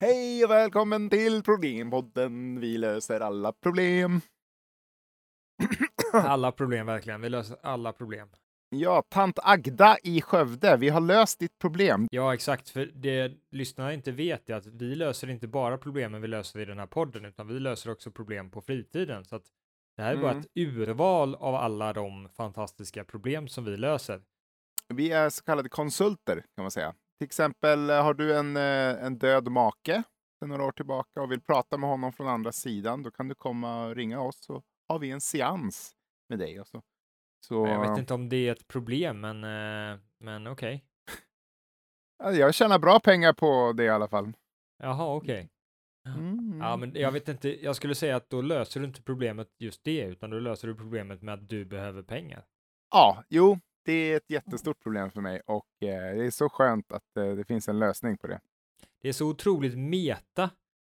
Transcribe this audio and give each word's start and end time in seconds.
Hej 0.00 0.44
och 0.44 0.50
välkommen 0.50 1.10
till 1.10 1.42
Problempodden. 1.42 2.60
Vi 2.60 2.78
löser 2.78 3.20
alla 3.20 3.52
problem. 3.52 4.20
Alla 6.12 6.52
problem 6.52 6.86
verkligen. 6.86 7.20
Vi 7.20 7.28
löser 7.28 7.56
alla 7.62 7.92
problem. 7.92 8.28
Ja, 8.68 9.02
tant 9.08 9.38
Agda 9.42 9.96
i 10.02 10.20
Skövde, 10.20 10.76
vi 10.76 10.88
har 10.88 11.00
löst 11.00 11.38
ditt 11.38 11.58
problem. 11.58 12.08
Ja, 12.10 12.34
exakt. 12.34 12.68
För 12.68 12.86
det 12.86 13.32
lyssnarna 13.50 13.92
inte 13.94 14.12
vet 14.12 14.50
är 14.50 14.54
att 14.54 14.66
vi 14.66 14.94
löser 14.94 15.30
inte 15.30 15.48
bara 15.48 15.78
problemen 15.78 16.22
vi 16.22 16.28
löser 16.28 16.60
i 16.60 16.64
den 16.64 16.78
här 16.78 16.86
podden, 16.86 17.24
utan 17.24 17.46
vi 17.48 17.60
löser 17.60 17.90
också 17.90 18.10
problem 18.10 18.50
på 18.50 18.60
fritiden. 18.60 19.24
Så 19.24 19.36
att 19.36 19.44
det 19.96 20.02
här 20.02 20.12
är 20.12 20.16
bara 20.20 20.30
Mm. 20.30 20.40
ett 20.40 20.50
urval 20.54 21.34
av 21.34 21.54
alla 21.54 21.92
de 21.92 22.28
fantastiska 22.28 23.04
problem 23.04 23.48
som 23.48 23.64
vi 23.64 23.76
löser. 23.76 24.22
Vi 24.88 25.10
är 25.12 25.30
så 25.30 25.44
kallade 25.44 25.68
konsulter 25.68 26.34
kan 26.54 26.64
man 26.64 26.70
säga. 26.70 26.94
Till 27.18 27.26
exempel 27.26 27.90
eh, 27.90 28.02
har 28.02 28.14
du 28.14 28.36
en, 28.36 28.56
eh, 28.56 29.04
en 29.04 29.18
död 29.18 29.48
make 29.48 30.02
sedan 30.38 30.48
några 30.48 30.64
år 30.64 30.72
tillbaka 30.72 31.22
och 31.22 31.32
vill 31.32 31.40
prata 31.40 31.76
med 31.78 31.90
honom 31.90 32.12
från 32.12 32.28
andra 32.28 32.52
sidan, 32.52 33.02
då 33.02 33.10
kan 33.10 33.28
du 33.28 33.34
komma 33.34 33.86
och 33.86 33.96
ringa 33.96 34.20
oss 34.20 34.44
så 34.44 34.62
har 34.88 34.98
vi 34.98 35.10
en 35.10 35.20
seans 35.20 35.92
med 36.28 36.38
dig. 36.38 36.60
Och 36.60 36.66
så. 36.68 36.82
Så, 37.40 37.66
Jag 37.66 37.80
vet 37.80 37.98
inte 37.98 38.14
om 38.14 38.28
det 38.28 38.48
är 38.48 38.52
ett 38.52 38.68
problem, 38.68 39.20
men, 39.20 39.44
eh, 39.44 39.98
men 40.20 40.46
okej. 40.46 40.84
ja, 42.18 42.32
jag 42.32 42.54
tjänar 42.54 42.78
bra 42.78 43.00
pengar 43.00 43.32
på 43.32 43.72
det 43.76 43.84
i 43.84 43.88
alla 43.88 44.08
fall. 44.08 44.32
Jaha, 44.82 45.14
okej. 45.14 45.50
Mm. 46.06 46.60
Ja, 46.60 46.76
men 46.76 46.94
jag 46.94 47.12
vet 47.12 47.28
inte. 47.28 47.64
Jag 47.64 47.76
skulle 47.76 47.94
säga 47.94 48.16
att 48.16 48.30
då 48.30 48.42
löser 48.42 48.80
du 48.80 48.86
inte 48.86 49.02
problemet 49.02 49.48
just 49.58 49.84
det, 49.84 50.00
utan 50.00 50.30
då 50.30 50.38
löser 50.38 50.68
du 50.68 50.74
problemet 50.74 51.22
med 51.22 51.34
att 51.34 51.48
du 51.48 51.64
behöver 51.64 52.02
pengar. 52.02 52.44
Ja, 52.90 53.24
jo, 53.28 53.58
det 53.86 54.12
är 54.12 54.16
ett 54.16 54.30
jättestort 54.30 54.82
problem 54.82 55.10
för 55.10 55.20
mig 55.20 55.40
och 55.46 55.66
eh, 55.80 56.16
det 56.16 56.26
är 56.26 56.30
så 56.30 56.48
skönt 56.48 56.92
att 56.92 57.16
eh, 57.16 57.26
det 57.26 57.44
finns 57.44 57.68
en 57.68 57.78
lösning 57.78 58.16
på 58.18 58.26
det. 58.26 58.40
Det 59.02 59.08
är 59.08 59.12
så 59.12 59.26
otroligt 59.26 59.78
meta 59.78 60.50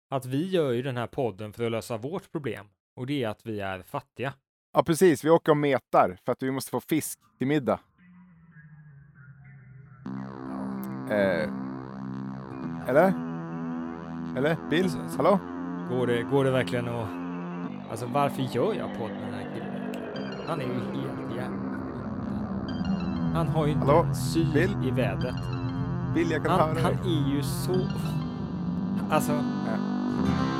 att 0.09 0.25
vi 0.25 0.49
gör 0.49 0.71
ju 0.71 0.81
den 0.81 0.97
här 0.97 1.07
podden 1.07 1.53
för 1.53 1.63
att 1.63 1.71
lösa 1.71 1.97
vårt 1.97 2.31
problem 2.31 2.65
och 2.95 3.07
det 3.07 3.23
är 3.23 3.27
att 3.29 3.45
vi 3.45 3.59
är 3.59 3.81
fattiga. 3.81 4.33
Ja, 4.73 4.83
precis. 4.83 5.23
Vi 5.23 5.29
åker 5.29 5.51
och 5.51 5.57
metar 5.57 6.17
för 6.25 6.31
att 6.31 6.43
vi 6.43 6.51
måste 6.51 6.71
få 6.71 6.79
fisk 6.79 7.19
till 7.37 7.47
middag. 7.47 7.79
Eh, 11.09 11.49
eller? 12.89 13.13
Eller? 14.37 14.69
Bill? 14.69 14.83
Alltså, 14.83 14.99
alltså- 14.99 15.17
Hallå? 15.17 15.39
Går 15.89 16.07
det, 16.07 16.23
går 16.23 16.43
det 16.43 16.51
verkligen 16.51 16.87
att... 16.87 17.09
Alltså 17.89 18.05
varför 18.05 18.41
gör 18.41 18.73
jag 18.73 18.97
podd 18.97 19.11
med 19.11 19.21
den 19.21 19.33
här 19.33 19.53
killen? 19.53 19.93
Han 20.47 20.61
är 20.61 20.65
ju 20.65 20.73
helt 20.73 21.35
jävla... 21.35 21.62
Han 23.33 23.47
har 23.47 23.65
ju 23.65 23.71
inte 23.71 24.15
syn 24.15 24.51
Bill? 24.53 24.75
i 24.83 24.91
vädret. 24.91 25.35
Bill, 26.13 26.31
jag 26.31 26.43
kan 26.45 26.59
Han, 26.59 26.69
höra 26.69 26.81
han 26.81 26.91
dig. 26.91 27.13
är 27.25 27.35
ju 27.35 27.43
så... 27.43 27.73
Alltså... 29.09 29.31
a- 29.31 30.52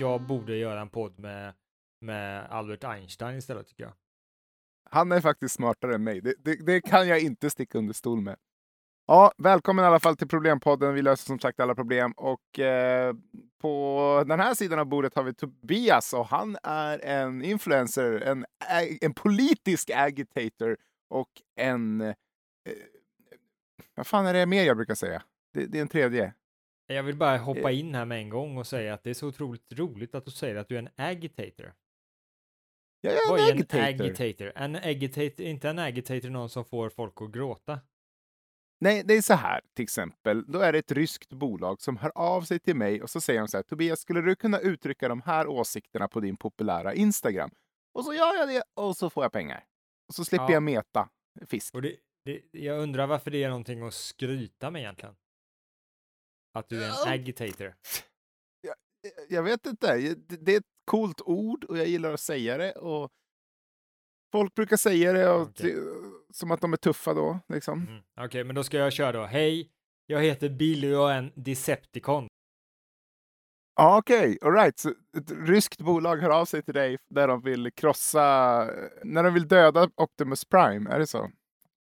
jag 0.00 0.22
borde 0.22 0.56
göra 0.56 0.80
en 0.80 0.90
podd 0.90 1.18
med, 1.18 1.54
med 2.00 2.46
Albert 2.50 2.84
Einstein 2.84 3.38
istället 3.38 3.66
tycker 3.68 3.82
jag. 3.82 3.92
Han 4.90 5.12
är 5.12 5.20
faktiskt 5.20 5.54
smartare 5.54 5.94
än 5.94 6.04
mig. 6.04 6.20
Det, 6.20 6.34
det, 6.38 6.66
det 6.66 6.80
kan 6.80 7.08
jag 7.08 7.20
inte 7.20 7.50
sticka 7.50 7.78
under 7.78 7.94
stol 7.94 8.20
med. 8.20 8.36
Ja, 9.06 9.32
välkommen 9.38 9.84
i 9.84 9.88
alla 9.88 10.00
fall 10.00 10.16
till 10.16 10.28
Problempodden. 10.28 10.94
Vi 10.94 11.02
löser 11.02 11.26
som 11.26 11.38
sagt 11.38 11.60
alla 11.60 11.74
problem 11.74 12.12
och 12.12 12.58
eh, 12.58 13.14
på 13.60 14.24
den 14.26 14.40
här 14.40 14.54
sidan 14.54 14.78
av 14.78 14.86
bordet 14.86 15.14
har 15.14 15.22
vi 15.22 15.34
Tobias 15.34 16.12
och 16.12 16.26
han 16.26 16.56
är 16.62 17.04
en 17.04 17.42
influencer, 17.42 18.12
en, 18.12 18.46
en 19.00 19.14
politisk 19.14 19.90
agitator 19.94 20.76
och 21.08 21.28
en... 21.56 22.00
Eh, 22.00 22.14
vad 23.94 24.06
fan 24.06 24.26
är 24.26 24.34
det 24.34 24.46
mer 24.46 24.64
jag 24.64 24.76
brukar 24.76 24.94
säga? 24.94 25.22
Det, 25.54 25.66
det 25.66 25.78
är 25.78 25.82
en 25.82 25.88
tredje. 25.88 26.34
Jag 26.94 27.02
vill 27.02 27.16
bara 27.16 27.36
hoppa 27.38 27.70
Eh. 27.70 27.78
in 27.80 27.94
här 27.94 28.04
med 28.04 28.18
en 28.18 28.28
gång 28.28 28.56
och 28.58 28.66
säga 28.66 28.94
att 28.94 29.02
det 29.02 29.10
är 29.10 29.14
så 29.14 29.26
otroligt 29.28 29.72
roligt 29.72 30.14
att 30.14 30.24
du 30.24 30.30
säger 30.30 30.56
att 30.56 30.68
du 30.68 30.74
är 30.74 30.78
en 30.78 30.88
agitator. 30.96 31.74
Jag 33.00 33.12
är 33.14 33.30
Vad 33.30 33.40
en 33.40 33.44
är 33.46 33.50
en 33.50 33.56
agitator. 33.58 33.84
agitator? 34.04 34.52
En 34.56 34.76
agitator, 34.76 35.46
inte 35.46 35.68
en 35.68 35.78
agitator 35.78 36.30
någon 36.30 36.48
som 36.48 36.64
får 36.64 36.90
folk 36.90 37.22
att 37.22 37.30
gråta. 37.32 37.80
Nej, 38.80 39.02
det 39.04 39.14
är 39.14 39.22
så 39.22 39.34
här 39.34 39.60
till 39.74 39.82
exempel. 39.82 40.44
Då 40.52 40.58
är 40.58 40.72
det 40.72 40.78
ett 40.78 40.92
ryskt 40.92 41.32
bolag 41.32 41.80
som 41.82 41.96
hör 41.96 42.12
av 42.14 42.42
sig 42.42 42.58
till 42.58 42.76
mig 42.76 43.02
och 43.02 43.10
så 43.10 43.20
säger 43.20 43.40
de 43.40 43.48
så 43.48 43.56
här. 43.56 43.62
Tobias, 43.62 44.00
skulle 44.00 44.20
du 44.20 44.34
kunna 44.36 44.58
uttrycka 44.58 45.08
de 45.08 45.22
här 45.22 45.46
åsikterna 45.46 46.08
på 46.08 46.20
din 46.20 46.36
populära 46.36 46.94
Instagram? 46.94 47.50
Och 47.94 48.04
så 48.04 48.14
gör 48.14 48.34
jag 48.34 48.48
det 48.48 48.62
och 48.74 48.96
så 48.96 49.10
får 49.10 49.24
jag 49.24 49.32
pengar. 49.32 49.64
Och 50.08 50.14
så 50.14 50.24
slipper 50.24 50.44
Ja. 50.44 50.52
jag 50.52 50.62
meta 50.62 51.08
fisk. 51.46 51.74
Och 51.74 51.82
det, 51.82 51.96
det, 52.24 52.42
jag 52.52 52.78
undrar 52.82 53.06
varför 53.06 53.30
det 53.30 53.44
är 53.44 53.48
någonting 53.48 53.82
att 53.82 53.94
skryta 53.94 54.70
med 54.70 54.80
egentligen. 54.82 55.14
Att 56.52 56.68
du 56.68 56.82
är 56.84 56.88
en 56.88 56.94
Ja. 57.06 57.12
agitator. 57.12 57.74
Jag 59.28 59.42
vet 59.42 59.66
inte. 59.66 59.96
Det- 59.96 60.36
Det 60.44 60.54
är 60.54 60.58
ett 60.58 60.64
coolt 60.84 61.20
ord 61.20 61.64
och 61.64 61.78
jag 61.78 61.86
gillar 61.86 62.12
att 62.12 62.20
säga 62.20 62.56
det. 62.56 62.72
Och 62.72 63.10
folk 64.32 64.54
brukar 64.54 64.76
säga 64.76 65.12
det 65.12 65.30
och 65.30 65.42
Okej. 65.42 65.76
som 66.32 66.50
att 66.50 66.60
de 66.60 66.72
är 66.72 66.76
tuffa 66.76 67.14
då. 67.14 67.38
Liksom. 67.48 67.86
Mm. 67.86 68.02
Okej, 68.20 68.44
men 68.44 68.54
då 68.54 68.64
ska 68.64 68.76
jag 68.78 68.92
köra 68.92 69.12
då. 69.12 69.24
Hej, 69.24 69.70
jag 70.06 70.22
heter 70.22 70.48
Bill 70.48 70.84
och 70.84 70.90
jag 70.90 71.12
är 71.12 71.18
en 71.18 71.32
Decepticon. 71.36 72.28
Okej. 73.80 74.38
All 74.42 74.52
right. 74.52 74.78
Så 74.78 74.90
ett 74.90 75.30
ryskt 75.30 75.80
bolag 75.80 76.16
hör 76.16 76.30
av 76.30 76.44
sig 76.44 76.62
till 76.62 76.74
dig 76.74 76.98
där 77.08 77.28
de 77.28 77.40
vill 77.42 77.72
krossa, 77.72 78.20
när 79.04 79.22
de 79.22 79.34
vill 79.34 79.48
döda 79.48 79.90
Optimus 79.96 80.44
Prime. 80.44 80.90
Är 80.90 80.98
det 80.98 81.06
så? 81.06 81.30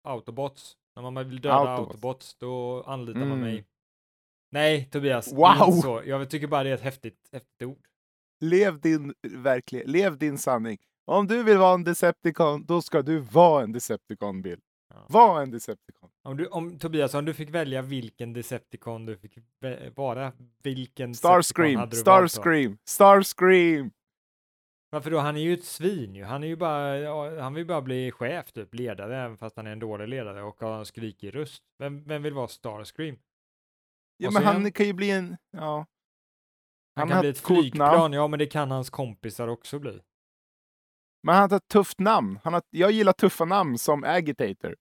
Autobots. 0.04 0.78
När 0.96 1.12
man 1.12 1.30
vill 1.30 1.42
döda 1.42 1.56
Autobots. 1.56 1.90
Autobots, 1.96 2.36
då 2.36 2.84
anlitar 2.84 3.20
man 3.20 3.28
Mm. 3.32 3.40
mig. 3.42 3.66
Nej, 4.52 4.90
Tobias. 4.92 5.34
Wow! 5.34 5.72
Så. 5.72 6.02
Jag 6.06 6.30
tycker 6.30 6.48
bara 6.48 6.64
det 6.64 6.70
är 6.70 6.74
ett 6.74 6.82
häftigt, 6.82 7.30
häftigt 7.32 7.64
ord. 7.64 7.86
Lev 8.42 8.80
din 8.80 9.14
verklighet. 9.22 9.90
Lev 9.90 10.18
din 10.18 10.38
sanning. 10.38 10.78
Om 11.06 11.28
du 11.28 11.44
vill 11.44 11.58
vara 11.58 11.74
en 11.74 11.84
Decepticon, 11.84 12.66
då 12.66 12.82
ska 12.82 13.02
du 13.02 13.20
vara 13.20 13.64
en 13.64 13.72
Decepticon, 13.72 14.42
Bill. 14.42 14.60
Ja. 14.94 15.06
Var 15.10 15.42
en 15.42 15.52
Decepticon. 15.52 16.10
Om 16.24 16.38
du, 16.38 16.48
om, 16.48 16.80
Tobias, 16.80 17.14
om 17.14 17.26
du 17.26 17.34
fick 17.34 17.50
välja 17.50 17.82
vilken 17.82 18.34
Decepticon 18.34 19.06
du 19.06 19.18
fick 19.18 19.38
vara, 19.96 20.32
vilken 20.64 21.16
Starscream? 21.16 21.92
Starscream, 21.92 22.78
Starscream! 22.86 23.92
Varför 24.92 25.12
då? 25.12 25.18
Han 25.20 25.38
är 25.38 25.42
ju 25.42 25.54
ett 25.54 25.64
svin 25.64 26.16
ju. 26.16 26.24
Han 26.24 26.44
är 26.44 26.48
ju 26.48 26.56
bara, 26.56 27.42
han 27.42 27.54
vill 27.54 27.66
bara 27.66 27.82
bli 27.82 28.12
chef 28.12 28.52
typ, 28.52 28.74
ledare, 28.74 29.18
även 29.18 29.38
fast 29.38 29.58
han 29.58 29.68
är 29.68 29.72
en 29.72 29.80
dålig 29.80 30.08
ledare 30.08 30.44
och 30.44 30.60
har 30.60 30.80
en 30.80 30.86
skrikig 30.86 31.36
röst. 31.36 31.64
Vem, 31.80 32.04
vem 32.04 32.24
vill 32.24 32.34
vara 32.34 32.48
Starscream? 32.48 33.16
Ja, 34.22 34.32
men 34.32 34.44
är 34.44 34.46
han 34.54 34.72
kan 34.72 34.86
ju 34.86 34.94
bli 34.94 35.12
en... 35.12 35.38
Ja. 35.52 35.76
Han, 35.76 35.86
Han 36.96 37.10
kan 37.10 37.20
bli 37.22 37.30
ett 37.30 37.40
flygplan, 37.40 38.14
ja 38.14 38.28
men 38.28 38.40
det 38.40 38.46
kan 38.46 38.72
hans 38.72 38.90
kompisar 38.90 39.48
också 39.48 39.80
bli. 39.80 40.00
Men 41.24 41.36
han 41.36 41.50
har 41.52 41.58
ett 41.58 41.68
tufft 41.68 42.00
namn. 42.00 42.40
Han 42.44 42.54
har, 42.54 42.62
jag 42.70 42.92
gillar 42.92 43.14
tuffa 43.14 43.46
namn 43.46 43.78
som 43.78 44.04
Agitator. 44.04 44.76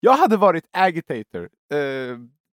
Jag 0.00 0.12
hade 0.12 0.36
varit 0.36 0.64
Agitator. 0.72 1.42
Eh, 1.42 1.48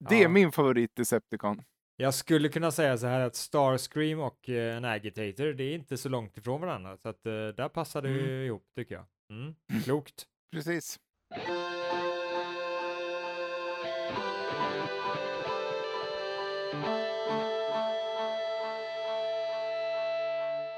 det 0.09 0.15
är 0.17 0.23
Ja. 0.23 0.29
min 0.29 0.53
favorit 0.53 0.97
Decepticon. 0.97 1.63
Jag 1.97 2.15
skulle 2.15 2.49
kunna 2.49 2.71
säga 2.71 2.99
så 2.99 3.07
här 3.07 3.21
att 3.21 3.35
Starscream 3.37 4.21
och 4.21 4.49
eh, 4.49 4.77
en 4.77 4.85
Agitator, 4.85 5.53
det 5.53 5.65
är 5.65 5.75
inte 5.75 5.97
så 5.97 6.09
långt 6.09 6.37
ifrån 6.39 6.61
varandra, 6.61 6.97
så 6.97 7.09
att 7.09 7.27
eh, 7.27 7.33
där 7.33 7.69
passar 7.69 8.03
det 8.03 8.09
Mm. 8.09 8.31
ihop 8.47 8.65
tycker 8.77 8.95
jag. 8.95 9.05
Mm. 9.31 9.55
Klokt. 9.85 10.27
Precis. 10.53 10.99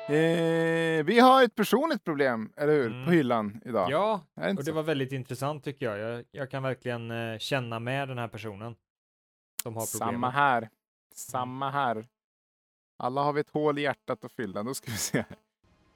Eh, 0.09 1.05
vi 1.05 1.21
har 1.21 1.43
ett 1.43 1.55
personligt 1.55 2.05
problem, 2.05 2.53
eller 2.57 2.73
hur? 2.73 2.87
Mm. 2.87 3.05
På 3.05 3.11
hyllan 3.11 3.61
idag. 3.65 3.91
Ja, 3.91 4.21
det 4.35 4.49
och 4.49 4.57
det 4.57 4.65
så? 4.65 4.73
var 4.73 4.83
väldigt 4.83 5.13
intressant 5.13 5.65
tycker 5.65 5.87
jag. 5.87 5.99
Jag, 5.99 6.25
jag 6.31 6.51
kan 6.51 6.63
verkligen 6.63 7.11
eh, 7.11 7.39
känna 7.39 7.79
med 7.79 8.09
den 8.09 8.19
här 8.19 8.29
personen 8.29 8.75
som 9.63 9.77
har 9.77 9.83
Samma 9.83 10.31
här. 10.31 10.69
Samma 11.15 11.71
här. 11.71 12.07
Alla 12.99 13.23
har 13.23 13.33
vi 13.33 13.41
ett 13.41 13.51
hål 13.51 13.79
i 13.79 13.83
hjärtat 13.83 14.25
att 14.25 14.33
fylla. 14.33 14.63
Då 14.63 14.75
ska 14.75 14.91
vi 14.91 14.97
se. 14.97 15.25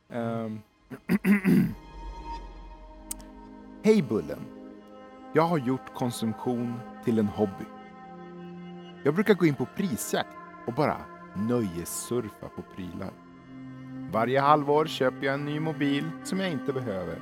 Ehm. 0.09 0.61
Hej 3.83 4.03
Bullen. 4.03 4.41
Jag 5.35 5.43
har 5.43 5.59
gjort 5.59 5.95
konsumtion 5.95 6.81
till 7.05 7.19
en 7.19 7.27
hobby. 7.27 7.65
Jag 9.05 9.15
brukar 9.15 9.35
gå 9.35 9.47
in 9.47 9.55
på 9.55 9.67
prisjakt 9.77 10.37
och 10.67 10.75
bara 10.75 11.05
nöjessurfa 11.37 12.49
på 12.49 12.63
prylar. 12.63 13.28
Varje 14.13 14.41
halvår 14.41 14.87
köper 14.87 15.27
jag 15.27 15.35
en 15.35 15.45
ny 15.45 15.61
mobil 15.61 16.11
som 16.25 16.41
jag 16.41 16.51
inte 16.51 16.73
behöver. 16.73 17.19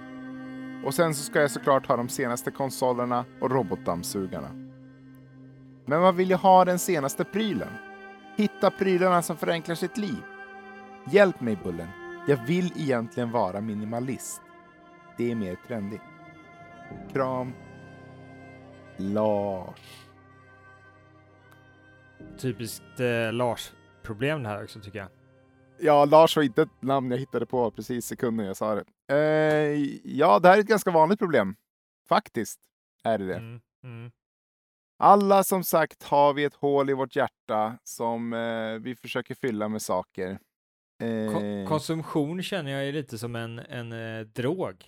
Och 0.84 0.94
sen 0.94 1.14
så 1.14 1.22
ska 1.22 1.40
jag 1.40 1.50
såklart 1.50 1.86
ha 1.86 1.96
de 1.96 2.08
senaste 2.08 2.50
konsolerna 2.50 3.24
och 3.40 3.50
robotdammsugarna. 3.50 4.48
Men 5.84 6.00
vad 6.00 6.14
vill 6.14 6.30
jag 6.30 6.38
ha 6.38 6.64
den 6.64 6.78
senaste 6.78 7.24
prylen? 7.24 7.68
Hitta 8.36 8.70
prylarna 8.70 9.22
som 9.22 9.36
förenklar 9.36 9.74
sitt 9.74 9.96
liv. 9.96 10.22
Hjälp 11.10 11.40
mig 11.40 11.58
Bullen. 11.64 11.88
Jag 12.28 12.36
vill 12.46 12.72
egentligen 12.76 13.30
vara 13.30 13.60
minimalist. 13.60 14.42
Det 15.16 15.30
är 15.30 15.34
mer 15.34 15.56
trendigt. 15.66 16.02
Kram. 17.12 17.52
Lars. 18.96 20.06
Typiskt 22.38 23.00
eh, 23.00 23.32
Lars-problem 23.32 24.42
det 24.42 24.48
här 24.48 24.62
också 24.62 24.80
tycker 24.80 24.98
jag. 24.98 25.08
Ja, 25.78 26.04
Lars 26.04 26.36
var 26.36 26.42
inte 26.42 26.62
ett 26.62 26.82
namn 26.82 27.10
jag 27.10 27.18
hittade 27.18 27.46
på 27.46 27.70
precis 27.70 28.06
sekunden 28.06 28.46
jag 28.46 28.56
sa 28.56 28.74
det. 28.74 28.84
Eh, 29.14 29.84
ja, 30.04 30.38
det 30.38 30.48
här 30.48 30.56
är 30.56 30.60
ett 30.60 30.66
ganska 30.66 30.90
vanligt 30.90 31.18
problem. 31.18 31.56
Faktiskt 32.08 32.60
är 33.04 33.18
det 33.18 33.26
det. 33.26 33.34
Mm, 33.36 33.60
mm. 33.84 34.10
Alla 34.98 35.44
som 35.44 35.64
sagt 35.64 36.02
har 36.02 36.32
vi 36.34 36.44
ett 36.44 36.54
hål 36.54 36.90
i 36.90 36.92
vårt 36.92 37.16
hjärta 37.16 37.78
som 37.84 38.32
eh, 38.32 38.72
vi 38.72 38.96
försöker 38.96 39.34
fylla 39.34 39.68
med 39.68 39.82
saker. 39.82 40.38
Ko- 41.00 41.06
Eh, 41.06 41.68
konsumtion 41.68 42.42
känner 42.42 42.70
jag 42.70 42.88
är 42.88 42.92
lite 42.92 43.18
som 43.18 43.36
en, 43.36 43.58
en 43.58 43.92
eh, 43.92 44.20
drog. 44.26 44.84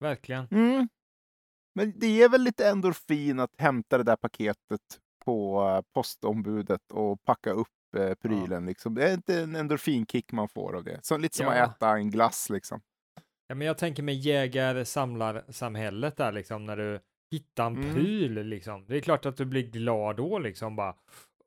Verkligen. 0.00 0.48
mm. 0.50 0.88
Men 1.74 1.92
det 1.98 2.22
är 2.22 2.28
väl 2.28 2.42
lite 2.42 2.68
endorfin 2.68 3.40
att 3.40 3.54
hämta 3.58 3.98
det 3.98 4.04
där 4.04 4.16
paketet 4.16 5.00
på 5.24 5.62
eh, 5.68 5.80
postombudet 5.94 6.92
och 6.92 7.22
packa 7.24 7.50
upp 7.50 7.68
eh, 7.94 8.14
prylen. 8.14 8.66
Liksom. 8.66 8.94
Det 8.94 9.08
är 9.08 9.14
inte 9.14 9.40
en 9.42 9.56
endorfinkick 9.56 10.32
man 10.32 10.48
får 10.48 10.76
av 10.76 10.84
det. 10.84 10.98
Så, 11.02 11.16
lite 11.18 11.36
som 11.36 11.46
Ja. 11.46 11.62
att 11.62 11.76
äta 11.76 11.90
en 11.90 12.10
glass 12.10 12.50
liksom. 12.50 12.80
Ja, 13.46 13.54
men 13.54 13.66
jag 13.66 13.78
tänker 13.78 14.02
med 14.02 14.14
jägar-samlarsamhället 14.14 16.16
där 16.16 16.32
liksom 16.32 16.66
när 16.66 16.76
du 16.76 17.00
hittar 17.30 17.66
en 17.66 17.76
Mm. 17.76 17.94
pryl 17.94 18.32
liksom. 18.46 18.86
Det 18.86 18.96
är 18.96 19.00
klart 19.00 19.26
att 19.26 19.36
du 19.36 19.44
blir 19.44 19.62
glad 19.70 20.16
då 20.16 20.38
liksom 20.38 20.76
bara. 20.76 20.94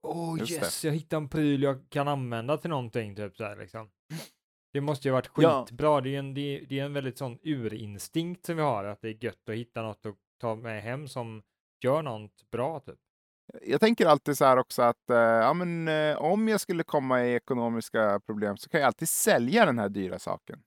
Åh 0.01 0.36
Just 0.39 0.59
det. 0.59 0.65
yes, 0.65 0.86
jag 0.86 0.92
hittade 0.94 1.18
en 1.24 1.30
pryl 1.30 1.63
jag 1.63 1.89
kan 1.89 2.07
använda 2.07 2.57
till 2.57 2.69
någonting 2.69 3.15
typ 3.15 3.38
så 3.38 3.44
här 3.44 3.56
liksom. 3.56 3.89
Det 4.74 4.81
måste 4.81 5.07
ju 5.07 5.12
varit 5.12 5.30
Ja. 5.38 5.65
skitbra. 5.69 6.01
Det 6.01 6.15
är 6.15 6.19
en, 6.19 6.33
det 6.33 6.41
är, 6.41 6.65
det 6.65 6.80
är 6.80 6.86
en 6.86 6.94
väldigt 6.94 7.18
sån 7.18 7.39
urinstinkt 7.44 8.45
som 8.45 8.56
vi 8.56 8.62
har, 8.62 8.83
att 8.86 9.01
det 9.01 9.09
är 9.09 9.24
gött 9.24 9.50
att 9.50 9.56
hitta 9.56 9.81
något 9.81 10.06
att 10.06 10.15
ta 10.41 10.56
med 10.56 10.83
hem 10.83 11.07
som 11.07 11.44
gör 11.83 12.01
något 12.01 12.50
bra 12.51 12.80
typ. 12.80 13.00
Jag 13.62 13.80
tänker 13.81 14.06
alltid 14.06 14.38
så 14.38 14.45
här 14.45 14.57
också 14.57 14.81
att 14.81 15.09
eh, 15.09 15.18
ja, 15.18 15.53
men, 15.53 15.88
eh, 15.88 16.18
om 16.18 16.47
jag 16.47 16.62
skulle 16.62 16.83
komma 16.83 17.25
i 17.25 17.33
ekonomiska 17.36 18.19
problem 18.25 18.57
så 18.57 18.69
kan 18.69 18.80
jag 18.80 18.88
alltid 18.88 19.09
sälja 19.09 19.65
den 19.65 19.80
här 19.80 19.89
dyra 19.89 20.19
saken. 20.19 20.59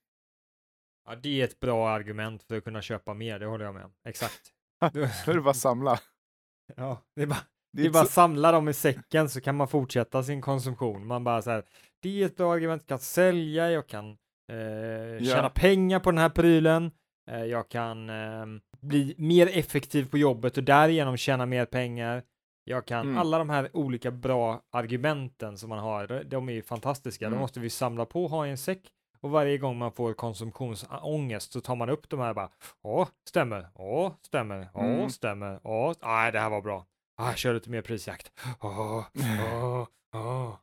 Ja, 1.09 1.15
det 1.17 1.41
är 1.41 1.45
ett 1.45 1.61
bra 1.61 1.89
argument 1.91 2.43
för 2.43 2.57
att 2.57 2.65
kunna 2.65 2.83
köpa 2.83 3.15
mer, 3.15 3.39
det 3.39 3.47
håller 3.47 3.65
jag 3.65 3.75
med 3.75 3.85
om. 3.85 3.93
Exakt. 4.09 4.41
Då 4.93 5.01
är 5.01 5.35
det 5.35 5.41
bara 5.41 5.55
samla. 5.55 5.99
Ja, 6.77 7.03
det 7.17 7.23
är 7.23 7.27
bara 7.27 7.39
Det 7.73 7.83
Det 7.83 7.83
är 7.83 7.87
är 7.87 7.93
bara 7.93 8.05
så- 8.05 8.11
samla 8.13 8.53
dem 8.53 8.69
i 8.69 8.73
säcken 8.75 9.29
så 9.29 9.41
kan 9.41 9.57
man 9.57 9.69
fortsätta 9.69 10.23
sin 10.23 10.41
konsumtion. 10.41 11.07
Man 11.07 11.25
bara 11.25 11.43
så 11.43 11.51
här, 11.51 11.65
det 12.03 12.23
är 12.23 12.27
ett 12.27 12.37
bra 12.37 12.53
argument, 12.55 12.83
jag 12.83 12.89
kan 12.89 12.99
sälja, 12.99 13.71
jag 13.71 13.87
kan 13.87 14.11
eh, 14.53 15.25
tjäna 15.25 15.51
pengar 15.51 16.01
på 16.01 16.11
den 16.11 16.19
här 16.19 16.29
prylen, 16.29 16.91
eh, 17.31 17.45
jag 17.45 17.69
kan 17.69 18.11
eh, 18.11 18.47
bli 18.81 19.15
mer 19.19 19.47
effektiv 19.59 20.11
på 20.11 20.19
jobbet 20.19 20.57
och 20.57 20.65
därigenom 20.65 21.17
tjäna 21.17 21.47
mer 21.47 21.65
pengar. 21.67 22.23
Jag 22.69 22.87
kan, 22.87 23.07
Mm. 23.07 23.19
alla 23.19 23.39
de 23.39 23.51
här 23.51 23.77
olika 23.77 24.11
bra 24.11 24.63
argumenten 24.71 25.59
som 25.59 25.69
man 25.69 25.79
har, 25.79 26.25
de- 26.25 26.49
är 26.49 26.63
fantastiska. 26.63 27.27
Mm. 27.27 27.37
De 27.39 27.41
måste 27.43 27.61
vi 27.61 27.71
samla 27.71 28.07
på 28.07 28.25
och 28.25 28.31
ha 28.31 28.47
i 28.47 28.51
en 28.51 28.59
säck. 28.59 28.89
Och 29.21 29.31
varje 29.31 29.59
gång 29.59 29.79
man 29.79 29.93
får 29.93 30.13
konsumtionsångest 30.15 31.53
så 31.53 31.61
tar 31.61 31.77
man 31.77 31.91
upp 31.91 32.09
de 32.09 32.21
här 32.21 32.35
bara, 32.35 32.51
åh, 32.83 33.09
stämmer, 33.29 33.69
åh, 33.75 34.13
stämmer, 34.23 34.69
åh, 34.75 34.85
Mm. 34.85 35.11
stämmer, 35.11 35.61
åh, 35.65 35.93
nej, 36.03 36.33
det 36.33 36.41
här 36.41 36.51
var 36.51 36.63
bra. 36.63 36.87
Ah, 37.17 37.35
kör 37.35 37.55
lite 37.55 37.71
mer 37.71 37.83
prisjakt. 37.83 38.33
Åh, 38.61 39.05
åh, 39.55 39.87
åh. 40.15 40.57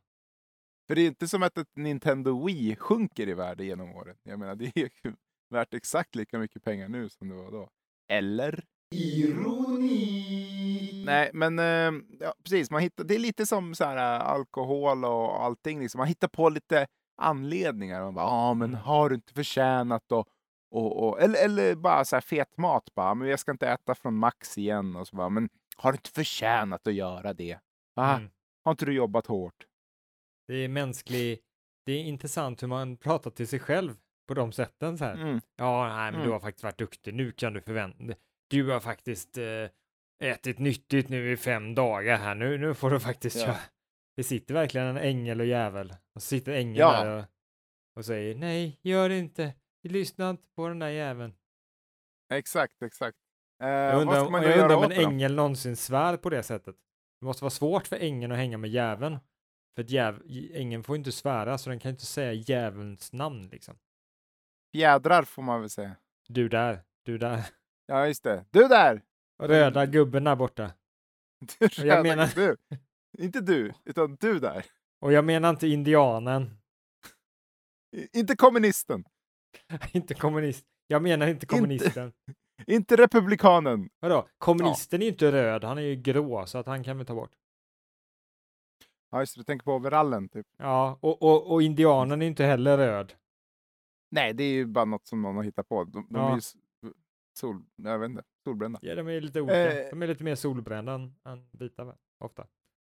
För 0.88 0.94
det 0.94 1.00
är 1.02 1.06
inte 1.06 1.28
som 1.28 1.42
att 1.42 1.58
ett 1.58 1.76
Nintendo 1.76 2.46
Wii 2.46 2.76
sjunker 2.76 3.28
i 3.28 3.34
värde 3.34 3.64
genom 3.64 3.92
åren. 3.96 4.16
Jag 4.22 4.38
menar, 4.38 4.54
det 4.54 4.64
är 4.64 4.78
ju 4.78 4.88
värt 5.50 5.74
exakt 5.74 6.14
lika 6.14 6.38
mycket 6.38 6.64
pengar 6.64 6.88
nu 6.88 7.08
som 7.08 7.28
det 7.28 7.34
var 7.34 7.50
då. 7.50 7.68
Eller? 8.08 8.64
Ironi! 8.94 11.02
Nej, 11.06 11.30
men 11.32 11.58
eh, 11.58 11.92
ja, 12.20 12.34
precis. 12.44 12.70
Man 12.70 12.82
hittar, 12.82 13.04
det 13.04 13.14
är 13.14 13.18
lite 13.18 13.46
som 13.46 13.74
så 13.74 13.84
här, 13.84 13.96
eh, 14.20 14.26
alkohol 14.26 15.04
och 15.04 15.44
allting. 15.44 15.80
Liksom. 15.80 15.98
Man 15.98 16.06
hittar 16.06 16.28
på 16.28 16.48
lite 16.48 16.86
anledningar. 17.22 18.02
Man 18.02 18.14
bara, 18.14 18.26
ja, 18.26 18.54
men 18.54 18.68
Mm. 18.70 18.80
har 18.80 19.08
du 19.08 19.14
inte 19.14 19.32
förtjänat 19.32 20.12
och, 20.12 20.28
och, 20.70 21.08
och 21.08 21.20
eller, 21.20 21.44
eller 21.44 21.74
bara 21.74 22.04
så 22.04 22.16
här 22.16 22.20
fet 22.20 22.58
mat. 22.58 22.94
Bara, 22.94 23.14
men 23.14 23.28
jag 23.28 23.40
ska 23.40 23.50
inte 23.52 23.68
äta 23.68 23.94
från 23.94 24.16
Max 24.16 24.58
igen. 24.58 24.96
Och 24.96 25.08
så 25.08 25.16
bara, 25.16 25.28
men 25.28 25.48
har 25.76 25.92
du 25.92 25.96
inte 25.96 26.10
förtjänat 26.10 26.86
att 26.86 26.94
göra 26.94 27.32
det? 27.32 27.58
Ah, 27.96 28.16
Mm. 28.16 28.30
Har 28.64 28.70
inte 28.72 28.84
du 28.86 28.92
jobbat 28.92 29.26
hårt? 29.26 29.66
Det 30.48 30.54
är 30.54 30.68
mänsklig, 30.68 31.38
det 31.86 31.92
är 31.92 32.04
intressant 32.04 32.62
hur 32.62 32.68
man 32.68 32.96
pratar 32.96 33.30
till 33.30 33.48
sig 33.48 33.58
själv 33.60 33.94
på 34.28 34.34
de 34.34 34.52
sätten 34.52 34.98
så 34.98 35.04
här. 35.04 35.14
Mm. 35.14 35.40
Ja, 35.56 35.88
nej, 35.88 36.12
men 36.12 36.20
du 36.20 36.26
Mm. 36.26 36.32
har 36.32 36.40
faktiskt 36.40 36.64
varit 36.64 36.78
duktig. 36.78 37.14
Nu 37.14 37.32
kan 37.32 37.52
du 37.52 37.60
förvänta 37.60 38.14
Du 38.48 38.70
har 38.70 38.80
faktiskt 38.80 39.38
eh, 39.38 39.68
ätit 40.22 40.58
nyttigt 40.58 41.08
nu 41.08 41.32
i 41.32 41.36
fem 41.36 41.74
dagar 41.74 42.16
här. 42.18 42.34
Nu, 42.34 42.58
nu 42.58 42.74
får 42.74 42.90
du 42.90 43.00
faktiskt 43.00 43.36
Ja. 43.36 43.44
köra. 43.46 43.56
Det 44.16 44.24
sitter 44.24 44.54
verkligen 44.54 44.86
en 44.86 44.96
ängel 44.96 45.40
och 45.40 45.46
jävel. 45.46 45.90
Och 46.14 46.22
så 46.22 46.26
sitter 46.28 46.52
ängeln 46.52 46.76
Ja. 46.76 47.04
där 47.04 47.18
och, 47.18 47.24
och 47.96 48.04
säger 48.04 48.34
nej, 48.34 48.78
gör 48.82 49.08
det 49.08 49.18
inte. 49.18 49.54
Lyssna 49.82 50.30
inte 50.30 50.48
på 50.54 50.68
den 50.68 50.78
där 50.78 50.88
jäveln. 50.88 51.34
Exakt, 52.32 52.82
exakt. 52.82 53.16
Eh, 53.62 53.68
Jag 53.68 53.92
vad 53.92 54.00
undrar, 54.02 54.26
om- 54.26 54.32
man 54.32 54.42
jag 54.42 54.60
undrar 54.60 54.76
om 54.76 54.82
en 54.82 54.90
då? 54.90 54.94
ängel 55.08 55.34
någonsin 55.34 55.76
svär 55.76 56.16
på 56.16 56.30
det 56.30 56.42
sättet. 56.42 56.76
Det 57.20 57.24
måste 57.26 57.44
vara 57.44 57.50
svårt 57.50 57.86
för 57.86 57.96
ängeln 57.96 58.32
att 58.32 58.38
hänga 58.38 58.58
med 58.58 58.70
jäveln. 58.70 59.18
För 59.74 59.82
att 59.82 59.90
jäv, 59.90 60.22
ängeln 60.54 60.84
får 60.84 60.96
inte 60.96 61.12
svära, 61.12 61.58
så 61.58 61.70
den 61.70 61.78
kan 61.78 61.90
inte 61.90 62.06
säga 62.06 62.32
djävulens 62.32 63.12
namn 63.12 63.48
liksom. 63.48 63.78
Fjädrar 64.74 65.22
får 65.22 65.42
man 65.42 65.60
väl 65.60 65.70
säga. 65.70 65.96
Du 66.28 66.48
där, 66.48 66.80
du 67.02 67.18
där. 67.18 67.42
Ja, 67.86 68.06
just 68.06 68.22
det. 68.22 68.44
Du 68.50 68.68
där! 68.68 69.02
Röda 69.42 69.86
gubben 69.86 70.24
där 70.24 70.36
borta. 70.36 70.72
Du, 71.58 71.66
Jag 71.86 71.86
röda- 71.86 72.02
menar- 72.02 72.34
du. 72.34 72.56
Inte 73.18 73.40
du, 73.40 73.72
utan 73.84 74.16
du 74.20 74.38
där. 74.38 74.66
Och 75.00 75.12
jag 75.12 75.24
menar 75.24 75.50
inte 75.50 75.68
indianen, 75.68 76.58
Inte 78.12 78.36
kommunisten. 78.36 79.04
inte 79.92 80.14
kommunist. 80.14 80.66
Jag 80.86 81.02
menar 81.02 81.26
inte 81.26 81.46
kommunisten. 81.46 82.12
Inte 82.66 82.96
republikanen. 82.96 83.88
Vadå? 84.00 84.28
Kommunisten 84.38 85.00
är 85.02 85.06
ju 85.06 85.12
inte 85.12 85.32
röd, 85.32 85.64
han 85.64 85.78
är 85.78 85.82
ju 85.82 85.96
grå, 85.96 86.46
så 86.46 86.58
att 86.58 86.66
han 86.66 86.84
kan 86.84 86.98
vi 86.98 87.04
ta 87.04 87.14
bort. 87.14 87.32
Ja, 89.10 89.20
just 89.20 89.34
det. 89.34 89.40
Du 89.40 89.44
tänker 89.44 89.64
på 89.64 89.74
overallen, 89.74 90.28
typ. 90.28 90.46
Ja, 90.58 90.98
och, 91.00 91.22
och, 91.22 91.52
och 91.52 91.62
indianen 91.62 92.22
är 92.22 92.26
inte 92.26 92.44
heller 92.44 92.76
röd. 92.78 93.14
Nej, 94.10 94.32
det 94.34 94.44
är 94.44 94.52
ju 94.52 94.66
bara 94.66 94.84
något 94.84 95.06
som 95.06 95.22
någon 95.22 95.36
har 95.36 95.42
hittat 95.42 95.68
på. 95.68 95.84
De, 95.84 96.06
de 96.10 96.18
Ja. 96.18 96.30
är 96.30 96.34
ju 96.34 96.40
sol... 97.38 97.64
Jag 97.76 97.98
vet 97.98 98.10
inte. 98.10 98.22
Solbrända. 98.44 98.78
Ja, 98.82 98.94
de 98.94 99.08
är 99.08 99.20
lite 99.20 99.40
olika. 99.40 99.84
Eh. 99.84 99.90
De 99.90 100.02
är 100.02 100.06
lite 100.06 100.24
mer 100.24 100.34
solbrända 100.34 100.92
än, 100.92 101.14
än 101.24 101.48
vita, 101.52 101.94
ofta. 102.24 102.46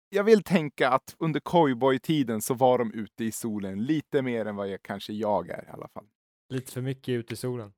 Jag 0.08 0.24
vill 0.24 0.42
tänka 0.42 0.90
att 0.90 1.16
under 1.18 1.40
cowboy-tiden 1.40 2.42
så 2.42 2.54
var 2.54 2.78
de 2.78 2.92
ute 2.92 3.24
i 3.24 3.32
solen 3.32 3.84
lite 3.84 4.22
mer 4.22 4.46
än 4.46 4.56
vad 4.56 4.68
jag, 4.68 4.82
kanske 4.82 5.12
jag 5.12 5.48
är 5.48 5.64
i 5.64 5.70
alla 5.70 5.88
fall. 5.88 6.06
Lite 6.48 6.72
för 6.72 6.80
mycket 6.80 7.12
ute 7.12 7.34
i 7.34 7.36
solen. 7.36 7.72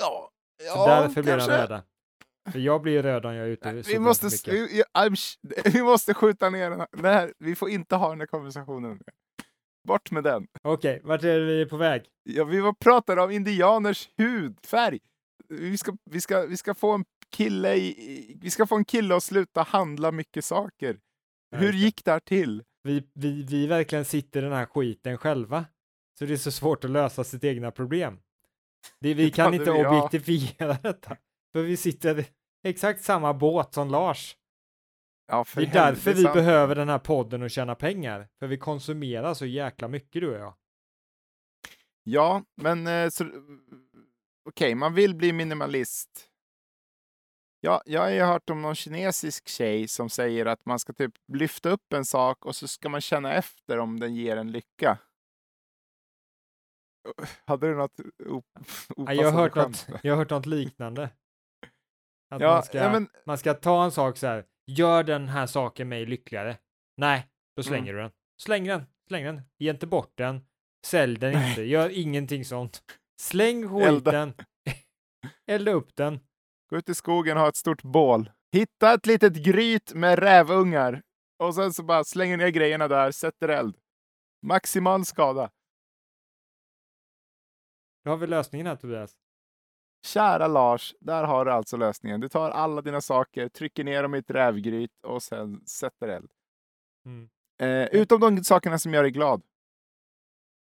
Ja, 0.00 0.30
Så 0.74 0.86
därför 0.86 1.22
blir 1.22 1.36
de 1.36 1.46
röda. 1.46 1.84
För 2.50 2.58
jag 2.58 2.82
blir 2.82 3.02
röd 3.02 3.26
om 3.26 3.34
jag 3.34 3.46
är 3.46 3.50
ute 3.50 3.68
i 3.68 3.82
solen 3.82 3.84
vi, 3.86 3.98
måste, 3.98 4.50
vi, 4.50 4.82
vi 5.72 5.82
måste 5.82 6.14
skjuta 6.14 6.50
ner 6.50 6.70
den 6.70 6.80
här. 6.80 6.88
Det 6.92 7.08
här. 7.08 7.34
Vi 7.38 7.54
får 7.54 7.70
inte 7.70 7.96
ha 7.96 8.10
den 8.10 8.20
här 8.20 8.26
konversationen. 8.26 9.00
Bort 9.84 10.10
med 10.10 10.24
den. 10.24 10.46
Okej, 10.62 11.00
vart 11.04 11.24
är 11.24 11.40
vi 11.40 11.66
på 11.66 11.76
väg? 11.76 12.02
Ja, 12.22 12.44
vi 12.44 12.60
var 12.60 12.72
pratade 12.72 13.22
om 13.22 13.30
indianers 13.30 14.08
hudfärg. 14.18 14.98
Vi 15.48 15.78
ska, 15.78 15.96
vi 16.10 16.20
ska, 16.20 16.46
vi 16.46 16.56
ska 16.56 16.74
få 16.74 16.92
en 16.92 17.04
kille 17.36 17.74
i, 17.74 18.38
vi 18.42 18.50
ska 18.50 18.66
få 18.66 18.76
en 18.76 18.84
kille 18.84 19.16
att 19.16 19.22
sluta 19.22 19.62
handla 19.62 20.12
mycket 20.12 20.44
saker. 20.44 20.98
Hur 21.56 21.72
gick 21.72 22.04
det 22.04 22.10
här 22.10 22.20
till? 22.20 22.62
Vi, 22.82 23.02
vi, 23.14 23.42
vi 23.42 23.66
verkligen 23.66 24.04
sitter 24.04 24.40
i 24.40 24.44
den 24.44 24.52
här 24.52 24.66
skiten 24.66 25.18
själva. 25.18 25.64
Så 26.18 26.24
det 26.24 26.32
är 26.32 26.36
så 26.36 26.50
svårt 26.50 26.84
att 26.84 26.90
lösa 26.90 27.24
sitt 27.24 27.44
egna 27.44 27.70
problem. 27.70 28.18
Det, 29.00 29.14
vi 29.14 29.30
kan 29.34 29.54
inte 29.54 29.70
objektifiera 29.70 30.78
detta. 30.82 31.16
För 31.52 31.62
vi 31.62 31.76
sitter 31.76 32.20
i 32.20 32.26
exakt 32.64 33.04
samma 33.04 33.34
båt 33.34 33.74
som 33.74 33.90
Lars. 33.90 34.36
Ja, 35.32 35.44
Det 35.54 35.62
är 35.62 35.66
därför 35.66 36.14
vi 36.14 36.22
sant. 36.22 36.34
behöver 36.34 36.74
den 36.74 36.88
här 36.88 36.98
podden 36.98 37.42
och 37.42 37.50
tjäna 37.50 37.74
pengar. 37.74 38.28
För 38.38 38.46
vi 38.46 38.58
konsumerar 38.58 39.34
så 39.34 39.46
jäkla 39.46 39.88
mycket 39.88 40.22
du 40.22 40.28
och 40.28 40.40
jag. 40.40 40.54
Ja, 42.02 42.44
men 42.54 42.86
eh, 42.86 43.08
så, 43.08 43.30
okej, 44.48 44.74
man 44.74 44.94
vill 44.94 45.14
bli 45.14 45.32
minimalist. 45.32 46.28
Ja, 47.60 47.82
jag 47.86 48.00
har 48.00 48.10
ju 48.10 48.20
hört 48.20 48.50
om 48.50 48.62
någon 48.62 48.74
kinesisk 48.74 49.48
tjej 49.48 49.88
som 49.88 50.10
säger 50.10 50.46
att 50.46 50.66
man 50.66 50.78
ska 50.78 50.92
typ 50.92 51.14
lyfta 51.32 51.70
upp 51.70 51.92
en 51.92 52.04
sak 52.04 52.46
och 52.46 52.56
så 52.56 52.68
ska 52.68 52.88
man 52.88 53.00
känna 53.00 53.34
efter 53.34 53.78
om 53.78 54.00
den 54.00 54.14
ger 54.14 54.36
en 54.36 54.52
lycka. 54.52 54.98
hade 57.44 57.68
du 57.68 57.74
något 57.74 58.00
opassande 58.26 59.14
jag, 59.14 59.30
har 59.30 59.40
hört 59.40 59.54
något, 59.54 59.86
jag 60.02 60.12
har 60.12 60.18
hört 60.18 60.30
något 60.30 60.46
liknande. 60.46 61.10
Att 62.30 62.40
ja, 62.40 62.54
man, 62.54 62.62
ska, 62.62 62.78
ja, 62.78 62.92
men... 62.92 63.08
man 63.26 63.38
ska 63.38 63.54
ta 63.54 63.84
en 63.84 63.92
sak 63.92 64.16
så 64.16 64.26
här, 64.26 64.46
gör 64.66 65.02
den 65.02 65.28
här 65.28 65.46
saken 65.46 65.88
mig 65.88 66.06
lyckligare. 66.06 66.58
Nej, 66.96 67.26
då 67.56 67.62
slänger 67.62 67.92
mm. 67.92 67.94
du 67.94 68.02
den. 68.02 68.10
Släng 68.42 68.64
den, 68.64 68.86
släng 69.08 69.24
den, 69.24 69.42
ge 69.58 69.70
inte 69.70 69.86
bort 69.86 70.12
den, 70.14 70.46
sälj 70.86 71.18
den 71.18 71.32
Nej. 71.32 71.48
inte, 71.48 71.62
gör 71.62 71.88
ingenting 71.90 72.44
sånt. 72.44 72.82
Släng 73.20 73.68
skiten, 73.68 74.34
elda 75.46 75.72
upp 75.72 75.96
den. 75.96 76.20
Gå 76.70 76.76
ut 76.76 76.88
i 76.88 76.94
skogen 76.94 77.36
och 77.36 77.42
ha 77.42 77.48
ett 77.48 77.56
stort 77.56 77.82
bål. 77.82 78.30
Hitta 78.52 78.94
ett 78.94 79.06
litet 79.06 79.34
gryt 79.34 79.94
med 79.94 80.18
rävungar 80.18 81.02
och 81.38 81.54
sen 81.54 81.72
så 81.72 81.82
bara 81.82 82.04
slänger 82.04 82.36
ner 82.36 82.48
grejerna 82.48 82.88
där, 82.88 83.10
sätter 83.10 83.48
eld. 83.48 83.76
Maximal 84.46 85.04
skada. 85.04 85.50
Då 88.04 88.10
har 88.10 88.16
vi 88.16 88.26
lösningen 88.26 88.66
här 88.66 88.76
Tobias. 88.76 89.16
Kära 90.04 90.46
Lars, 90.46 90.94
där 91.00 91.24
har 91.24 91.44
du 91.44 91.50
alltså 91.50 91.76
lösningen. 91.76 92.20
Du 92.20 92.28
tar 92.28 92.50
alla 92.50 92.82
dina 92.82 93.00
saker, 93.00 93.48
trycker 93.48 93.84
ner 93.84 94.02
dem 94.02 94.14
i 94.14 94.18
ett 94.18 94.30
rävgryt 94.30 94.90
och 95.02 95.22
sen 95.22 95.66
sätter 95.66 96.08
eld. 96.08 96.30
Mm. 97.06 97.28
Eh, 97.60 98.00
utom 98.00 98.20
de 98.20 98.44
sakerna 98.44 98.78
som 98.78 98.94
gör 98.94 99.02
dig 99.02 99.12
glad. 99.12 99.42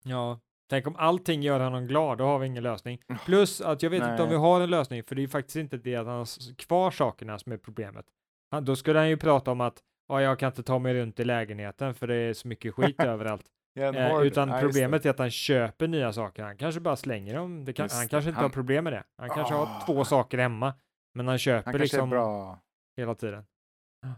Ja, 0.04 0.40
tänk 0.70 0.86
om 0.86 0.96
allting 0.96 1.42
gör 1.42 1.60
honom 1.60 1.86
glad, 1.86 2.18
då 2.18 2.24
har 2.24 2.38
vi 2.38 2.46
ingen 2.46 2.62
lösning. 2.62 3.00
Plus 3.24 3.60
att 3.60 3.82
jag 3.82 3.90
vet 3.90 4.02
Nej. 4.02 4.10
inte 4.10 4.22
om 4.22 4.28
vi 4.28 4.36
har 4.36 4.60
en 4.60 4.70
lösning, 4.70 5.04
för 5.04 5.14
det 5.14 5.22
är 5.22 5.28
faktiskt 5.28 5.56
inte 5.56 5.76
det 5.76 5.96
att 5.96 6.06
han 6.06 6.16
har 6.16 6.54
kvar 6.54 6.90
sakerna 6.90 7.38
som 7.38 7.52
är 7.52 7.56
problemet. 7.56 8.06
Han, 8.50 8.64
då 8.64 8.76
skulle 8.76 8.98
han 8.98 9.08
ju 9.08 9.16
prata 9.16 9.50
om 9.50 9.60
att 9.60 9.82
ja, 10.08 10.22
jag 10.22 10.38
kan 10.38 10.46
inte 10.46 10.62
ta 10.62 10.78
mig 10.78 10.94
runt 10.94 11.20
i 11.20 11.24
lägenheten 11.24 11.94
för 11.94 12.06
det 12.06 12.14
är 12.14 12.32
så 12.32 12.48
mycket 12.48 12.74
skit 12.74 13.00
överallt. 13.04 13.46
Eh, 13.76 14.22
utan 14.22 14.48
ja, 14.48 14.60
problemet 14.60 15.06
är 15.06 15.10
att 15.10 15.18
han 15.18 15.30
köper 15.30 15.88
nya 15.88 16.12
saker. 16.12 16.42
Han 16.42 16.56
kanske 16.56 16.80
bara 16.80 16.96
slänger 16.96 17.34
dem. 17.34 17.66
Kan, 17.66 17.88
han 17.92 18.08
kanske 18.08 18.30
inte 18.30 18.40
han... 18.40 18.44
har 18.44 18.50
problem 18.50 18.84
med 18.84 18.92
det. 18.92 19.04
Han 19.18 19.28
kanske 19.30 19.54
oh. 19.54 19.66
har 19.66 19.86
två 19.86 20.00
ah. 20.00 20.04
saker 20.04 20.38
hemma, 20.38 20.74
men 21.14 21.28
han 21.28 21.38
köper 21.38 21.72
han 21.72 21.80
liksom 21.80 22.10
bra. 22.10 22.58
hela 22.96 23.14
tiden. 23.14 23.44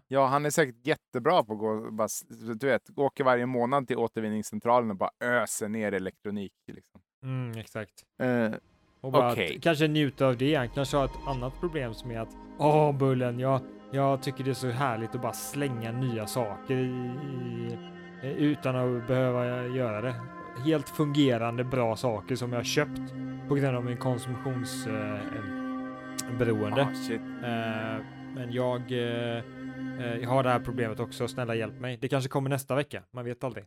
Ja, 0.08 0.26
han 0.26 0.46
är 0.46 0.50
säkert 0.50 0.86
jättebra 0.86 1.44
på 1.44 1.52
att 1.52 1.58
gå, 1.58 1.90
bara, 1.90 2.08
du 2.54 2.66
vet, 2.66 2.82
åker 2.96 3.24
varje 3.24 3.46
månad 3.46 3.88
till 3.88 3.96
återvinningscentralen 3.96 4.90
och 4.90 4.96
bara 4.96 5.10
öser 5.20 5.68
ner 5.68 5.92
elektronik. 5.92 6.52
Liksom. 6.72 7.00
Mm, 7.22 7.58
exakt. 7.58 8.04
Uh, 8.22 8.54
och 9.00 9.12
bara 9.12 9.32
okay. 9.32 9.60
kanske 9.60 9.88
njuta 9.88 10.26
av 10.26 10.36
det. 10.36 10.54
Han 10.54 10.68
kanske 10.68 10.96
har 10.96 11.04
ett 11.04 11.26
annat 11.26 11.60
problem 11.60 11.94
som 11.94 12.10
är 12.10 12.20
att 12.20 12.36
åh, 12.58 12.92
Bullen, 12.92 13.38
jag, 13.38 13.60
jag 13.92 14.22
tycker 14.22 14.44
det 14.44 14.50
är 14.50 14.54
så 14.54 14.70
härligt 14.70 15.14
att 15.14 15.22
bara 15.22 15.32
slänga 15.32 15.92
nya 15.92 16.26
saker 16.26 16.74
i, 16.74 16.86
i 16.86 17.78
Eh, 17.78 17.95
utan 18.32 18.76
att 18.76 19.06
behöva 19.06 19.66
göra 19.66 20.00
det. 20.00 20.14
Helt 20.64 20.88
fungerande 20.88 21.64
bra 21.64 21.96
saker 21.96 22.36
som 22.36 22.52
jag 22.52 22.66
köpt 22.66 23.12
på 23.48 23.54
grund 23.54 23.76
av 23.76 23.84
min 23.84 23.98
konsumtionsberoende. 23.98 26.80
Eh, 26.80 26.88
oh, 26.88 26.94
eh, 27.44 28.00
men 28.34 28.52
jag, 28.52 28.92
eh, 28.92 29.36
eh, 30.00 30.16
jag 30.22 30.28
har 30.28 30.42
det 30.42 30.50
här 30.50 30.60
problemet 30.60 31.00
också. 31.00 31.28
Snälla 31.28 31.54
hjälp 31.54 31.80
mig. 31.80 31.96
Det 31.96 32.08
kanske 32.08 32.28
kommer 32.28 32.50
nästa 32.50 32.74
vecka. 32.74 33.02
Man 33.10 33.24
vet 33.24 33.44
aldrig. 33.44 33.66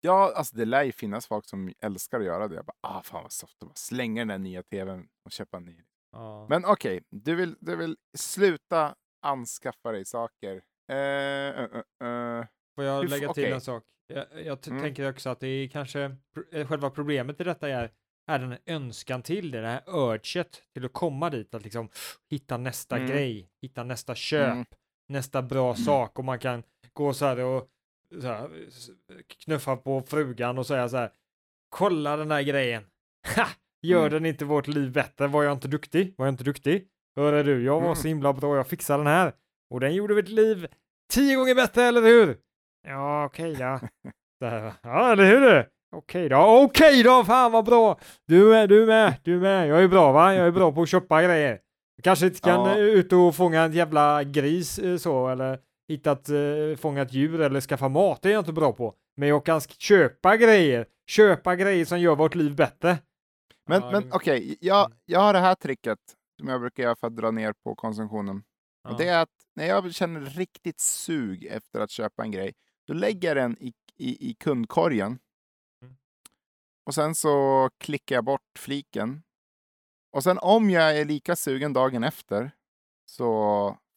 Ja, 0.00 0.32
alltså 0.36 0.56
det 0.56 0.64
lär 0.64 0.82
ju 0.82 0.92
finnas 0.92 1.26
folk 1.26 1.46
som 1.46 1.72
älskar 1.80 2.20
att 2.20 2.26
göra 2.26 2.48
det. 2.48 2.54
Jag 2.54 2.64
bara, 2.64 2.76
ah, 2.80 3.02
fan 3.02 3.22
vad 3.22 3.32
soft 3.32 3.62
att 3.62 3.78
slänga 3.78 4.20
den 4.20 4.28
där 4.28 4.38
nya 4.38 4.62
tvn 4.62 5.08
och 5.24 5.32
köpa 5.32 5.56
en 5.56 5.64
ny. 5.64 5.76
Ja. 6.12 6.46
Men 6.48 6.64
okej, 6.64 6.96
okay, 6.96 7.00
du, 7.10 7.34
vill, 7.34 7.56
du 7.60 7.76
vill 7.76 7.96
sluta 8.16 8.94
anskaffa 9.22 9.92
dig 9.92 10.04
saker. 10.04 10.62
Uh, 10.92 11.60
uh, 11.60 11.64
uh, 12.08 12.44
Får 12.74 12.84
jag 12.84 13.10
lägga 13.10 13.32
till 13.32 13.44
okay. 13.44 13.52
en 13.52 13.60
sak? 13.60 13.84
Jag, 14.06 14.26
jag 14.44 14.68
mm. 14.68 14.82
tänker 14.82 15.10
också 15.10 15.30
att 15.30 15.40
det 15.40 15.46
är 15.46 15.68
kanske 15.68 16.16
eh, 16.52 16.66
själva 16.66 16.90
problemet 16.90 17.40
i 17.40 17.44
detta 17.44 17.68
är, 17.68 17.90
är 18.30 18.38
den 18.38 18.50
här 18.50 18.60
önskan 18.66 19.22
till 19.22 19.50
det, 19.50 19.60
det 19.60 19.66
här 19.66 19.82
urget 19.86 20.62
till 20.74 20.84
att 20.84 20.92
komma 20.92 21.30
dit, 21.30 21.54
att 21.54 21.62
liksom 21.62 21.88
hitta 22.30 22.56
nästa 22.56 22.96
mm. 22.96 23.08
grej, 23.08 23.50
hitta 23.62 23.84
nästa 23.84 24.14
köp, 24.14 24.52
mm. 24.52 24.64
nästa 25.08 25.42
bra 25.42 25.64
mm. 25.64 25.76
sak 25.76 26.18
och 26.18 26.24
man 26.24 26.38
kan 26.38 26.62
gå 26.92 27.14
så 27.14 27.24
här 27.24 27.38
och 27.38 27.68
så 28.20 28.26
här, 28.26 28.50
knuffa 29.44 29.76
på 29.76 30.02
frugan 30.02 30.58
och 30.58 30.66
säga 30.66 30.88
så 30.88 30.96
här, 30.96 31.12
kolla 31.68 32.16
den 32.16 32.30
här 32.30 32.42
grejen, 32.42 32.86
ha! 33.36 33.46
Gör 33.82 34.00
mm. 34.06 34.12
den 34.12 34.26
inte 34.26 34.44
vårt 34.44 34.66
liv 34.66 34.92
bättre? 34.92 35.26
Var 35.26 35.42
jag 35.42 35.52
inte 35.52 35.68
duktig? 35.68 36.14
Var 36.16 36.26
jag 36.26 36.32
inte 36.32 36.44
duktig? 36.44 36.88
Hörru 37.16 37.42
du, 37.42 37.64
jag 37.64 37.80
var 37.80 37.94
så 37.94 38.00
mm. 38.00 38.08
himla 38.08 38.32
bra, 38.32 38.56
jag 38.56 38.66
fixade 38.66 38.98
den 38.98 39.06
här 39.06 39.32
och 39.70 39.80
den 39.80 39.94
gjorde 39.94 40.14
mitt 40.14 40.28
liv 40.28 40.66
tio 41.12 41.36
gånger 41.36 41.54
bättre, 41.54 41.82
eller 41.82 42.02
hur? 42.02 42.38
Ja, 42.84 43.24
okej 43.24 43.52
okay 43.52 43.64
då. 43.64 43.88
ja, 44.82 45.12
eller 45.12 45.24
hur? 45.24 45.58
Okej 45.58 45.68
okay 45.96 46.28
då. 46.28 46.36
Okej 46.36 46.88
okay 46.88 47.02
då, 47.02 47.24
fan 47.24 47.52
vad 47.52 47.64
bra! 47.64 47.98
Du 48.26 48.56
är, 48.56 48.66
du 48.66 48.82
är 48.82 48.86
med, 48.86 49.14
du 49.22 49.36
är 49.36 49.40
med. 49.40 49.68
Jag 49.68 49.82
är 49.82 49.88
bra 49.88 50.12
va? 50.12 50.34
Jag 50.34 50.46
är 50.46 50.50
bra 50.50 50.72
på 50.72 50.82
att 50.82 50.88
köpa 50.88 51.22
grejer. 51.22 51.60
Jag 51.96 52.04
kanske 52.04 52.26
inte 52.26 52.40
kan 52.40 52.66
ja. 52.66 52.76
ut 52.76 53.12
och 53.12 53.34
fånga 53.34 53.62
en 53.62 53.72
jävla 53.72 54.24
gris 54.24 54.78
eh, 54.78 54.96
så, 54.96 55.28
eller 55.28 55.58
hitta 55.88 56.12
ett, 56.12 56.30
uh, 56.30 56.76
fånga 56.76 57.02
ett 57.02 57.12
djur 57.12 57.40
eller 57.40 57.60
skaffa 57.60 57.88
mat, 57.88 58.22
det 58.22 58.28
är 58.28 58.32
jag 58.32 58.40
inte 58.40 58.52
bra 58.52 58.72
på. 58.72 58.94
Men 59.16 59.28
jag 59.28 59.44
kan 59.44 59.60
köpa 59.60 60.36
grejer, 60.36 60.86
köpa 61.06 61.56
grejer 61.56 61.84
som 61.84 62.00
gör 62.00 62.16
vårt 62.16 62.34
liv 62.34 62.56
bättre. 62.56 62.98
Men, 63.66 63.82
ja, 63.82 63.90
men 63.90 64.12
okej, 64.12 64.38
okay. 64.38 64.56
jag, 64.60 64.86
mm. 64.86 64.98
jag 65.04 65.20
har 65.20 65.32
det 65.32 65.38
här 65.38 65.54
tricket 65.54 65.98
som 66.38 66.48
jag 66.48 66.60
brukar 66.60 66.82
göra 66.82 66.96
för 66.96 67.06
att 67.06 67.16
dra 67.16 67.30
ner 67.30 67.52
på 67.64 67.74
konsumtionen. 67.74 68.42
Ja. 68.84 68.90
Och 68.90 68.98
det 68.98 69.08
är 69.08 69.22
att 69.22 69.30
när 69.56 69.66
jag 69.66 69.94
känner 69.94 70.20
riktigt 70.20 70.80
sug 70.80 71.44
efter 71.44 71.80
att 71.80 71.90
köpa 71.90 72.22
en 72.22 72.30
grej, 72.30 72.52
då 72.86 72.94
lägger 72.94 73.28
jag 73.28 73.36
den 73.36 73.56
i, 73.60 73.72
i, 73.96 74.30
i 74.30 74.34
kundkorgen. 74.34 75.18
Mm. 75.82 75.96
Och 76.86 76.94
sen 76.94 77.14
så 77.14 77.68
klickar 77.78 78.14
jag 78.14 78.24
bort 78.24 78.58
fliken. 78.58 79.22
Och 80.12 80.24
sen 80.24 80.38
om 80.38 80.70
jag 80.70 80.98
är 80.98 81.04
lika 81.04 81.36
sugen 81.36 81.72
dagen 81.72 82.04
efter 82.04 82.50
så 83.04 83.24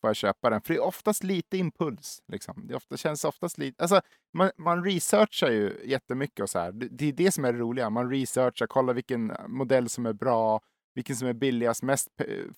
får 0.02 0.10
jag 0.10 0.16
köpa 0.16 0.50
den. 0.50 0.62
För 0.62 0.74
det 0.74 0.80
är 0.80 0.84
oftast 0.84 1.24
lite 1.24 1.58
impuls. 1.58 2.24
Liksom. 2.28 2.68
Det 2.68 2.76
ofta, 2.76 2.98
känns 2.98 3.26
oftast 3.26 3.58
lite... 3.58 3.84
Alltså, 3.84 4.02
man, 4.34 4.52
man 4.58 4.84
researchar 4.84 5.52
ju 5.52 5.82
jättemycket 5.86 6.40
och 6.40 6.50
så 6.50 6.60
här. 6.60 6.72
Det, 6.72 6.88
det 6.88 7.06
är 7.06 7.14
det 7.14 7.32
som 7.32 7.46
är 7.46 7.54
det 7.54 7.60
roliga. 7.60 7.90
Man 7.90 8.10
researchar, 8.10 8.68
kollar 8.68 8.94
vilken 8.94 9.34
modell 9.48 9.90
som 9.90 10.06
är 10.06 10.14
bra, 10.14 10.62
vilken 10.94 11.16
som 11.16 11.28
är 11.28 11.34
billigast, 11.34 11.84
mest, 11.84 12.10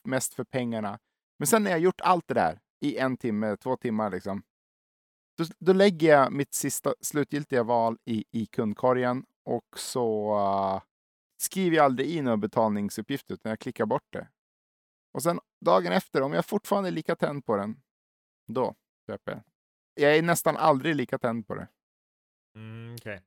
mest 0.04 0.34
för 0.34 0.44
pengarna. 0.44 1.00
Men 1.40 1.48
sen 1.48 1.64
när 1.64 1.72
jag 1.72 1.80
gjort 1.80 2.02
allt 2.02 2.28
det 2.28 2.34
där 2.34 2.60
i 2.82 2.98
en 2.98 3.18
timme, 3.18 3.58
två 3.58 3.76
timmar, 3.76 4.12
liksom, 4.12 4.44
då, 5.40 5.46
då 5.60 5.74
lägger 5.74 6.10
jag 6.10 6.32
mitt 6.32 6.54
sista 6.54 6.94
slutgiltiga 7.02 7.64
val 7.64 7.98
i, 8.06 8.26
i 8.32 8.46
kundkorgen 8.46 9.26
och 9.46 9.80
så 9.80 10.38
uh, 10.38 10.82
skriver 11.42 11.78
jag 11.78 11.86
aldrig 11.86 12.10
i 12.10 12.22
några 12.22 12.38
betalningsuppgifter 12.38 13.34
utan 13.34 13.50
jag 13.50 13.60
klickar 13.60 13.86
bort 13.86 14.08
det. 14.10 14.28
Och 15.14 15.24
sen 15.24 15.40
dagen 15.66 15.94
efter, 15.94 16.22
om 16.22 16.34
jag 16.34 16.46
fortfarande 16.46 16.90
är 16.90 16.92
lika 16.92 17.16
tänd 17.16 17.46
på 17.46 17.56
den, 17.56 17.82
då 18.48 18.76
köper 19.08 19.32
jag. 19.32 19.42
Jag 19.94 20.18
är 20.18 20.22
nästan 20.22 20.58
aldrig 20.58 20.96
lika 20.96 21.18
tänd 21.18 21.48
på 21.48 21.56
det. 21.56 21.68
Mm. 22.56 22.94
Okay. 22.94 23.20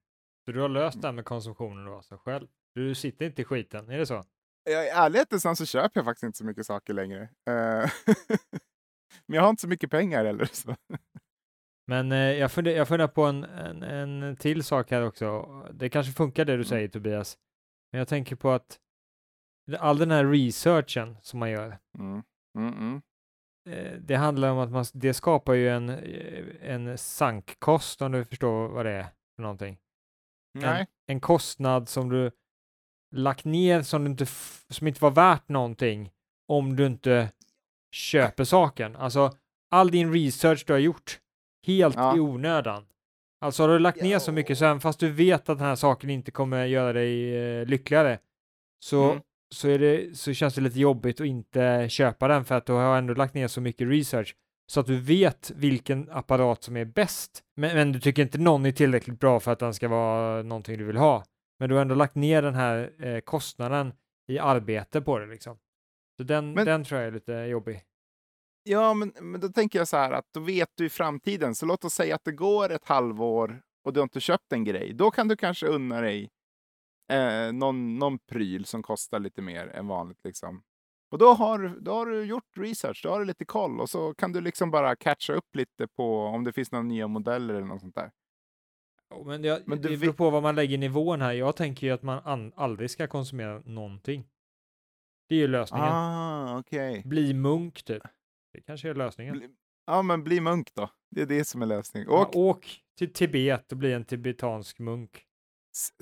Så 0.44 0.52
du 0.52 0.60
har 0.60 0.68
löst 0.68 1.00
det 1.00 1.08
här 1.08 1.12
med 1.12 1.24
konsumtionen 1.24 1.84
då, 1.84 1.96
alltså 1.96 2.16
själv? 2.16 2.48
Du 2.74 2.94
sitter 2.94 3.26
inte 3.26 3.42
i 3.42 3.44
skiten, 3.44 3.90
är 3.90 3.98
det 3.98 4.06
så? 4.06 4.24
I 4.70 4.72
ärlighetens 4.72 5.44
namn 5.44 5.56
så 5.56 5.66
köper 5.66 6.00
jag 6.00 6.04
faktiskt 6.04 6.22
inte 6.22 6.38
så 6.38 6.44
mycket 6.44 6.66
saker 6.66 6.94
längre. 6.94 7.22
Uh, 7.22 7.90
Men 9.26 9.36
jag 9.36 9.42
har 9.42 9.50
inte 9.50 9.60
så 9.60 9.68
mycket 9.68 9.90
pengar 9.90 10.24
heller. 10.24 10.48
Så. 10.52 10.76
Men 11.92 12.12
eh, 12.12 12.18
jag, 12.18 12.52
funderar, 12.52 12.76
jag 12.76 12.88
funderar 12.88 13.08
på 13.08 13.24
en, 13.24 13.44
en, 13.44 13.82
en 13.82 14.36
till 14.36 14.64
sak 14.64 14.90
här 14.90 15.02
också. 15.02 15.46
Det 15.72 15.88
kanske 15.88 16.12
funkar 16.12 16.44
det 16.44 16.52
du 16.52 16.54
mm. 16.54 16.64
säger 16.64 16.88
Tobias. 16.88 17.38
Men 17.92 17.98
jag 17.98 18.08
tänker 18.08 18.36
på 18.36 18.50
att 18.50 18.78
all 19.78 19.98
den 19.98 20.10
här 20.10 20.24
researchen 20.24 21.16
som 21.22 21.40
man 21.40 21.50
gör. 21.50 21.78
Mm. 21.98 22.22
Mm 22.58 22.74
-mm. 22.74 23.02
Eh, 23.70 23.92
det 23.92 24.14
handlar 24.14 24.50
om 24.50 24.58
att 24.58 24.70
man, 24.70 24.84
det 24.92 25.14
skapar 25.14 25.54
ju 25.54 25.68
en, 25.68 25.88
en 26.62 26.98
sankkost 26.98 28.02
om 28.02 28.12
du 28.12 28.24
förstår 28.24 28.68
vad 28.68 28.86
det 28.86 28.92
är 28.92 29.06
för 29.36 29.42
någonting. 29.42 29.78
Nej. 30.54 30.80
En, 30.80 30.86
en 31.06 31.20
kostnad 31.20 31.88
som 31.88 32.08
du 32.08 32.30
lagt 33.14 33.44
ner 33.44 33.82
som, 33.82 34.04
du 34.04 34.10
inte, 34.10 34.26
som 34.68 34.86
inte 34.86 35.02
var 35.02 35.10
värt 35.10 35.48
någonting 35.48 36.10
om 36.48 36.76
du 36.76 36.86
inte 36.86 37.30
köper 37.94 38.44
saken. 38.44 38.96
Alltså 38.96 39.36
all 39.70 39.90
din 39.90 40.12
research 40.12 40.64
du 40.66 40.72
har 40.72 40.80
gjort 40.80 41.21
helt 41.66 41.96
ja. 41.96 42.16
i 42.16 42.20
onödan. 42.20 42.84
Alltså 43.40 43.62
har 43.62 43.68
du 43.68 43.78
lagt 43.78 44.02
ner 44.02 44.18
så 44.18 44.32
mycket 44.32 44.58
så 44.58 44.64
även 44.64 44.80
fast 44.80 45.00
du 45.00 45.10
vet 45.10 45.48
att 45.48 45.58
den 45.58 45.66
här 45.66 45.74
saken 45.74 46.10
inte 46.10 46.30
kommer 46.30 46.64
göra 46.64 46.92
dig 46.92 47.36
eh, 47.36 47.66
lyckligare 47.66 48.18
så, 48.84 49.10
mm. 49.10 49.22
så, 49.54 49.68
är 49.68 49.78
det, 49.78 50.18
så 50.18 50.32
känns 50.32 50.54
det 50.54 50.60
lite 50.60 50.80
jobbigt 50.80 51.20
att 51.20 51.26
inte 51.26 51.86
köpa 51.88 52.28
den 52.28 52.44
för 52.44 52.54
att 52.54 52.66
du 52.66 52.72
har 52.72 52.98
ändå 52.98 53.14
lagt 53.14 53.34
ner 53.34 53.48
så 53.48 53.60
mycket 53.60 53.88
research 53.88 54.34
så 54.66 54.80
att 54.80 54.86
du 54.86 54.96
vet 54.96 55.50
vilken 55.54 56.10
apparat 56.10 56.62
som 56.62 56.76
är 56.76 56.84
bäst. 56.84 57.42
Men, 57.56 57.76
men, 57.76 57.92
du 57.92 58.00
tycker 58.00 58.22
inte 58.22 58.38
någon 58.38 58.66
är 58.66 58.72
tillräckligt 58.72 59.20
bra 59.20 59.40
för 59.40 59.52
att 59.52 59.58
den 59.58 59.74
ska 59.74 59.88
vara 59.88 60.42
någonting 60.42 60.78
du 60.78 60.84
vill 60.84 60.96
ha. 60.96 61.24
Men 61.58 61.68
du 61.68 61.74
har 61.74 61.82
ändå 61.82 61.94
lagt 61.94 62.14
ner 62.14 62.42
den 62.42 62.54
här 62.54 62.92
eh, 63.06 63.20
kostnaden 63.20 63.92
i 64.28 64.38
arbete 64.38 65.00
på 65.00 65.18
det 65.18 65.26
liksom. 65.26 65.58
Så 66.16 66.22
den, 66.22 66.52
men, 66.52 66.66
den 66.66 66.84
tror 66.84 67.00
jag 67.00 67.08
är 67.08 67.12
lite 67.12 67.32
jobbig. 67.32 67.82
Ja, 68.62 68.94
men, 68.94 69.12
men 69.20 69.40
då 69.40 69.48
tänker 69.48 69.78
jag 69.78 69.88
så 69.88 69.96
här 69.96 70.12
att 70.12 70.26
då 70.34 70.40
vet 70.40 70.68
du 70.74 70.86
i 70.86 70.88
framtiden. 70.88 71.54
Så 71.54 71.66
låt 71.66 71.84
oss 71.84 71.94
säga 71.94 72.14
att 72.14 72.24
det 72.24 72.32
går 72.32 72.72
ett 72.72 72.84
halvår 72.84 73.62
och 73.84 73.92
du 73.92 74.00
har 74.00 74.02
inte 74.02 74.20
köpt 74.20 74.52
en 74.52 74.64
grej. 74.64 74.92
Då 74.92 75.10
kan 75.10 75.28
du 75.28 75.36
kanske 75.36 75.66
unna 75.66 76.00
dig 76.00 76.30
eh, 77.12 77.52
någon, 77.52 77.98
någon 77.98 78.18
pryl 78.18 78.64
som 78.64 78.82
kostar 78.82 79.20
lite 79.20 79.42
mer 79.42 79.66
än 79.66 79.86
vanligt. 79.86 80.20
Liksom. 80.24 80.62
Och 81.10 81.18
då 81.18 81.32
har, 81.32 81.76
då 81.80 81.92
har 81.92 82.06
du 82.06 82.24
gjort 82.24 82.56
research, 82.56 83.00
då 83.02 83.10
har 83.10 83.20
du 83.20 83.24
lite 83.24 83.44
koll 83.44 83.80
och 83.80 83.90
så 83.90 84.14
kan 84.14 84.32
du 84.32 84.40
liksom 84.40 84.70
bara 84.70 84.96
catcha 84.96 85.32
upp 85.32 85.56
lite 85.56 85.88
på 85.88 86.24
om 86.24 86.44
det 86.44 86.52
finns 86.52 86.72
några 86.72 86.82
nya 86.82 87.08
modeller 87.08 87.54
eller 87.54 87.66
något 87.66 87.80
sånt 87.80 87.94
där. 87.94 88.10
Men, 89.24 89.42
det, 89.42 89.62
men 89.66 89.82
det 89.82 89.96
beror 89.96 90.12
på 90.12 90.30
vad 90.30 90.42
man 90.42 90.54
lägger 90.54 90.78
nivån 90.78 91.20
här. 91.20 91.32
Jag 91.32 91.56
tänker 91.56 91.86
ju 91.86 91.92
att 91.92 92.02
man 92.02 92.18
an, 92.24 92.52
aldrig 92.56 92.90
ska 92.90 93.06
konsumera 93.06 93.62
någonting. 93.64 94.28
Det 95.28 95.34
är 95.34 95.38
ju 95.38 95.48
lösningen. 95.48 95.88
Ah, 95.88 96.58
okay. 96.58 97.02
Bli 97.04 97.34
munk 97.34 97.82
typ. 97.82 98.02
Det 98.52 98.60
kanske 98.60 98.90
är 98.90 98.94
lösningen. 98.94 99.38
Bli, 99.38 99.48
ja, 99.86 100.02
men 100.02 100.24
bli 100.24 100.40
munk 100.40 100.74
då. 100.74 100.90
Det 101.10 101.22
är 101.22 101.26
det 101.26 101.44
som 101.44 101.62
är 101.62 101.66
lösningen. 101.66 102.08
Åk, 102.08 102.28
ja, 102.32 102.40
åk 102.40 102.80
till 102.98 103.12
Tibet 103.12 103.72
och 103.72 103.78
bli 103.78 103.92
en 103.92 104.04
tibetansk 104.04 104.78
munk. 104.78 105.24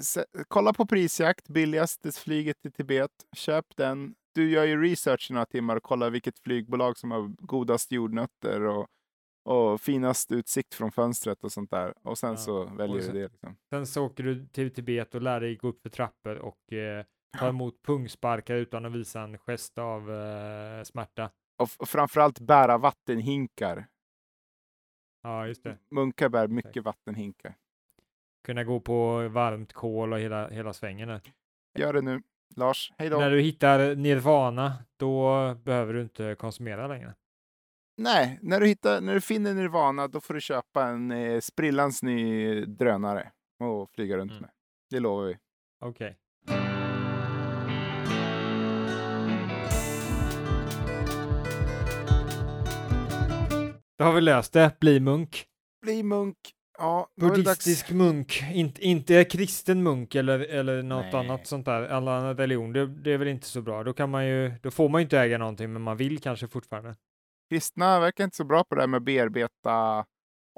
S 0.01 0.19
kolla 0.49 0.73
på 0.73 0.87
prisjakt, 0.87 1.49
billigaste 1.49 2.13
flyget 2.13 2.61
till 2.63 2.73
Tibet. 2.73 3.11
Köp 3.37 3.77
den. 3.77 4.15
Du 4.35 4.51
gör 4.51 4.65
ju 4.65 4.83
research 4.83 5.31
i 5.31 5.35
några 5.35 5.47
timmar 5.47 5.77
och 5.77 5.83
kollar 5.83 6.11
vilket 6.11 6.39
flygbolag 6.39 6.99
som 6.99 7.11
har 7.11 7.29
godast 7.39 7.93
jordnötter 7.93 8.61
och, 8.61 8.87
och 9.45 9.81
finast 9.81 10.33
utsikt 10.33 10.75
från 10.75 10.93
fönstret 10.93 11.45
och 11.45 11.53
sånt 11.53 11.71
där. 11.71 11.95
Och 12.03 12.19
sen 12.19 12.31
ja. 12.31 12.37
så 12.37 12.65
väljer 12.65 13.01
sen, 13.01 13.15
du 13.15 13.21
det. 13.21 13.29
Liksom. 13.29 13.57
Sen 13.71 13.87
så 13.87 14.05
åker 14.05 14.25
du 14.25 14.47
till 14.47 14.75
Tibet 14.75 15.15
och 15.15 15.23
lär 15.23 15.41
dig 15.41 15.57
gå 15.57 15.69
upp 15.69 15.83
för 15.83 15.91
trappor 15.91 16.37
och 16.37 16.73
eh, 16.73 17.05
ta 17.39 17.49
emot 17.49 17.83
pungsparkar 17.83 18.55
utan 18.55 18.85
att 18.85 18.93
visa 18.93 19.21
en 19.21 19.39
gest 19.39 19.79
av 19.79 20.13
eh, 20.13 20.83
smärta. 20.83 21.31
Och, 21.61 21.89
framförallt 21.89 22.41
bära 22.41 22.79
vattenhinkar. 22.79 23.87
Ja, 25.23 25.47
just 25.47 25.65
det. 25.65 25.79
Munkar 25.91 26.29
bär 26.29 26.49
mycket 26.49 26.85
vattenhinkar. 26.85 27.55
Kunna 28.45 28.65
gå 28.65 28.81
på 28.81 29.29
varmt 29.29 29.73
kol 29.73 30.13
och 30.13 30.19
hela, 30.19 30.49
hela 30.49 30.73
svängen. 30.73 31.09
Där. 31.09 31.21
Gör 31.79 31.93
det 31.93 32.01
nu. 32.01 32.23
Lars, 32.57 32.93
hej 32.99 33.09
då. 33.09 33.19
När 33.19 33.31
du 33.31 33.41
hittar 33.41 33.95
nirvana, 33.95 34.85
då 34.97 35.55
behöver 35.55 35.95
du 35.95 36.03
inte 36.03 36.35
konsumera 36.35 36.87
längre. 36.87 37.15
Nej, 37.97 38.39
när 38.43 38.61
du, 38.61 38.67
hittar, 38.67 39.01
när 39.01 39.15
du 39.15 39.21
finner 39.21 39.55
nirvana, 39.55 40.09
då 40.09 40.21
får 40.21 40.35
du 40.35 40.41
köpa 40.41 40.85
en 40.85 41.11
eh, 41.11 41.41
sprillans 41.41 42.03
ny 42.03 42.65
drönare 42.65 43.33
och 43.59 43.91
flyga 43.91 44.17
runt 44.17 44.31
mm. 44.31 44.43
med. 44.43 44.51
Det 44.91 45.01
lovar 45.01 45.25
vi. 45.25 45.39
Okej. 45.81 46.07
Okay. 46.07 46.17
Då 54.01 54.07
har 54.07 54.13
vi 54.13 54.21
löst 54.21 54.53
det. 54.53 54.81
Bli 54.81 55.01
munk. 55.01 55.45
Bli 55.83 56.03
munk. 56.03 56.37
Ja, 56.79 57.09
Buddhistisk 57.17 57.91
munk, 57.91 58.43
inte, 58.53 58.85
inte 58.85 59.25
kristen 59.25 59.83
munk 59.83 60.15
eller, 60.15 60.41
eller 60.41 60.83
något 60.83 61.13
Nej. 61.13 61.15
annat 61.15 61.47
sånt 61.47 61.67
där, 61.67 61.83
alla 61.83 62.17
annan 62.17 62.37
religion, 62.37 62.73
det, 62.73 62.87
det, 62.87 63.13
är 63.13 63.19
väl 63.19 63.29
inte 63.29 63.47
så 63.47 63.63
bra. 63.63 63.85
Då 63.85 63.93
kan 63.93 64.11
man 64.11 64.27
ju, 64.27 64.53
då 64.63 64.71
får 64.71 64.89
man 64.89 65.01
ju 65.01 65.03
inte 65.03 65.19
äga 65.19 65.39
någonting, 65.39 65.73
men 65.73 65.83
man 65.83 65.97
vill 65.97 66.21
kanske 66.21 66.49
fortfarande. 66.49 66.97
Kristna 67.51 68.01
verkar 68.01 68.25
inte 68.25 68.37
så 68.37 68.45
bra 68.45 68.65
på 68.65 68.75
det 68.75 68.81
här 68.81 68.89
med 68.89 68.99
att 68.99 69.05
bearbeta 69.05 70.05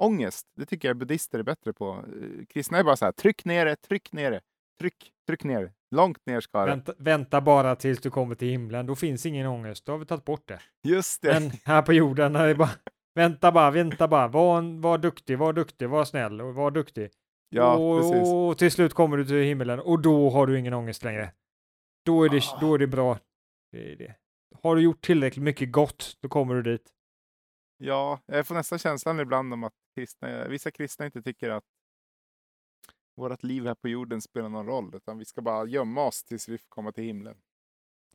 ångest. 0.01 0.47
Det 0.55 0.65
tycker 0.65 0.87
jag 0.87 0.97
buddister 0.97 1.39
är 1.39 1.43
bättre 1.43 1.73
på. 1.73 2.05
Kristna 2.49 2.77
är 2.77 2.83
bara 2.83 2.95
så 2.95 3.05
här, 3.05 3.11
tryck 3.11 3.45
ner 3.45 3.65
det, 3.65 3.75
tryck 3.75 4.13
ner 4.13 4.31
det, 4.31 4.41
tryck, 4.79 5.11
tryck 5.27 5.43
ner 5.43 5.61
det. 5.61 5.71
Långt 5.95 6.25
ner 6.25 6.39
ska 6.39 6.59
det. 6.59 6.71
Vänta, 6.71 6.93
vänta, 6.97 7.41
bara 7.41 7.75
tills 7.75 8.01
du 8.01 8.09
kommer 8.09 8.35
till 8.35 8.49
himlen, 8.49 8.85
då 8.85 8.95
finns 8.95 9.25
ingen 9.25 9.47
ångest, 9.47 9.85
då 9.85 9.91
har 9.91 9.99
vi 9.99 10.05
tagit 10.05 10.25
bort 10.25 10.47
det. 10.47 10.59
Just 10.83 11.21
det. 11.21 11.39
Men 11.39 11.51
här 11.65 11.81
på 11.81 11.93
jorden 11.93 12.35
är 12.35 12.47
det 12.47 12.55
bara 12.55 12.69
Vänta 13.13 13.51
bara, 13.51 13.71
vänta 13.71 14.07
bara. 14.07 14.27
Var, 14.27 14.81
var 14.81 14.97
duktig, 14.97 15.37
var 15.37 15.53
duktig, 15.53 15.89
var 15.89 16.05
snäll 16.05 16.41
och 16.41 16.53
var 16.53 16.71
duktig. 16.71 17.11
Ja, 17.49 17.77
och, 17.77 18.01
precis. 18.01 18.33
Och 18.33 18.57
till 18.57 18.71
slut 18.71 18.93
kommer 18.93 19.17
du 19.17 19.25
till 19.25 19.43
himmelen 19.43 19.79
och 19.79 20.01
då 20.01 20.29
har 20.29 20.47
du 20.47 20.59
ingen 20.59 20.73
ångest 20.73 21.03
längre. 21.03 21.31
Då 22.05 22.23
är 22.23 22.29
det, 22.29 22.43
ah. 22.51 22.57
då 22.61 22.73
är 22.73 22.79
det 22.79 22.87
bra. 22.87 23.19
Det 23.71 23.91
är 23.91 23.95
det. 23.95 24.15
Har 24.61 24.75
du 24.75 24.81
gjort 24.81 25.01
tillräckligt 25.01 25.43
mycket 25.43 25.71
gott, 25.71 26.17
då 26.21 26.29
kommer 26.29 26.55
du 26.55 26.61
dit. 26.61 26.93
Ja, 27.77 28.19
jag 28.25 28.47
får 28.47 28.55
nästan 28.55 28.79
känslan 28.79 29.19
ibland 29.19 29.53
om 29.53 29.63
att 29.63 29.73
kristna, 29.95 30.47
vissa 30.47 30.71
kristna 30.71 31.05
inte 31.05 31.21
tycker 31.21 31.49
att 31.49 31.63
vårt 33.15 33.43
liv 33.43 33.65
här 33.65 33.75
på 33.75 33.87
jorden 33.87 34.21
spelar 34.21 34.49
någon 34.49 34.65
roll, 34.65 34.95
utan 34.95 35.17
vi 35.17 35.25
ska 35.25 35.41
bara 35.41 35.65
gömma 35.65 36.05
oss 36.05 36.23
tills 36.23 36.49
vi 36.49 36.57
får 36.57 36.69
komma 36.69 36.91
till 36.91 37.03
himlen. 37.03 37.37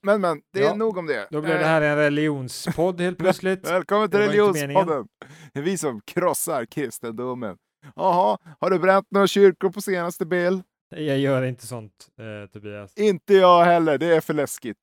Men 0.03 0.21
men, 0.21 0.43
det 0.53 0.61
är 0.61 0.65
ja, 0.65 0.75
nog 0.75 0.97
om 0.97 1.07
det. 1.07 1.29
Då 1.31 1.41
blev 1.41 1.59
det 1.59 1.65
här 1.65 1.83
en 1.83 1.97
religionspodd 1.97 3.01
helt 3.01 3.19
plötsligt. 3.19 3.71
Välkommen 3.71 4.11
till 4.11 4.19
religionspodden. 4.19 5.09
Det 5.53 5.59
är 5.59 5.63
vi 5.63 5.79
som 5.79 6.01
krossar 6.01 6.65
kristendomen. 6.65 7.57
Jaha, 7.97 8.39
har 8.61 8.71
du 8.71 8.79
bränt 8.79 9.07
några 9.11 9.27
kyrkor 9.27 9.71
på 9.71 9.81
senaste 9.81 10.27
bil? 10.27 10.63
Jag 10.91 11.19
gör 11.19 11.43
inte 11.43 11.67
sånt, 11.67 12.09
eh, 12.19 12.51
Tobias. 12.51 12.97
Inte 12.97 13.35
jag 13.35 13.65
heller, 13.65 13.99
det 13.99 14.07
är 14.17 14.21
för 14.21 14.35
läskigt. 14.35 14.79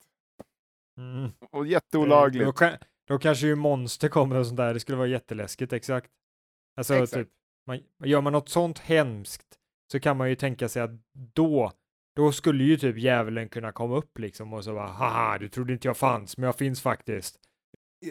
Mm. 0.97 1.31
Och 1.51 1.67
jätteolagligt. 1.67 2.41
Eh, 2.41 2.45
då, 2.45 2.53
kan, 2.53 2.71
då 3.07 3.19
kanske 3.19 3.47
ju 3.47 3.55
monster 3.55 4.09
kommer 4.09 4.35
och 4.35 4.45
sånt 4.45 4.57
där, 4.57 4.73
det 4.73 4.79
skulle 4.79 4.97
vara 4.97 5.07
jätteläskigt, 5.07 5.73
exakt. 5.73 6.11
Alltså, 6.77 6.93
exakt. 6.93 7.13
Typ, 7.13 7.29
man, 7.67 7.79
gör 8.03 8.21
man 8.21 8.33
något 8.33 8.49
sånt 8.49 8.79
hemskt 8.79 9.47
så 9.91 9.99
kan 9.99 10.17
man 10.17 10.29
ju 10.29 10.35
tänka 10.35 10.69
sig 10.69 10.81
att 10.81 10.91
då 11.33 11.71
då 12.15 12.31
skulle 12.31 12.63
ju 12.63 12.77
typ 12.77 12.97
djävulen 12.97 13.49
kunna 13.49 13.71
komma 13.71 13.95
upp 13.95 14.19
liksom 14.19 14.53
och 14.53 14.63
så 14.63 14.73
bara 14.73 14.87
haha, 14.87 15.37
du 15.37 15.49
trodde 15.49 15.73
inte 15.73 15.87
jag 15.87 15.97
fanns, 15.97 16.37
men 16.37 16.45
jag 16.45 16.55
finns 16.55 16.81
faktiskt. 16.81 17.35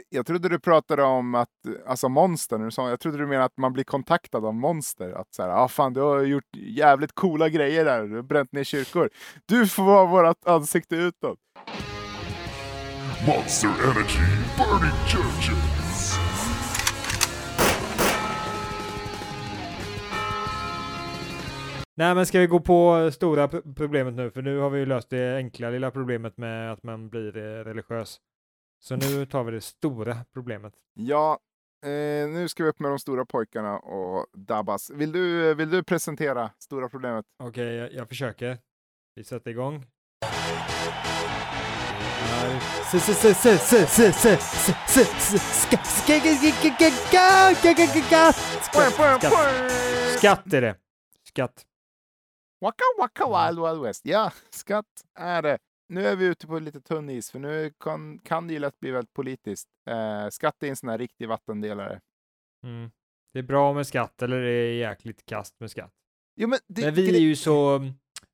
Jag 0.09 0.27
trodde 0.27 0.49
du 0.49 0.61
pratade 0.61 1.03
om 1.03 1.35
att, 1.35 1.49
alltså 1.87 2.09
monster, 2.09 2.71
jag 2.77 3.01
trodde 3.01 3.19
du 3.19 3.27
menade 3.27 3.45
att 3.45 3.57
man 3.57 3.73
blir 3.73 3.85
kontaktad 3.85 4.45
av 4.45 4.55
monster. 4.55 5.13
Att 5.13 5.35
så 5.35 5.43
här, 5.43 5.51
ah, 5.51 5.69
fan 5.69 5.93
du 5.93 6.01
har 6.01 6.23
gjort 6.23 6.57
jävligt 6.57 7.13
coola 7.13 7.49
grejer 7.49 7.85
där, 7.85 8.03
du 8.03 8.17
har 8.17 8.23
bränt 8.23 8.53
ner 8.53 8.65
kyrkor. 8.65 9.11
Du 9.47 9.67
får 9.67 9.83
vara 9.83 10.07
vårt 10.07 10.47
ansikte 10.47 10.97
utåt. 10.97 11.39
Monster 13.27 13.69
Energy 13.69 14.25
Burning 14.59 14.99
Churches. 15.07 15.84
Nej, 21.97 22.15
men 22.15 22.27
ska 22.27 22.41
vi 22.41 22.47
gå 22.47 22.61
på 22.61 23.11
stora 23.13 23.49
problemet 23.49 24.15
nu? 24.15 24.31
För 24.31 24.43
nu 24.43 24.59
har 24.59 24.71
vi 24.71 24.79
ju 24.79 24.87
löst 24.87 25.11
det 25.11 25.37
enkla 25.37 25.71
lilla 25.71 25.91
problemet 25.91 26.37
med 26.37 26.73
att 26.73 26.83
man 26.83 27.09
blir 27.09 27.37
eh, 27.37 27.65
religiös. 27.65 28.21
Så 28.81 28.97
nu 28.97 29.27
tar 29.27 29.45
vi 29.45 29.53
det 29.53 29.61
stora 29.61 30.17
problemet. 30.33 30.75
Ja, 30.95 31.39
eh, 31.85 32.29
nu 32.29 32.49
ska 32.49 32.63
vi 32.63 32.69
upp 32.69 32.81
med 32.81 32.91
de 32.91 32.99
stora 32.99 33.25
pojkarna 33.25 33.79
och 33.79 34.27
Dabbas. 34.33 34.91
Vill 34.91 35.13
du, 35.13 35.55
vill 35.55 35.71
du 35.71 35.83
presentera 35.83 36.51
stora 36.59 36.89
problemet? 36.89 37.25
Okej, 37.39 37.49
okay, 37.49 37.75
jag, 37.75 37.93
jag 37.93 38.09
försöker. 38.09 38.59
Vi 39.15 39.25
sätter 39.25 39.51
igång. 39.51 39.87
Skatt 50.19 50.53
är 50.53 50.61
det. 50.61 50.77
Skatt. 51.29 51.67
Waka 52.65 52.85
waka 52.99 53.25
wild 53.27 53.61
wild 53.61 53.83
west. 53.83 54.07
Ja, 54.07 54.33
skatt 54.51 55.05
är 55.19 55.43
det. 55.43 55.59
Nu 55.89 56.07
är 56.07 56.17
vi 56.17 56.27
ute 56.27 56.47
på 56.47 56.59
lite 56.59 56.81
tunn 56.81 57.11
is, 57.11 57.31
för 57.31 57.39
nu 57.39 57.73
kan, 57.81 58.19
kan 58.19 58.47
det 58.47 58.55
ju 58.55 58.61
lätt 58.61 58.81
bli 58.81 58.91
väldigt 58.91 59.13
politiskt. 59.13 59.69
Eh, 59.91 60.29
skatt 60.29 60.63
är 60.63 60.69
en 60.69 60.77
sån 60.77 60.89
här 60.89 60.99
riktig 60.99 61.29
vattendelare. 61.29 62.01
Mm. 62.67 62.91
Det 63.33 63.39
är 63.39 63.43
bra 63.43 63.73
med 63.73 63.87
skatt, 63.87 64.23
eller 64.23 64.41
det 64.41 64.51
är 64.51 64.75
jäkligt 64.75 65.27
kast 65.27 65.61
med 65.61 65.71
skatt. 65.71 65.93
Jo, 66.37 66.49
men, 66.49 66.59
det, 66.69 66.83
men 66.83 66.95
vi 66.95 67.11
det, 67.11 67.19
är 67.19 67.21
ju 67.21 67.37
så, 67.37 67.79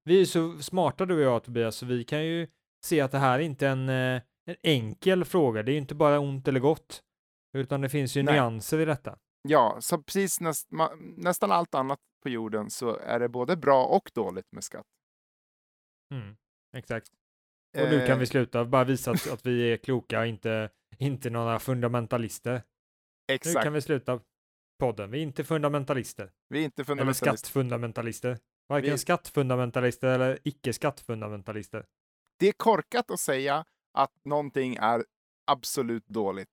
vi 0.04 0.20
är 0.20 0.24
så 0.24 0.58
smarta 0.58 1.06
du 1.06 1.14
och 1.14 1.20
jag 1.20 1.44
Tobias, 1.44 1.76
så 1.76 1.86
vi 1.86 2.04
kan 2.04 2.26
ju 2.26 2.48
se 2.84 3.00
att 3.00 3.12
det 3.12 3.18
här 3.18 3.38
är 3.38 3.42
inte 3.42 3.68
en, 3.68 3.88
eh, 3.88 4.22
en 4.46 4.56
enkel 4.62 5.24
fråga. 5.24 5.62
Det 5.62 5.70
är 5.70 5.74
ju 5.74 5.78
inte 5.78 5.94
bara 5.94 6.20
ont 6.20 6.48
eller 6.48 6.60
gott, 6.60 7.02
utan 7.56 7.80
det 7.80 7.88
finns 7.88 8.16
ju 8.16 8.22
Nej. 8.22 8.34
nyanser 8.34 8.78
i 8.78 8.84
detta. 8.84 9.18
Ja, 9.48 9.76
så 9.80 10.02
precis 10.02 10.40
näst, 10.40 10.68
nästan 10.98 11.52
allt 11.52 11.74
annat 11.74 12.00
på 12.22 12.28
jorden 12.28 12.70
så 12.70 12.96
är 12.96 13.20
det 13.20 13.28
både 13.28 13.56
bra 13.56 13.86
och 13.86 14.10
dåligt 14.14 14.52
med 14.52 14.64
skatt. 14.64 14.86
Mm, 16.14 16.36
exakt. 16.76 17.08
Och 17.78 17.88
nu 17.90 18.06
kan 18.06 18.18
vi 18.18 18.24
eh. 18.24 18.28
sluta, 18.28 18.64
bara 18.64 18.84
visa 18.84 19.10
att, 19.10 19.30
att 19.30 19.46
vi 19.46 19.72
är 19.72 19.76
kloka 19.76 20.20
och 20.20 20.26
inte, 20.26 20.70
inte 20.98 21.30
några 21.30 21.58
fundamentalister. 21.58 22.62
Exakt. 23.32 23.56
Nu 23.56 23.62
kan 23.62 23.72
vi 23.72 23.80
sluta 23.80 24.20
podden. 24.78 25.10
Vi 25.10 25.18
är 25.18 25.22
inte 25.22 25.44
fundamentalister. 25.44 26.32
Vi 26.48 26.60
är 26.60 26.64
inte 26.64 26.84
fundamentalister. 26.84 27.26
Eller 27.26 27.36
skattfundamentalister. 27.36 28.38
Varken 28.68 28.90
vi... 28.90 28.98
skattfundamentalister 28.98 30.08
eller 30.08 30.38
icke-skattfundamentalister. 30.44 31.86
Det 32.38 32.48
är 32.48 32.52
korkat 32.52 33.10
att 33.10 33.20
säga 33.20 33.64
att 33.92 34.24
någonting 34.24 34.76
är 34.76 35.04
absolut 35.46 36.06
dåligt. 36.06 36.48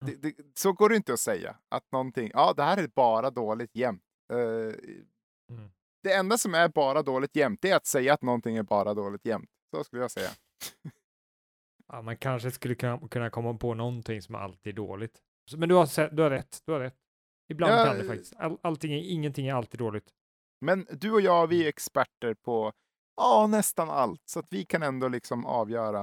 Det, 0.00 0.16
det, 0.16 0.34
så 0.54 0.72
går 0.72 0.88
det 0.88 0.96
inte 0.96 1.12
att 1.12 1.20
säga. 1.20 1.56
Att 1.68 1.92
någonting, 1.92 2.30
ja 2.34 2.52
det 2.56 2.62
här 2.62 2.76
är 2.76 2.88
bara 2.88 3.30
dåligt 3.30 3.76
jämt. 3.76 4.02
Uh, 4.32 4.38
mm. 5.50 5.70
Det 6.02 6.12
enda 6.12 6.38
som 6.38 6.54
är 6.54 6.68
bara 6.68 7.02
dåligt 7.02 7.36
jämt, 7.36 7.62
det 7.62 7.70
är 7.70 7.76
att 7.76 7.86
säga 7.86 8.14
att 8.14 8.22
någonting 8.22 8.56
är 8.56 8.62
bara 8.62 8.94
dåligt 8.94 9.26
jämt. 9.26 9.50
Så 9.70 9.84
skulle 9.84 10.02
jag 10.02 10.10
säga. 10.10 10.30
ja, 11.88 12.02
man 12.02 12.16
kanske 12.16 12.50
skulle 12.50 12.74
kunna, 13.10 13.30
komma 13.30 13.54
på 13.54 13.74
någonting 13.74 14.22
som 14.22 14.34
alltid 14.34 14.72
är 14.72 14.76
dåligt. 14.76 15.20
Men 15.56 15.68
du 15.68 15.74
har, 15.74 16.10
du 16.14 16.22
har 16.22 16.30
rätt, 16.30 16.62
du 16.66 16.72
har 16.72 16.80
rätt. 16.80 16.96
Ibland 17.48 17.72
ja, 17.72 17.84
kan 17.84 17.98
det 17.98 18.04
faktiskt. 18.04 18.34
All, 18.36 18.58
allting, 18.62 18.92
ingenting 18.92 19.46
är 19.46 19.54
alltid 19.54 19.78
dåligt. 19.80 20.10
Men 20.60 20.86
du 20.90 21.12
och 21.12 21.20
jag, 21.20 21.46
vi 21.46 21.64
är 21.64 21.68
experter 21.68 22.34
på 22.34 22.72
Ja, 23.20 23.46
nästan 23.46 23.90
allt. 23.90 24.22
Så 24.24 24.38
att 24.38 24.46
vi 24.50 24.64
kan 24.64 24.82
ändå 24.82 25.08
liksom 25.08 25.46
avgöra 25.46 26.02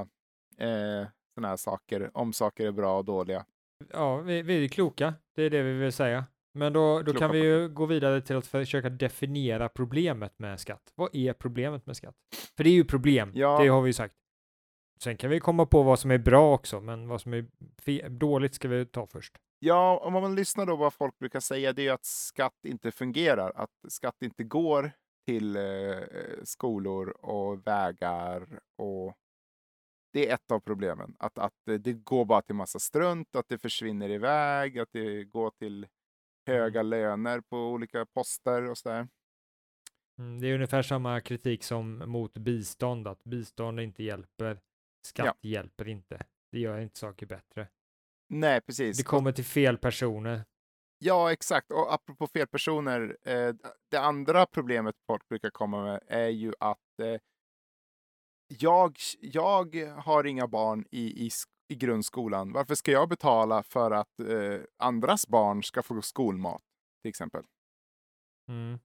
eh, 0.57 1.07
sådana 1.33 1.47
här 1.47 1.55
saker, 1.55 2.17
om 2.17 2.33
saker 2.33 2.67
är 2.67 2.71
bra 2.71 2.97
och 2.97 3.05
dåliga. 3.05 3.45
Ja, 3.93 4.17
vi, 4.17 4.41
vi 4.41 4.65
är 4.65 4.67
kloka, 4.67 5.13
det 5.35 5.43
är 5.43 5.49
det 5.49 5.63
vi 5.63 5.73
vill 5.73 5.91
säga. 5.91 6.25
Men 6.53 6.73
då, 6.73 7.01
då 7.01 7.13
kan 7.13 7.31
vi 7.31 7.39
ju 7.39 7.69
gå 7.69 7.85
vidare 7.85 8.21
till 8.21 8.35
att 8.35 8.47
försöka 8.47 8.89
definiera 8.89 9.69
problemet 9.69 10.39
med 10.39 10.59
skatt. 10.59 10.91
Vad 10.95 11.15
är 11.15 11.33
problemet 11.33 11.85
med 11.85 11.97
skatt? 11.97 12.15
För 12.57 12.63
det 12.63 12.69
är 12.69 12.73
ju 12.73 12.85
problem, 12.85 13.31
ja. 13.35 13.59
det 13.61 13.67
har 13.67 13.81
vi 13.81 13.89
ju 13.89 13.93
sagt. 13.93 14.15
Sen 14.99 15.17
kan 15.17 15.29
vi 15.29 15.39
komma 15.39 15.65
på 15.65 15.83
vad 15.83 15.99
som 15.99 16.11
är 16.11 16.17
bra 16.17 16.53
också, 16.53 16.81
men 16.81 17.07
vad 17.07 17.21
som 17.21 17.33
är 17.33 18.09
dåligt 18.09 18.55
ska 18.55 18.67
vi 18.67 18.85
ta 18.85 19.07
först. 19.07 19.37
Ja, 19.59 20.01
om 20.03 20.13
man 20.13 20.35
lyssnar 20.35 20.65
då 20.65 20.75
vad 20.75 20.93
folk 20.93 21.19
brukar 21.19 21.39
säga, 21.39 21.73
det 21.73 21.87
är 21.87 21.93
att 21.93 22.05
skatt 22.05 22.65
inte 22.65 22.91
fungerar, 22.91 23.51
att 23.55 23.69
skatt 23.87 24.21
inte 24.21 24.43
går 24.43 24.91
till 25.27 25.55
eh, 25.55 25.63
skolor 26.43 27.09
och 27.09 27.67
vägar 27.67 28.59
och 28.77 29.13
det 30.17 30.30
är 30.30 30.34
ett 30.34 30.51
av 30.51 30.60
problemen. 30.60 31.15
Att, 31.19 31.38
att 31.38 31.53
det 31.65 31.93
går 31.93 32.25
bara 32.25 32.41
till 32.41 32.56
massa 32.56 32.80
strunt, 32.80 33.36
att 33.36 33.49
det 33.49 33.58
försvinner 33.58 34.10
iväg, 34.10 34.80
att 34.80 34.89
det 34.91 35.23
går 35.23 35.51
till 35.51 35.88
höga 36.47 36.80
mm. 36.80 36.89
löner 36.89 37.41
på 37.41 37.58
olika 37.58 38.06
poster 38.06 38.69
och 38.69 38.77
sådär. 38.77 39.08
Mm, 40.19 40.39
det 40.39 40.47
är 40.47 40.56
ungefär 40.56 40.82
samma 40.82 41.21
kritik 41.21 41.63
som 41.63 41.97
mot 41.97 42.38
bistånd, 42.38 43.08
att 43.08 43.23
bistånd 43.23 43.80
inte 43.80 44.03
hjälper, 44.03 44.60
skatt 45.08 45.25
ja. 45.25 45.49
hjälper 45.49 45.88
inte. 45.88 46.25
Det 46.51 46.60
gör 46.60 46.80
inte 46.80 46.99
saker 46.99 47.25
bättre. 47.25 47.67
Nej, 48.30 48.62
precis. 48.62 48.97
Det 48.97 49.03
kommer 49.03 49.32
till 49.32 49.45
fel 49.45 49.77
personer. 49.77 50.45
Ja, 50.99 51.32
exakt. 51.32 51.71
Och 51.71 51.93
apropå 51.93 52.27
fel 52.27 52.47
personer, 52.47 53.17
eh, 53.23 53.56
det 53.91 53.97
andra 53.97 54.45
problemet 54.45 54.95
folk 55.08 55.27
brukar 55.27 55.49
komma 55.49 55.84
med 55.84 56.03
är 56.08 56.27
ju 56.27 56.53
att 56.60 56.99
eh, 57.01 57.19
jag, 58.47 58.97
jag 59.19 59.75
har 59.97 60.23
inga 60.23 60.47
barn 60.47 60.86
i, 60.91 61.25
i, 61.25 61.29
i 61.67 61.75
grundskolan. 61.75 62.53
Varför 62.53 62.75
ska 62.75 62.91
jag 62.91 63.10
betala 63.10 63.63
för 63.63 63.91
att 63.91 64.19
eh, 64.19 64.62
andras 64.77 65.27
barn 65.27 65.63
ska 65.63 65.83
få 65.83 66.01
skolmat, 66.01 66.62
till 67.01 67.10
exempel? 67.10 67.43
Mm. 68.49 68.79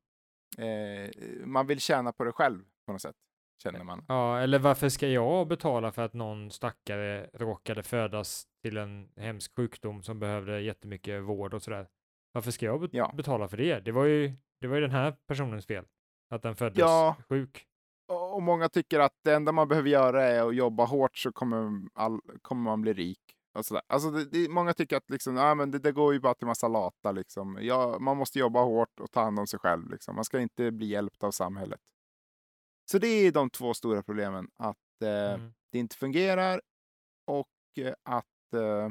Eh, 0.58 1.10
man 1.46 1.66
vill 1.66 1.80
tjäna 1.80 2.12
på 2.12 2.24
det 2.24 2.32
själv 2.32 2.64
på 2.86 2.92
något 2.92 3.02
sätt, 3.02 3.16
känner 3.62 3.84
man. 3.84 4.04
Ja, 4.08 4.38
eller 4.38 4.58
varför 4.58 4.88
ska 4.88 5.08
jag 5.08 5.48
betala 5.48 5.92
för 5.92 6.02
att 6.02 6.14
någon 6.14 6.50
stackare 6.50 7.30
råkade 7.34 7.82
födas 7.82 8.46
till 8.62 8.76
en 8.76 9.08
hemsk 9.16 9.56
sjukdom 9.56 10.02
som 10.02 10.18
behövde 10.18 10.60
jättemycket 10.60 11.22
vård 11.22 11.54
och 11.54 11.62
sådär? 11.62 11.88
Varför 12.32 12.50
ska 12.50 12.66
jag 12.66 12.80
be 12.80 12.88
ja. 12.92 13.12
betala 13.16 13.48
för 13.48 13.56
det? 13.56 13.80
Det 13.80 13.92
var, 13.92 14.04
ju, 14.04 14.32
det 14.60 14.66
var 14.66 14.74
ju 14.74 14.80
den 14.80 14.90
här 14.90 15.16
personens 15.26 15.66
fel, 15.66 15.84
att 16.30 16.42
den 16.42 16.56
föddes 16.56 16.78
ja. 16.78 17.16
sjuk 17.28 17.66
och 18.12 18.42
många 18.42 18.68
tycker 18.68 19.00
att 19.00 19.14
det 19.24 19.34
enda 19.34 19.52
man 19.52 19.68
behöver 19.68 19.88
göra 19.88 20.24
är 20.24 20.48
att 20.48 20.56
jobba 20.56 20.84
hårt 20.84 21.16
så 21.16 21.32
kommer, 21.32 21.88
all, 21.94 22.20
kommer 22.42 22.62
man 22.62 22.80
bli 22.80 22.92
rik. 22.92 23.20
Och 23.54 23.66
sådär. 23.66 23.82
Alltså 23.86 24.10
det, 24.10 24.24
det, 24.24 24.48
många 24.48 24.72
tycker 24.74 24.96
att 24.96 25.10
liksom, 25.10 25.38
ah, 25.38 25.54
men 25.54 25.70
det, 25.70 25.78
det, 25.78 25.92
går 25.92 26.12
ju 26.12 26.20
bara 26.20 26.34
till 26.34 26.46
massa 26.46 26.68
lata. 26.68 27.12
Liksom. 27.12 27.58
Ja, 27.60 27.98
man 28.00 28.16
måste 28.16 28.38
jobba 28.38 28.62
hårt 28.62 29.00
och 29.00 29.10
ta 29.10 29.22
hand 29.22 29.38
om 29.38 29.46
sig 29.46 29.58
själv. 29.58 29.90
Liksom. 29.90 30.14
Man 30.14 30.24
ska 30.24 30.40
inte 30.40 30.70
bli 30.70 30.86
hjälpt 30.86 31.22
av 31.22 31.30
samhället. 31.30 31.80
Så 32.90 32.98
det 32.98 33.06
är 33.06 33.32
de 33.32 33.50
två 33.50 33.74
stora 33.74 34.02
problemen. 34.02 34.50
Att 34.56 35.02
eh, 35.02 35.34
mm. 35.34 35.52
det 35.72 35.78
inte 35.78 35.96
fungerar 35.96 36.60
och 37.26 37.48
eh, 37.78 37.94
att 38.02 38.54
eh, 38.54 38.88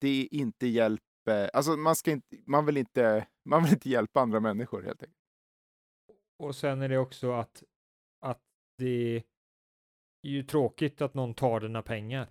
det 0.00 0.28
inte 0.30 0.66
hjälper. 0.66 1.50
Alltså 1.52 1.76
man, 1.76 1.96
ska 1.96 2.10
inte, 2.10 2.36
man, 2.46 2.66
vill 2.66 2.76
inte, 2.76 3.26
man 3.44 3.62
vill 3.62 3.72
inte 3.72 3.90
hjälpa 3.90 4.20
andra 4.20 4.40
människor 4.40 4.82
helt 4.82 5.02
enkelt. 5.02 5.18
Och 6.38 6.56
sen 6.56 6.82
är 6.82 6.88
det 6.88 6.98
också 6.98 7.32
att 7.32 7.62
det 8.82 9.16
är 10.22 10.30
ju 10.30 10.42
tråkigt 10.42 11.02
att 11.02 11.14
någon 11.14 11.34
tar 11.34 11.60
dina 11.60 11.82
pengar. 11.82 12.30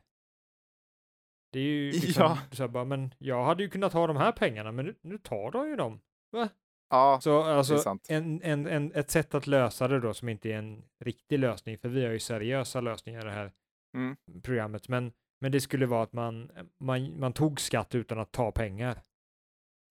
Det 1.52 1.60
är 1.60 1.64
ju 1.64 1.92
liksom 1.92 2.24
ja. 2.24 2.38
så 2.52 2.68
bara, 2.68 2.86
men 2.86 3.14
jag 3.18 3.46
hade 3.46 3.64
ju 3.64 3.70
kunnat 3.70 3.94
ha 3.94 4.08
de 4.08 4.18
här 4.18 4.32
pengarna, 4.32 4.72
men 4.72 4.86
nu, 4.86 4.96
nu 5.02 5.18
tar 5.18 5.52
de 5.52 5.70
ju 5.70 5.76
dem. 5.76 6.02
Va? 6.32 6.50
Ja, 6.90 7.20
så 7.22 7.44
alltså 7.44 7.98
en, 8.10 8.42
en, 8.44 8.68
en, 8.68 8.92
ett 8.92 9.12
sätt 9.12 9.36
att 9.36 9.48
lösa 9.48 9.88
det 9.88 10.00
då 10.00 10.14
som 10.14 10.30
inte 10.30 10.50
är 10.50 10.58
en 10.58 10.84
riktig 11.00 11.40
lösning, 11.40 11.78
för 11.78 11.90
vi 11.90 12.06
har 12.06 12.12
ju 12.12 12.20
seriösa 12.20 12.82
lösningar 12.82 13.22
i 13.22 13.24
det 13.24 13.32
här 13.32 13.52
mm. 13.96 14.18
programmet, 14.44 14.88
men, 14.88 15.14
men 15.42 15.52
det 15.52 15.62
skulle 15.62 15.86
vara 15.86 16.04
att 16.04 16.14
man, 16.14 16.52
man, 16.78 17.20
man 17.20 17.34
tog 17.34 17.60
skatt 17.62 17.96
utan 17.96 18.20
att 18.20 18.32
ta 18.32 18.52
pengar. 18.52 19.02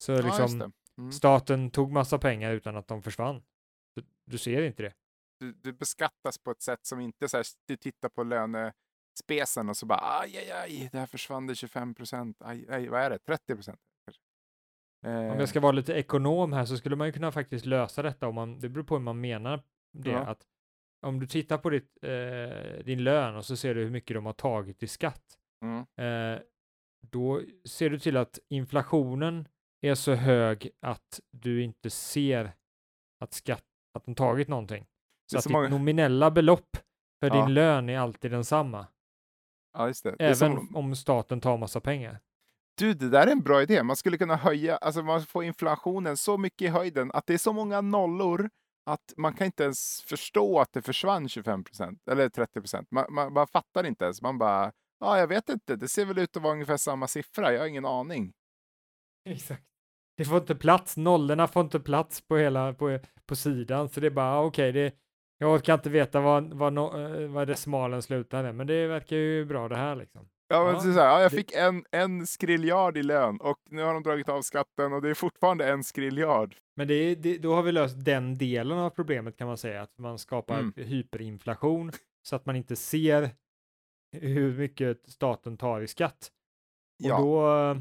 Så 0.04 0.12
ja, 0.12 0.20
liksom 0.20 0.72
mm. 0.98 1.12
staten 1.12 1.70
tog 1.70 1.92
massa 1.92 2.18
pengar 2.18 2.52
utan 2.52 2.76
att 2.76 2.88
de 2.88 3.02
försvann. 3.02 3.42
Du, 3.94 4.02
du 4.24 4.38
ser 4.38 4.62
inte 4.62 4.82
det 4.82 4.92
du, 5.40 5.52
du 5.52 5.72
beskattas 5.72 6.38
på 6.38 6.50
ett 6.50 6.62
sätt 6.62 6.86
som 6.86 7.00
inte 7.00 7.28
så 7.28 7.36
här, 7.36 7.46
du 7.66 7.76
tittar 7.76 8.08
på 8.08 8.22
lönespesen 8.22 9.68
och 9.68 9.76
så 9.76 9.86
bara 9.86 10.20
aj, 10.20 10.38
aj, 10.38 10.50
aj, 10.50 10.88
det 10.92 10.98
här 10.98 11.06
försvann 11.06 11.46
det 11.46 11.54
25 11.54 11.94
procent, 11.94 12.42
aj, 12.42 12.66
aj, 12.68 12.88
vad 12.88 13.00
är 13.00 13.10
det, 13.10 13.18
30 13.18 13.54
procent? 13.54 13.80
Om 15.02 15.38
jag 15.38 15.48
ska 15.48 15.60
vara 15.60 15.72
lite 15.72 15.92
ekonom 15.92 16.52
här 16.52 16.64
så 16.64 16.76
skulle 16.76 16.96
man 16.96 17.06
ju 17.06 17.12
kunna 17.12 17.32
faktiskt 17.32 17.66
lösa 17.66 18.02
detta 18.02 18.28
om 18.28 18.34
man, 18.34 18.60
det 18.60 18.68
beror 18.68 18.84
på 18.84 18.94
hur 18.94 19.02
man 19.02 19.20
menar 19.20 19.62
det, 19.92 20.10
ja. 20.10 20.18
att 20.18 20.46
om 21.06 21.20
du 21.20 21.26
tittar 21.26 21.58
på 21.58 21.70
ditt, 21.70 21.98
eh, 22.02 22.84
din 22.84 23.04
lön 23.04 23.36
och 23.36 23.44
så 23.44 23.56
ser 23.56 23.74
du 23.74 23.84
hur 23.84 23.90
mycket 23.90 24.14
de 24.14 24.26
har 24.26 24.32
tagit 24.32 24.82
i 24.82 24.86
skatt, 24.86 25.38
mm. 25.64 25.78
eh, 25.96 26.42
då 27.10 27.42
ser 27.64 27.90
du 27.90 27.98
till 27.98 28.16
att 28.16 28.38
inflationen 28.48 29.48
är 29.80 29.94
så 29.94 30.14
hög 30.14 30.70
att 30.80 31.20
du 31.30 31.62
inte 31.62 31.90
ser 31.90 32.52
att 33.20 33.32
skatt, 33.32 33.64
att 33.94 34.04
de 34.04 34.14
tagit 34.14 34.48
någonting. 34.48 34.86
Så, 35.30 35.38
att 35.38 35.48
många... 35.48 35.62
ditt 35.62 35.70
nominella 35.70 36.30
belopp 36.30 36.76
för 37.20 37.36
ja. 37.36 37.44
din 37.44 37.54
lön 37.54 37.88
är 37.88 37.98
alltid 37.98 38.30
densamma. 38.30 38.86
Ja, 39.72 39.86
just 39.86 40.04
det. 40.04 40.16
Även 40.18 40.28
det 40.28 40.36
som... 40.36 40.76
om 40.76 40.96
staten 40.96 41.40
tar 41.40 41.58
massa 41.58 41.80
pengar. 41.80 42.20
Du, 42.78 42.94
det 42.94 43.08
där 43.08 43.26
är 43.26 43.32
en 43.32 43.42
bra 43.42 43.62
idé. 43.62 43.82
Man 43.82 43.96
skulle 43.96 44.18
kunna 44.18 44.36
höja, 44.36 44.76
alltså 44.76 45.02
man 45.02 45.22
får 45.22 45.44
inflationen 45.44 46.16
så 46.16 46.38
mycket 46.38 46.62
i 46.62 46.68
höjden 46.68 47.10
att 47.14 47.26
det 47.26 47.34
är 47.34 47.38
så 47.38 47.52
många 47.52 47.80
nollor 47.80 48.50
att 48.86 49.14
man 49.16 49.34
kan 49.34 49.44
inte 49.44 49.62
ens 49.62 50.02
förstå 50.02 50.60
att 50.60 50.72
det 50.72 50.82
försvann 50.82 51.28
25 51.28 51.64
procent 51.64 52.08
eller 52.08 52.28
30 52.28 52.60
procent. 52.60 52.90
Man, 52.90 53.04
man, 53.10 53.32
man, 53.32 53.46
fattar 53.46 53.86
inte 53.86 54.04
ens. 54.04 54.22
Man 54.22 54.38
bara, 54.38 54.72
ja, 55.00 55.18
jag 55.18 55.26
vet 55.26 55.48
inte. 55.48 55.76
Det 55.76 55.88
ser 55.88 56.04
väl 56.04 56.18
ut 56.18 56.36
att 56.36 56.42
vara 56.42 56.52
ungefär 56.52 56.76
samma 56.76 57.08
siffra. 57.08 57.52
Jag 57.52 57.60
har 57.60 57.66
ingen 57.66 57.86
aning. 57.86 58.32
Exakt. 59.24 59.64
Det 60.16 60.24
får 60.24 60.38
inte 60.38 60.54
plats. 60.54 60.96
Nollorna 60.96 61.48
får 61.48 61.62
inte 61.62 61.80
plats 61.80 62.20
på 62.20 62.36
hela 62.36 62.74
på, 62.74 62.98
på 63.26 63.36
sidan, 63.36 63.88
så 63.88 64.00
det 64.00 64.06
är 64.06 64.10
bara 64.10 64.40
okej. 64.40 64.70
Okay, 64.70 64.82
det 64.82 64.94
jag 65.42 65.54
orkar 65.54 65.74
inte 65.74 65.90
veta 65.90 66.20
vad, 66.20 66.54
vad, 66.54 66.72
no, 66.72 67.00
eh, 67.00 67.28
vad 67.28 67.48
decimalen 67.48 68.02
slutade, 68.02 68.52
men 68.52 68.66
det 68.66 68.86
verkar 68.86 69.16
ju 69.16 69.44
bra 69.44 69.68
det 69.68 69.76
här 69.76 69.96
liksom. 69.96 70.28
Ja, 70.48 70.64
men 70.64 70.74
ja, 70.74 70.80
så 70.80 70.88
här, 70.88 71.06
ja, 71.06 71.22
jag 71.22 71.30
fick 71.30 71.52
en, 71.52 71.84
en 71.90 72.26
skriljard 72.26 72.96
i 72.96 73.02
lön 73.02 73.40
och 73.40 73.58
nu 73.70 73.82
har 73.82 73.94
de 73.94 74.02
dragit 74.02 74.28
av 74.28 74.42
skatten 74.42 74.92
och 74.92 75.02
det 75.02 75.10
är 75.10 75.14
fortfarande 75.14 75.68
en 75.68 75.84
skriljard. 75.84 76.56
Men 76.76 76.88
det, 76.88 77.14
det, 77.14 77.38
då 77.38 77.54
har 77.54 77.62
vi 77.62 77.72
löst 77.72 78.04
den 78.04 78.38
delen 78.38 78.78
av 78.78 78.90
problemet 78.90 79.36
kan 79.36 79.46
man 79.46 79.56
säga, 79.56 79.82
att 79.82 79.98
man 79.98 80.18
skapar 80.18 80.58
mm. 80.58 80.72
hyperinflation 80.76 81.92
så 82.22 82.36
att 82.36 82.46
man 82.46 82.56
inte 82.56 82.76
ser 82.76 83.30
hur 84.12 84.58
mycket 84.58 85.10
staten 85.10 85.56
tar 85.56 85.80
i 85.80 85.86
skatt. 85.86 86.30
Och, 87.02 87.08
ja. 87.08 87.18
då, 87.18 87.76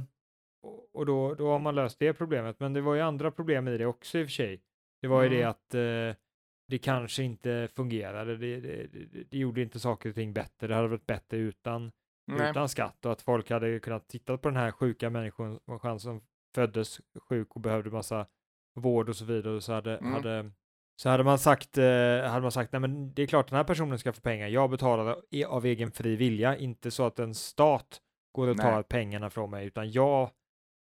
och 0.94 1.06
då, 1.06 1.36
då 1.36 1.52
har 1.52 1.60
man 1.60 1.76
löst 1.76 2.00
det 2.00 2.14
problemet, 2.14 2.60
men 2.60 2.74
det 2.74 2.82
var 2.82 2.96
ju 2.96 3.02
andra 3.02 3.32
problem 3.32 3.68
i 3.68 3.78
det 3.78 3.86
också 3.86 4.18
i 4.18 4.24
och 4.24 4.28
för 4.28 4.32
sig. 4.32 4.62
Det 5.02 5.08
var 5.08 5.24
ju 5.24 5.30
det 5.30 5.42
mm. 5.42 5.50
att 5.50 5.74
eh, 5.74 6.22
det 6.70 6.78
kanske 6.78 7.24
inte 7.24 7.68
fungerade. 7.76 8.38
Det, 8.38 8.60
det, 8.60 8.88
det, 9.30 9.38
gjorde 9.38 9.62
inte 9.62 9.80
saker 9.80 10.10
och 10.10 10.16
ting 10.16 10.34
bättre. 10.34 10.68
Det 10.68 10.76
hade 10.76 10.88
varit 10.88 11.08
bättre 11.08 11.38
utan, 11.38 11.92
utan 12.32 12.70
skatt 12.70 13.06
och 13.06 13.12
att 13.12 13.22
folk 13.22 13.50
hade 13.50 13.80
kunnat 13.80 14.08
titta 14.08 14.38
på 14.38 14.50
den 14.50 14.58
här 14.58 14.72
sjuka 14.72 15.10
människan 15.10 16.00
som 16.00 16.22
föddes 16.56 17.02
sjuk 17.30 17.56
och 17.56 17.62
behövde 17.62 17.90
massa 17.90 18.26
vård 18.76 19.10
och 19.10 19.16
så 19.16 19.26
vidare. 19.26 19.62
Så 19.62 19.74
hade, 19.74 19.98
mm. 19.98 20.14
hade, 20.14 20.52
så 20.96 21.10
hade 21.10 21.24
man 21.24 21.40
sagt, 21.40 21.78
eh, 21.78 21.84
hade 22.24 22.42
man 22.42 22.52
sagt, 22.52 22.72
nej 22.72 22.82
men 22.82 23.14
det 23.14 23.22
är 23.22 23.28
klart 23.28 23.50
den 23.50 23.58
här 23.58 23.64
personen 23.64 24.00
ska 24.00 24.14
få 24.14 24.22
pengar. 24.22 24.48
Jag 24.48 24.70
betalar 24.70 25.16
av 25.48 25.66
egen 25.66 25.92
fri 25.92 26.16
vilja, 26.16 26.58
inte 26.58 26.92
så 26.92 27.06
att 27.06 27.20
en 27.20 27.36
stat 27.36 28.02
går 28.36 28.48
och 28.48 28.58
tar 28.58 28.76
nej. 28.76 28.84
pengarna 28.84 29.30
från 29.30 29.52
mig, 29.52 29.68
utan 29.68 29.92
jag 29.92 30.30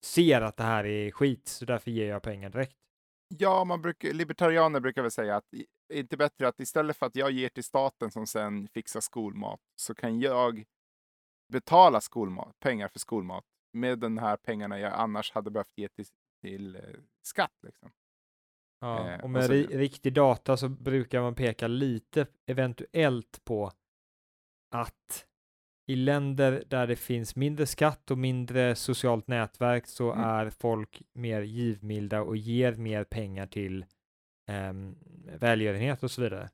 ser 0.06 0.42
att 0.42 0.58
det 0.58 0.64
här 0.64 0.86
är 0.86 1.12
skit, 1.12 1.48
så 1.48 1.66
därför 1.66 1.92
ger 1.92 2.10
jag 2.10 2.22
pengar 2.22 2.50
direkt. 2.50 2.81
Ja, 3.40 3.64
man 3.64 3.82
brukar, 3.82 4.14
libertarianer 4.14 4.80
brukar 4.80 5.02
väl 5.02 5.12
säga 5.12 5.36
att 5.36 5.46
är 5.90 6.00
inte 6.00 6.18
bättre 6.18 6.48
att 6.48 6.60
istället 6.60 6.98
för 6.98 7.06
att 7.06 7.16
jag 7.16 7.32
ger 7.32 7.50
till 7.50 7.64
staten 7.64 8.12
som 8.12 8.28
sen 8.28 8.68
fixar 8.68 9.00
skolmat 9.00 9.60
så 9.76 9.96
kan 9.96 10.20
jag 10.20 10.64
betala 11.52 12.02
skolmat, 12.02 12.60
pengar 12.60 12.88
för 12.88 13.00
skolmat 13.00 13.44
med 13.74 14.00
den 14.00 14.18
här 14.18 14.38
pengarna 14.38 14.80
jag 14.80 14.94
annars 14.94 15.32
hade 15.32 15.52
behövt 15.52 15.78
ge 15.78 15.90
till, 15.90 16.06
till 16.42 16.76
eh, 16.76 16.82
skatt. 17.22 17.58
Liksom. 17.64 17.92
Ja, 18.80 19.10
eh, 19.10 19.20
och 19.20 19.30
med 19.30 19.40
och 19.40 19.48
så, 19.48 19.54
riktig 19.54 20.14
data 20.14 20.58
så 20.58 20.70
brukar 20.70 21.22
man 21.22 21.36
peka 21.36 21.68
lite 21.68 22.28
eventuellt 22.46 23.44
på 23.44 23.72
att 24.72 25.28
i 25.92 25.96
länder 25.96 26.64
där 26.68 26.88
det 26.88 26.96
finns 26.96 27.36
mindre 27.36 27.66
skatt 27.66 28.12
och 28.12 28.18
mindre 28.18 28.76
socialt 28.76 29.28
nätverk 29.28 29.88
så 29.88 30.12
mm. 30.12 30.26
är 30.26 30.50
folk 30.50 31.02
mer 31.14 31.42
givmilda 31.42 32.22
och 32.22 32.38
ger 32.38 32.76
mer 32.76 33.04
pengar 33.04 33.48
till 33.48 33.86
um, 34.70 34.98
välgörenhet 35.40 36.04
och 36.04 36.12
så 36.12 36.22
vidare. 36.22 36.50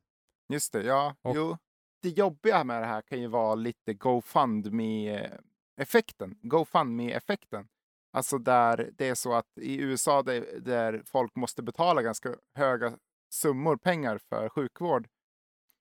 Just 0.52 0.72
det, 0.72 0.82
ja. 0.82 1.14
Och- 1.22 1.36
Jo. 1.36 1.56
Det 2.02 2.08
jobbiga 2.08 2.64
med 2.64 2.82
det 2.82 2.86
här 2.86 3.02
kan 3.02 3.20
ju 3.20 3.26
vara 3.26 3.54
lite 3.54 3.94
GoFundMe-effekten. 3.94 6.38
GoFundMe-effekten. 6.42 7.68
Alltså 8.12 8.38
där 8.38 8.90
det 8.98 9.08
är 9.08 9.14
så 9.14 9.34
att 9.34 9.58
i 9.60 9.80
USA 9.80 10.22
där, 10.22 10.60
där 10.60 11.02
folk 11.04 11.36
måste 11.36 11.62
betala 11.62 12.02
ganska 12.02 12.34
höga 12.54 12.98
summor 13.30 13.76
pengar 13.76 14.18
för 14.18 14.48
sjukvård 14.48 15.08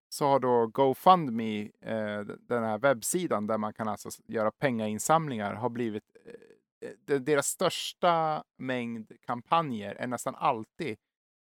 så 0.10 0.26
har 0.26 0.39
då 0.39 0.67
GoFundMe, 0.67 1.62
eh, 1.82 2.20
den 2.20 2.63
här 2.63 2.78
webbsidan 2.78 3.48
där 3.48 3.58
man 3.58 3.74
kan 3.74 3.88
alltså 3.88 4.10
göra 4.26 4.52
pengainsamlingar, 4.52 5.54
har 5.54 5.70
blivit 5.70 6.04
eh, 6.26 6.34
eh 7.10 7.20
deras 7.20 7.48
största 7.48 8.43
mängd 8.58 9.12
kampanjer 9.22 9.96
är 9.96 10.08
nästan 10.08 10.36
alltid 10.36 10.98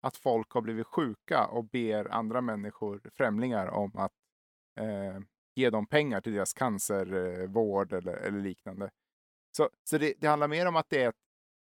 att 0.01 0.17
folk 0.17 0.51
har 0.51 0.61
blivit 0.61 0.87
sjuka 0.87 1.45
och 1.45 1.63
ber 1.65 2.11
andra 2.11 2.41
människor, 2.41 3.01
främlingar, 3.13 3.67
om 3.67 3.91
att 3.95 4.11
eh, 4.79 5.19
ge 5.55 5.69
dem 5.69 5.87
pengar 5.87 6.21
till 6.21 6.33
deras 6.33 6.53
cancervård 6.53 7.93
eller, 7.93 8.13
eller 8.13 8.39
liknande. 8.39 8.91
Så, 9.57 9.69
så 9.83 9.97
det, 9.97 10.13
det 10.17 10.27
handlar 10.27 10.47
mer 10.47 10.67
om 10.67 10.75
att 10.75 10.89
det 10.89 11.03
är 11.03 11.09
ett, 11.09 11.15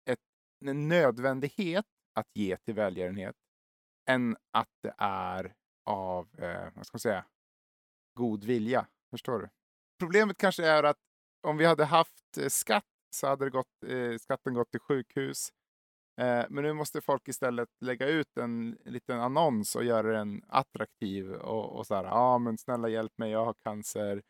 ett, 0.08 0.20
en 0.64 0.88
nödvändighet 0.88 1.86
att 2.14 2.26
ge 2.34 2.56
till 2.56 2.74
välgörenhet 2.74 3.36
än 4.08 4.36
att 4.50 4.68
det 4.82 4.94
är 4.98 5.54
av, 5.84 6.28
eh, 6.38 6.68
vad 6.74 6.86
ska 6.86 6.94
man 6.94 7.00
säga, 7.00 7.24
god 8.14 8.44
vilja. 8.44 8.86
Förstår 9.10 9.38
du? 9.38 9.48
Problemet 9.98 10.36
kanske 10.36 10.66
är 10.66 10.82
att 10.82 10.98
om 11.42 11.56
vi 11.56 11.64
hade 11.64 11.84
haft 11.84 12.38
eh, 12.38 12.48
skatt 12.48 12.84
så 13.10 13.26
hade 13.26 13.44
det 13.44 13.50
gått, 13.50 13.84
eh, 13.86 14.18
skatten 14.18 14.54
gått 14.54 14.70
till 14.70 14.80
sjukhus. 14.80 15.52
Eh, 16.20 16.44
men 16.48 16.64
nu 16.64 16.72
måste 16.72 17.00
folk 17.00 17.28
istället 17.28 17.68
lägga 17.80 18.06
ut 18.06 18.36
en 18.38 18.78
liten 18.84 19.20
annons 19.20 19.76
och 19.76 19.84
göra 19.84 20.12
den 20.18 20.42
attraktiv 20.48 21.32
och, 21.32 21.76
och 21.78 21.86
så 21.86 21.94
här, 21.94 22.04
ja 22.04 22.10
ah, 22.10 22.38
men 22.38 22.58
snälla 22.58 22.88
hjälp 22.88 23.18
mig, 23.18 23.30
jag 23.30 23.44
har 23.44 23.54
cancer. 23.54 24.22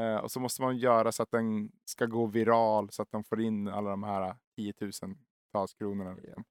Eh, 0.00 0.16
och 0.16 0.30
så 0.30 0.40
måste 0.40 0.62
man 0.62 0.76
göra 0.76 1.12
så 1.12 1.22
att 1.22 1.30
den 1.30 1.72
ska 1.84 2.06
gå 2.06 2.26
viral 2.26 2.90
så 2.90 3.02
att 3.02 3.10
de 3.10 3.24
får 3.24 3.40
in 3.40 3.68
alla 3.68 3.90
de 3.90 4.02
här 4.02 4.36
tiotusentals 4.56 5.74
kronorna. 5.78 6.14
Liksom. 6.14 6.44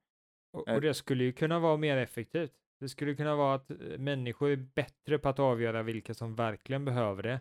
Och, 0.53 0.67
Eh. 0.67 0.75
och 0.75 0.81
det 0.81 0.93
skulle 0.93 1.23
ju 1.23 1.33
kunna 1.33 1.59
vara 1.59 1.77
mer 1.77 1.97
effektivt. 1.97 2.53
Det 2.83 2.89
skulle 2.89 3.15
kunna 3.15 3.35
vara 3.35 3.55
att 3.55 3.71
eh, 3.71 3.77
människor 3.97 4.49
är 4.49 4.55
bättre 4.55 5.19
på 5.19 5.29
att 5.29 5.39
avgöra 5.39 5.83
vilka 5.83 6.13
som 6.13 6.35
verkligen 6.35 6.85
behöver 6.85 7.23
det 7.23 7.39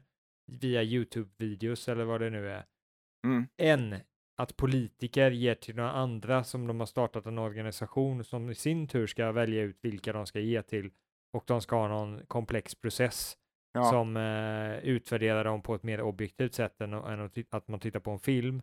via 0.61 0.83
YouTube-videos 0.83 1.89
eller 1.91 2.05
vad 2.05 2.21
det 2.21 2.31
nu 2.31 2.51
är, 2.51 2.65
Mm. 3.27 3.47
än 3.63 3.97
att 4.37 4.57
politiker 4.57 5.31
ger 5.31 5.55
till 5.55 5.77
några 5.77 5.91
andra 5.93 6.45
som 6.45 6.67
de 6.67 6.81
har 6.81 6.87
startat 6.87 7.27
en 7.27 7.39
organisation 7.39 8.25
som 8.25 8.51
i 8.51 8.55
sin 8.55 8.89
tur 8.89 9.07
ska 9.07 9.33
välja 9.33 9.63
ut 9.63 9.79
vilka 9.83 10.13
de 10.13 10.27
ska 10.27 10.41
ge 10.41 10.63
till 10.63 10.91
och 11.33 11.45
de 11.47 11.61
ska 11.61 11.77
ha 11.77 11.89
någon 11.89 12.27
komplex 12.27 12.75
process 12.75 13.37
Ja. 13.75 13.91
som 13.91 14.17
eh, 14.17 14.79
utvärderar 14.79 15.45
dem 15.45 15.63
på 15.63 15.75
ett 15.75 15.83
mer 15.83 16.01
objektivt 16.01 16.55
sätt 16.55 16.81
än, 16.81 16.93
än 16.93 17.31
att, 17.51 17.69
man 17.69 17.81
tittar 17.81 18.01
på 18.01 18.11
en 18.11 18.19
film. 18.19 18.63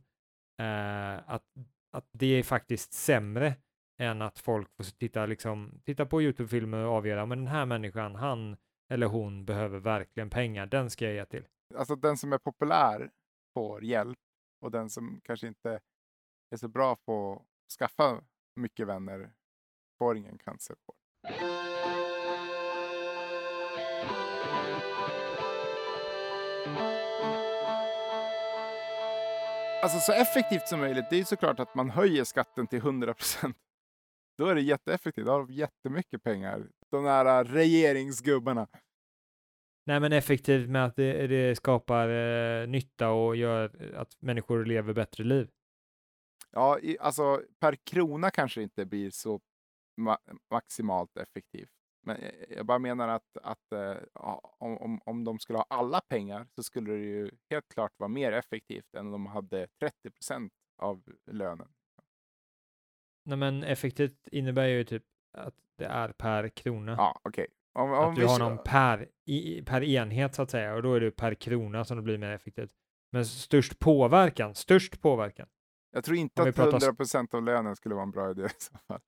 Eh, 0.61 1.29
att, 1.29 1.45
att 1.91 2.09
det 2.11 2.25
är 2.25 2.43
faktiskt 2.43 2.93
sämre 2.93 3.55
än 3.99 4.21
att 4.21 4.39
folk 4.39 4.75
får 4.77 4.83
titta, 4.83 5.25
liksom, 5.25 5.81
titta 5.85 6.05
på 6.05 6.21
YouTube-filmer 6.21 6.85
och 6.85 6.93
avgöra, 6.93 7.25
men 7.25 7.37
den 7.37 7.47
här 7.47 7.65
människan, 7.65 8.15
han 8.15 8.57
eller 8.89 9.07
hon 9.07 9.45
behöver 9.45 9.79
verkligen 9.79 10.29
pengar, 10.29 10.65
den 10.65 10.89
ska 10.89 11.05
jag 11.05 11.13
ge 11.13 11.25
till. 11.25 11.47
Alltså 11.75 11.95
den 11.95 12.17
som 12.17 12.33
är 12.33 12.37
populär 12.37 13.11
får 13.53 13.83
hjälp 13.83 14.19
och 14.61 14.71
den 14.71 14.89
som 14.89 15.21
kanske 15.23 15.47
inte 15.47 15.79
är 16.49 16.57
så 16.57 16.67
bra 16.67 16.95
på 16.95 17.33
att 17.33 17.71
skaffa 17.79 18.21
mycket 18.55 18.87
vänner 18.87 19.31
får 19.97 20.17
ingen 20.17 20.37
cancervård. 20.37 20.95
Alltså 29.83 29.99
så 29.99 30.11
effektivt 30.11 30.67
som 30.67 30.79
möjligt, 30.79 31.05
det 31.09 31.15
är 31.15 31.19
ju 31.19 31.25
såklart 31.25 31.59
att 31.59 31.75
man 31.75 31.89
höjer 31.89 32.23
skatten 32.23 32.67
till 32.67 32.79
100 32.79 33.13
procent. 33.13 33.57
Då 34.39 34.47
är 34.47 34.55
det 34.55 34.61
jätteeffektivt, 34.61 35.25
då 35.25 35.31
har 35.31 35.39
de 35.39 35.53
jättemycket 35.53 36.23
pengar. 36.23 36.67
De 36.89 37.03
där 37.03 37.43
regeringsgubbarna. 37.43 38.67
Nej, 39.85 39.99
men 39.99 40.13
effektivt 40.13 40.69
med 40.69 40.85
att 40.85 40.95
det, 40.95 41.27
det 41.27 41.55
skapar 41.55 42.09
eh, 42.09 42.67
nytta 42.67 43.09
och 43.11 43.35
gör 43.35 43.93
att 43.95 44.21
människor 44.21 44.65
lever 44.65 44.93
bättre 44.93 45.23
liv. 45.23 45.49
Ja, 46.51 46.79
i, 46.79 46.97
alltså 46.99 47.41
per 47.59 47.75
krona 47.75 48.31
kanske 48.31 48.61
inte 48.61 48.85
blir 48.85 49.09
så 49.09 49.39
ma- 50.01 50.37
maximalt 50.51 51.17
effektivt. 51.17 51.69
Men 52.05 52.17
jag- 52.21 52.57
jag 52.57 52.65
bara 52.65 52.79
menar 52.79 53.07
att, 53.07 53.37
att 53.43 53.71
eh, 53.71 53.97
om, 54.59 54.77
om, 54.77 55.01
om 55.05 55.23
de 55.23 55.39
skulle 55.39 55.59
ha 55.59 55.65
alla 55.69 56.01
pengar 56.01 56.47
så 56.55 56.63
skulle 56.63 56.91
det 56.93 56.99
ju 57.05 57.31
helt 57.49 57.67
klart 57.73 57.91
vara 57.97 58.07
mer 58.07 58.31
effektivt 58.31 58.93
än 58.97 59.05
om 59.05 59.11
de 59.11 59.25
hade 59.25 59.67
30 59.79 60.09
procent 60.11 60.53
av 60.77 61.03
lönen. 61.31 61.67
Nej, 63.29 63.37
men 63.37 63.63
effektivt 63.63 64.27
innebär 64.31 64.67
ju 64.67 64.83
typ 64.83 65.03
att 65.37 65.53
det 65.77 65.85
är 65.85 66.09
per 66.11 66.47
krona. 66.49 66.91
Ja, 66.97 67.19
okej. 67.23 67.47
Om, 67.73 67.91
om 67.93 68.09
att 68.09 68.15
du 68.15 68.25
har 68.25 68.39
någon 68.39 68.57
per, 68.65 69.07
i, 69.25 69.61
per 69.65 69.83
enhet 69.83 70.35
så 70.35 70.41
att 70.41 70.51
säga 70.51 70.73
och 70.75 70.83
då 70.83 70.93
är 70.93 70.99
det 70.99 71.11
per 71.11 71.33
krona 71.33 71.85
som 71.85 71.97
det 71.97 72.03
blir 72.03 72.17
mer 72.17 72.31
effektivt. 72.31 72.71
Men 73.11 73.25
störst 73.25 73.79
påverkan, 73.79 74.55
störst 74.55 75.01
påverkan. 75.01 75.47
Jag 75.91 76.03
tror 76.03 76.17
inte 76.17 76.41
att 76.41 76.55
pratar 76.55 76.77
s- 76.77 76.83
100 76.83 76.95
procent 76.95 77.33
av 77.33 77.43
lönen 77.43 77.75
skulle 77.75 77.95
vara 77.95 78.03
en 78.03 78.11
bra 78.11 78.31
idé 78.31 78.43
i 78.43 78.49
så 78.57 78.77
fall. 78.87 78.99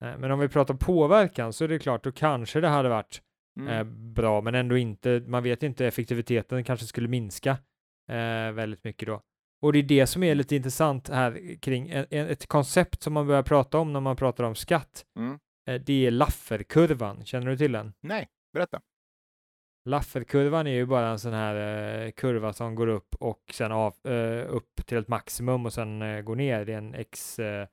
Nej, 0.00 0.18
men 0.18 0.30
om 0.30 0.38
vi 0.38 0.48
pratar 0.48 0.74
påverkan 0.74 1.52
så 1.52 1.64
är 1.64 1.68
det 1.68 1.78
klart, 1.78 2.04
då 2.04 2.12
kanske 2.12 2.60
det 2.60 2.68
hade 2.68 2.88
varit 2.88 3.22
Mm. 3.58 3.68
eh, 3.72 3.84
bra, 4.12 4.40
men 4.40 4.54
ändå 4.54 4.76
inte, 4.76 5.22
man 5.26 5.42
vet 5.42 5.62
inte, 5.62 5.86
effektiviteten 5.86 6.64
kanske 6.64 6.86
skulle 6.86 7.08
minska 7.08 7.50
eh, 8.10 8.52
väldigt 8.52 8.84
mycket 8.84 9.06
då. 9.08 9.22
Och 9.62 9.72
det 9.72 9.78
är 9.78 9.82
det 9.82 10.06
som 10.06 10.22
är 10.22 10.34
lite 10.34 10.56
intressant 10.56 11.08
här 11.08 11.56
kring 11.60 11.90
ett 12.10 12.46
koncept 12.46 13.02
som 13.02 13.12
man 13.12 13.26
börjar 13.26 13.42
prata 13.42 13.78
om 13.78 13.92
när 13.92 14.00
man 14.00 14.16
pratar 14.16 14.44
om 14.44 14.54
skatt. 14.54 15.04
Mm. 15.18 15.38
Eh, 15.68 15.80
det 15.80 16.06
är 16.06 16.10
Lafferkurvan, 16.10 17.24
känner 17.24 17.46
du 17.46 17.56
till 17.56 17.72
den? 17.72 17.92
Nej, 18.00 18.28
berätta. 18.52 18.80
Lafferkurvan 19.84 20.66
är 20.66 20.70
ju 20.74 20.86
bara 20.86 21.08
en 21.08 21.18
sån 21.18 21.32
här 21.32 21.54
eh, 22.06 22.10
kurva 22.10 22.52
som 22.52 22.74
går 22.74 22.86
upp 22.86 23.14
och 23.14 23.40
sen 23.52 23.72
av, 23.72 24.06
eh, 24.06 24.46
upp 24.48 24.86
till 24.86 24.98
ett 24.98 25.08
maximum 25.08 25.66
och 25.66 25.72
sen 25.72 26.02
eh, 26.02 26.20
går 26.20 26.36
ner. 26.36 26.64
Det 26.64 26.72
är 26.72 26.78
en 26.78 26.94
X, 26.94 27.38
eh, 27.38 27.68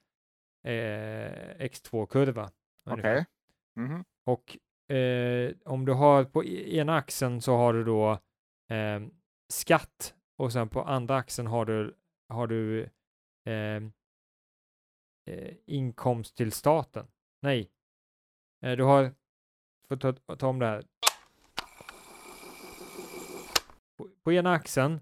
eh, 0.67 1.31
X2-kurva. 1.59 2.43
Okej. 2.43 2.93
ungefär. 2.93 3.25
Mhm. 3.75 4.03
Och 4.25 4.57
om 5.65 5.85
du 5.85 5.93
har 5.93 6.23
på 6.23 6.43
e- 6.45 6.77
ena 6.77 6.95
axeln 6.97 7.41
så 7.41 7.55
har 7.57 7.73
du 7.73 7.83
då 7.83 8.19
skatt 9.49 10.13
och 10.37 10.53
sen 10.53 10.69
på 10.69 10.83
andra 10.83 11.15
axeln 11.15 11.47
har 11.47 11.65
du, 11.65 11.95
har 12.29 12.47
du 12.47 12.83
eh, 13.45 13.83
eh, 15.25 15.55
inkomst 15.65 16.37
till 16.37 16.51
staten. 16.51 17.07
Nej, 17.41 17.71
eh, 18.61 18.71
du 18.77 18.83
har, 18.83 19.15
får 19.87 19.97
ta, 19.97 20.35
ta 20.35 20.47
om 20.47 20.59
det 20.59 20.65
här. 20.65 20.83
På, 23.97 24.09
på 24.23 24.31
ena 24.33 24.51
axeln 24.53 24.99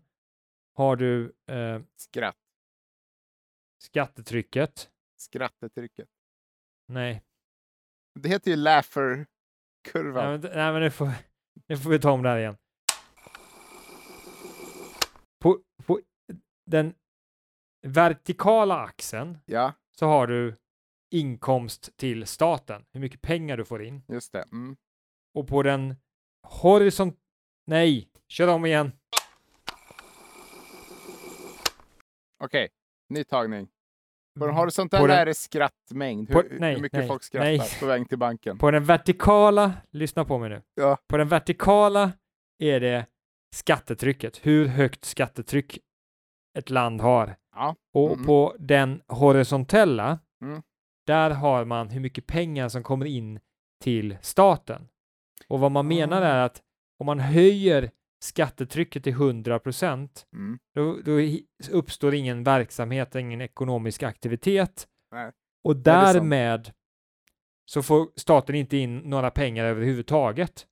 har 0.73 0.95
du 0.95 1.33
eh, 1.47 1.81
Skratt. 1.95 2.37
skattetrycket. 3.77 4.91
Skrattetrycket. 5.17 6.09
Nej, 6.87 7.23
Det 8.19 8.29
heter 8.29 8.51
ju 8.51 8.57
Laffer-kurvan. 8.57 10.23
nej, 10.31 10.39
men, 10.39 10.41
nej, 10.41 10.73
men 10.73 10.81
nu 10.81 10.91
får, 10.91 11.09
nu 11.67 11.77
får 11.77 11.89
vi 11.89 11.99
ta 11.99 12.11
om 12.11 12.23
det 12.23 12.29
här 12.29 12.37
igen. 12.37 12.57
På, 15.45 15.59
på 15.85 15.99
den 16.65 16.93
vertikala 17.87 18.75
axeln 18.79 19.37
Ja, 19.45 19.73
så 19.99 20.05
har 20.05 20.27
du 20.27 20.55
inkomst 21.11 21.97
till 21.97 22.25
staten, 22.27 22.85
hur 22.93 22.99
mycket 22.99 23.21
pengar 23.21 23.57
du 23.57 23.65
får 23.65 23.83
in. 23.83 24.03
just 24.07 24.31
det. 24.31 24.41
Mm. 24.51 24.77
Och 25.33 25.47
på 25.47 25.63
den 25.63 25.95
horisont... 26.47 27.19
Nej, 27.67 28.09
kör 28.27 28.47
om 28.47 28.65
igen. 28.65 28.91
Okej, 32.43 32.69
ny 33.09 33.23
tagning. 33.23 33.67
På 34.39 34.45
den 34.45 34.55
På 34.55 34.61
horisontella 34.61 35.07
den- 35.07 35.17
är 35.17 35.25
det 35.25 35.33
skrattmängd. 35.33 36.29
På- 36.31 36.41
Hur, 36.41 36.59
nej, 36.59 36.75
hur 36.75 36.81
mycket 36.81 36.99
nej, 36.99 37.07
folk 37.07 37.23
skrattar 37.23 37.45
nej. 37.45 37.77
på 37.79 37.85
väg 37.85 38.09
till 38.09 38.17
banken. 38.17 38.57
På 38.57 38.71
den 38.71 38.83
vertikala, 38.85 39.73
lyssna 39.91 40.25
på 40.25 40.37
mig 40.39 40.49
nu. 40.49 40.61
Ja. 40.75 40.97
På 41.07 41.17
den 41.17 41.27
vertikala 41.27 42.11
är 42.59 42.79
det 42.79 43.05
skattetrycket, 43.55 44.45
hur 44.45 44.65
högt 44.67 45.05
skattetryck 45.05 45.79
ett 46.57 46.69
land 46.69 47.01
har. 47.01 47.35
Ja. 47.55 47.75
Och 47.93 48.11
Mm. 48.13 48.25
på 48.25 48.55
den 48.59 49.01
horisontella, 49.07 50.19
Mm. 50.41 50.61
där 51.07 51.29
har 51.31 51.65
man 51.65 51.89
hur 51.89 51.99
mycket 51.99 52.27
pengar 52.27 52.69
som 52.69 52.83
kommer 52.83 53.05
in 53.05 53.39
till 53.83 54.17
staten. 54.21 54.87
Och 55.47 55.59
vad 55.59 55.71
man 55.71 55.87
menar 55.87 56.21
Ah. 56.21 56.25
är 56.25 56.37
att 56.45 56.61
om 56.99 57.05
man 57.05 57.19
höjer 57.19 57.91
skattetrycket 58.23 59.03
till 59.03 59.13
100 59.13 59.59
procent, 59.59 60.25
Mm. 60.33 60.59
då, 60.75 60.97
då 61.05 61.11
uppstår 61.71 62.13
ingen 62.13 62.43
verksamhet, 62.43 63.15
ingen 63.15 63.41
ekonomisk 63.41 64.03
aktivitet. 64.03 64.87
Nej, 65.11 65.31
Och 65.63 65.75
därmed 65.75 66.71
så 67.65 67.83
får 67.83 68.07
staten 68.15 68.55
inte 68.55 68.77
in 68.77 68.97
några 68.97 69.31
pengar 69.31 69.65
överhuvudtaget. 69.65 70.67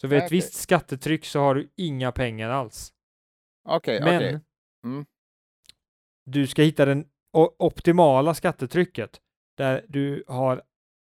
Så 0.00 0.06
vid 0.06 0.18
ett 0.18 0.24
Okej. 0.24 0.36
visst 0.38 0.54
skattetryck 0.54 1.24
så 1.24 1.40
har 1.40 1.54
du 1.54 1.70
inga 1.76 2.12
pengar 2.12 2.50
alls. 2.50 2.92
Okej, 3.68 4.00
Men 4.00 4.16
okej. 4.16 4.40
Mm. 4.84 5.06
du 6.26 6.46
ska 6.46 6.62
hitta 6.62 6.84
den 6.84 7.08
o- 7.36 7.56
optimala 7.58 8.34
skattetrycket 8.34 9.20
där 9.56 9.84
du 9.88 10.24
har 10.28 10.56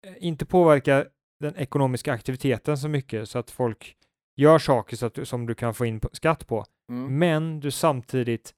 eh, 0.07 0.15
inte 0.19 0.47
påverkar 0.47 1.09
den 1.41 1.57
ekonomiska 1.57 2.13
aktiviteten 2.13 2.79
så 2.79 2.89
mycket 2.89 3.29
så 3.29 3.39
att 3.39 3.51
folk 3.51 3.97
gör 4.37 4.59
saker 4.59 4.97
så 4.97 5.07
att, 5.07 5.15
du- 5.15 5.25
som 5.27 5.47
du 5.47 5.55
kan 5.55 5.75
få 5.75 5.87
in 5.87 6.01
skatt 6.13 6.47
på. 6.47 6.65
Mm. 6.93 7.19
Men 7.19 7.61
du 7.61 7.71
samtidigt 7.71 8.55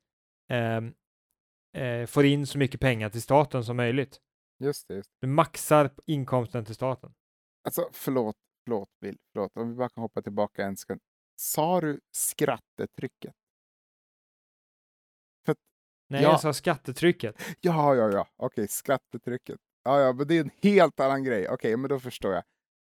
ehm, 0.53 0.95
eh, 1.77 2.07
får 2.07 2.25
in 2.25 2.47
så 2.47 2.59
mycket 2.59 2.81
pengar 2.81 3.09
till 3.11 3.23
staten 3.23 3.65
som 3.65 3.77
möjligt. 3.77 4.19
Det. 4.59 4.65
Just. 4.65 4.89
det. 4.89 5.03
Du 5.21 5.27
maxar 5.27 5.91
inkomsten 6.07 6.65
till 6.65 6.75
staten. 6.75 7.15
Alltså, 7.65 7.89
förlåt, 7.93 8.37
förlåt 8.69 8.91
Bill, 9.01 9.19
förlåt. 9.33 9.57
Om 9.57 9.69
vi 9.69 9.75
bara 9.75 9.89
kan 9.89 10.03
hoppa 10.03 10.23
tillbaka 10.23 10.65
en 10.65 10.77
sekund. 10.77 11.01
Sa 11.37 11.81
du 11.81 12.01
skrattetrycket? 12.13 13.35
Nej, 16.11 16.23
Ja. 16.23 16.31
jag 16.31 16.41
sa 16.41 16.53
skattetrycket. 16.53 17.37
Ja, 17.61 17.95
ja, 17.95 18.11
ja. 18.13 18.29
Okej, 18.37 18.69
skattetrycket. 18.69 19.61
Ja, 19.83 20.01
ja, 20.01 20.13
men 20.13 20.27
det 20.29 20.35
är 20.37 20.41
en 20.41 20.51
helt 20.63 21.01
annan 21.01 21.25
grej. 21.25 21.49
Okej, 21.49 21.77
men 21.77 21.89
då 21.89 22.01
förstår 22.01 22.33
jag. 22.35 22.43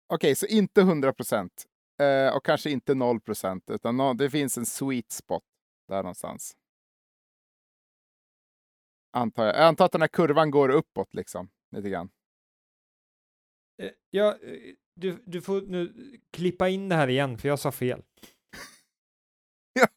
Okej, 0.07 0.35
så 0.35 0.47
inte 0.47 0.81
100 0.81 1.13
procent 1.13 1.65
eh, 2.01 2.37
och 2.37 2.45
kanske 2.45 2.71
inte 2.71 2.95
0 2.95 3.21
procent, 3.21 3.71
utan 3.71 3.97
nå- 3.97 4.15
det 4.15 4.31
finns 4.31 4.59
en 4.59 4.67
sweet 4.67 5.13
spot 5.13 5.43
där 5.89 6.03
någonstans. 6.03 6.57
Antar 9.13 9.47
jag. 9.47 9.57
Jag 9.57 9.65
antar 9.65 9.85
att 9.85 9.93
den 9.93 10.01
här 10.01 10.09
kurvan 10.09 10.51
går 10.51 10.69
uppåt 10.69 11.15
liksom, 11.15 11.51
lite 11.77 11.89
grann. 11.91 12.11
Eh, 13.83 13.91
Ja, 14.11 14.39
eh, 14.43 14.75
du, 14.97 15.23
du 15.27 15.41
får 15.41 15.61
nu 15.61 15.93
klippa 16.31 16.69
in 16.69 16.89
det 16.89 16.95
här 16.97 17.09
igen, 17.09 17.39
för 17.39 17.49
jag 17.49 17.59
sa 17.59 17.73
fel. 17.73 18.03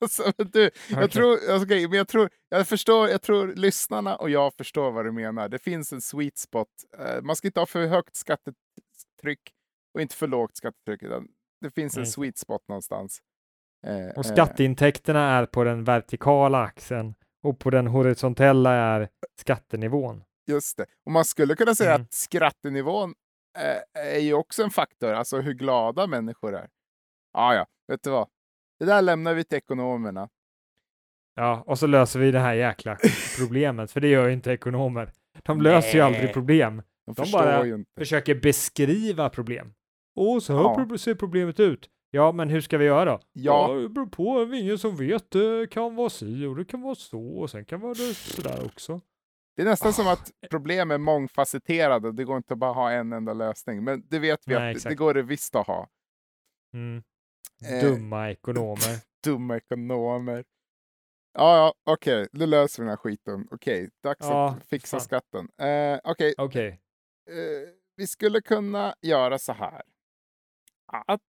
Alltså, 0.01 0.31
du, 0.37 0.69
jag 0.89 1.11
tror, 1.11 1.31
alltså, 1.31 1.65
okej, 1.65 1.87
men 1.87 1.97
jag 1.97 2.07
tror, 2.07 2.29
jag 2.49 2.67
förstår, 2.67 3.09
jag 3.09 3.21
tror 3.21 3.47
lyssnarna 3.55 4.15
och 4.15 4.29
jag 4.29 4.53
förstår 4.53 4.91
vad 4.91 5.05
du 5.05 5.11
menar. 5.11 5.49
Det 5.49 5.59
finns 5.59 5.93
en 5.93 6.01
sweet 6.01 6.37
spot. 6.37 6.67
Eh, 6.99 7.21
man 7.21 7.35
ska 7.35 7.47
inte 7.47 7.59
ha 7.59 7.65
för 7.65 7.87
högt 7.87 8.15
skattetryck 8.15 9.39
och 9.93 10.01
inte 10.01 10.15
för 10.15 10.27
lågt 10.27 10.57
skattetryck. 10.57 11.01
Det 11.61 11.71
finns 11.71 11.97
en 11.97 12.03
Nej. 12.03 12.11
sweet 12.11 12.37
spot 12.37 12.61
någonstans. 12.67 13.21
Eh, 13.87 14.07
Och 14.17 14.25
eh, 14.25 14.31
skatteintäkterna 14.33 15.31
är 15.37 15.45
på 15.45 15.63
den 15.63 15.83
vertikala 15.83 16.61
axeln 16.63 17.13
och 17.43 17.59
på 17.59 17.69
den 17.69 17.87
horisontella 17.87 18.73
är 18.73 19.09
skattenivån. 19.39 20.23
Just 20.47 20.77
det. 20.77 20.85
Och 21.05 21.11
man 21.11 21.25
skulle 21.25 21.55
kunna 21.55 21.75
säga 21.75 21.91
Mm. 21.93 22.01
att 22.01 22.13
skrattenivån 22.13 23.09
eh, 23.09 23.15
är 23.93 24.19
ju 24.19 24.33
också 24.33 24.63
en 24.63 24.69
faktor, 24.69 25.13
alltså 25.13 25.37
hur 25.41 25.53
glada 25.53 26.07
människor 26.07 26.55
är. 26.55 26.67
Ah, 27.33 27.53
ja, 27.53 27.65
vet 27.87 28.03
du 28.03 28.09
vad? 28.09 28.27
Det 28.79 28.85
där 28.85 29.01
lämnar 29.01 29.33
vi 29.33 29.43
till 29.43 29.57
ekonomerna. 29.57 30.29
Ja, 31.35 31.63
och 31.65 31.79
så 31.79 31.87
löser 31.87 32.19
vi 32.19 32.31
det 32.31 32.39
här 32.39 32.53
jäkla 32.53 32.97
problemet, 33.39 33.91
för 33.91 33.99
det 34.01 34.07
gör 34.07 34.27
ju 34.27 34.33
inte 34.33 34.51
ekonomer. 34.51 35.11
De 35.43 35.61
löser 35.61 35.93
ju 35.97 36.01
aldrig 36.01 36.23
Nej. 36.23 36.33
problem. 36.33 36.75
De, 36.77 36.83
De 37.05 37.15
förstår 37.15 37.39
bara 37.39 37.65
ju 37.65 37.75
inte. 37.75 37.91
Försöker 37.97 38.35
beskriva 38.35 39.29
problem. 39.29 39.73
Och 40.15 40.43
så 40.43 40.53
här 40.53 40.85
Ja. 40.89 40.97
ser 40.97 41.15
problemet 41.15 41.59
ut. 41.59 41.89
Ja, 42.11 42.31
men 42.31 42.49
hur 42.49 42.61
ska 42.61 42.77
vi 42.77 42.85
göra 42.85 43.05
då? 43.05 43.19
Ja. 43.33 43.73
det 43.73 43.89
beror 43.89 44.05
på. 44.07 44.55
Ingen 44.55 44.77
som 44.77 44.95
vet. 44.95 45.31
Det 45.31 45.67
kan 45.71 45.95
vara 45.95 46.09
si 46.09 46.45
och 46.45 46.55
det 46.55 46.65
kan 46.65 46.81
vara 46.81 46.95
så 46.95 47.21
och 47.39 47.49
sen 47.49 47.65
kan 47.65 47.79
vara 47.79 47.93
det 47.93 48.13
sådär 48.13 48.65
också. 48.65 49.01
Det 49.57 49.61
är 49.61 49.65
nästan 49.65 49.93
som 49.93 50.07
Ah. 50.07 50.11
att 50.13 50.31
problem 50.49 50.91
är 50.91 50.97
mångfacetterade. 50.97 52.11
Det 52.11 52.23
går 52.23 52.37
inte 52.37 52.53
att 52.53 52.59
bara 52.59 52.73
ha 52.73 52.91
en 52.91 53.13
enda 53.13 53.33
lösning. 53.33 53.83
Men 53.83 54.03
det 54.07 54.19
vet 54.19 54.47
vi 54.47 54.53
Nej, 54.53 54.75
att 54.75 54.83
det- 54.83 54.89
det 54.89 54.95
går 54.95 55.13
det 55.13 55.21
visst 55.23 55.55
att 55.55 55.67
ha. 55.67 55.89
Mm. 56.73 57.03
Eh, 57.65 57.81
Dumma 57.89 58.29
ekonomer. 58.29 58.99
Dumma 59.23 59.57
ekonomer. 59.57 60.45
Ja, 61.33 61.57
ja, 61.57 61.73
okej, 61.93 62.27
nu 62.31 62.45
löser 62.45 62.83
vi 62.83 62.85
den 62.85 62.89
här 62.89 62.97
skiten. 62.97 63.47
Okej, 63.51 63.89
dags 64.03 64.19
Ja, 64.25 64.49
att 64.49 64.65
fixa 64.67 64.97
fan. 64.97 65.01
skatten. 65.05 65.49
Eh, 65.57 65.99
okej, 66.03 66.33
Okej. 66.37 66.67
eh, 67.29 67.69
vi 67.95 68.07
skulle 68.07 68.41
kunna 68.41 68.95
göra 69.01 69.39
så 69.39 69.53
här. 69.53 69.81
Att 71.07 71.21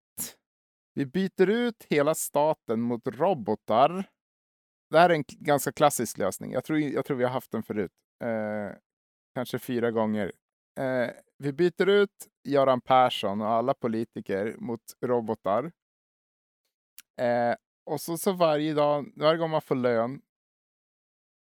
vi 0.94 1.06
byter 1.06 1.46
ut 1.50 1.86
hela 1.90 2.14
staten 2.14 2.80
mot 2.80 3.06
robotar. 3.06 4.04
Det 4.90 4.98
här 4.98 5.10
är 5.10 5.14
en 5.14 5.24
ganska 5.28 5.72
klassisk 5.72 6.18
lösning. 6.18 6.52
Jag 6.52 6.64
tror, 6.64 6.78
jag 6.78 7.04
tror 7.04 7.16
vi 7.16 7.24
har 7.24 7.30
haft 7.30 7.50
den 7.50 7.62
förut. 7.62 7.92
Eh, 8.24 8.76
kanske 9.34 9.58
fyra 9.58 9.90
gånger. 9.90 10.32
Eh, 10.80 11.10
vi 11.38 11.52
byter 11.52 11.88
ut 11.88 12.28
Göran 12.48 12.80
Persson 12.80 13.40
och 13.40 13.48
alla 13.48 13.74
politiker 13.74 14.56
mot 14.58 14.80
robotar. 15.06 15.72
Eh, 17.20 17.54
och 17.90 18.00
så, 18.00 18.18
så 18.18 18.32
varje 18.32 18.74
dag, 18.74 19.12
varje 19.16 19.38
gång 19.38 19.50
man 19.50 19.62
får 19.62 19.74
lön 19.74 20.20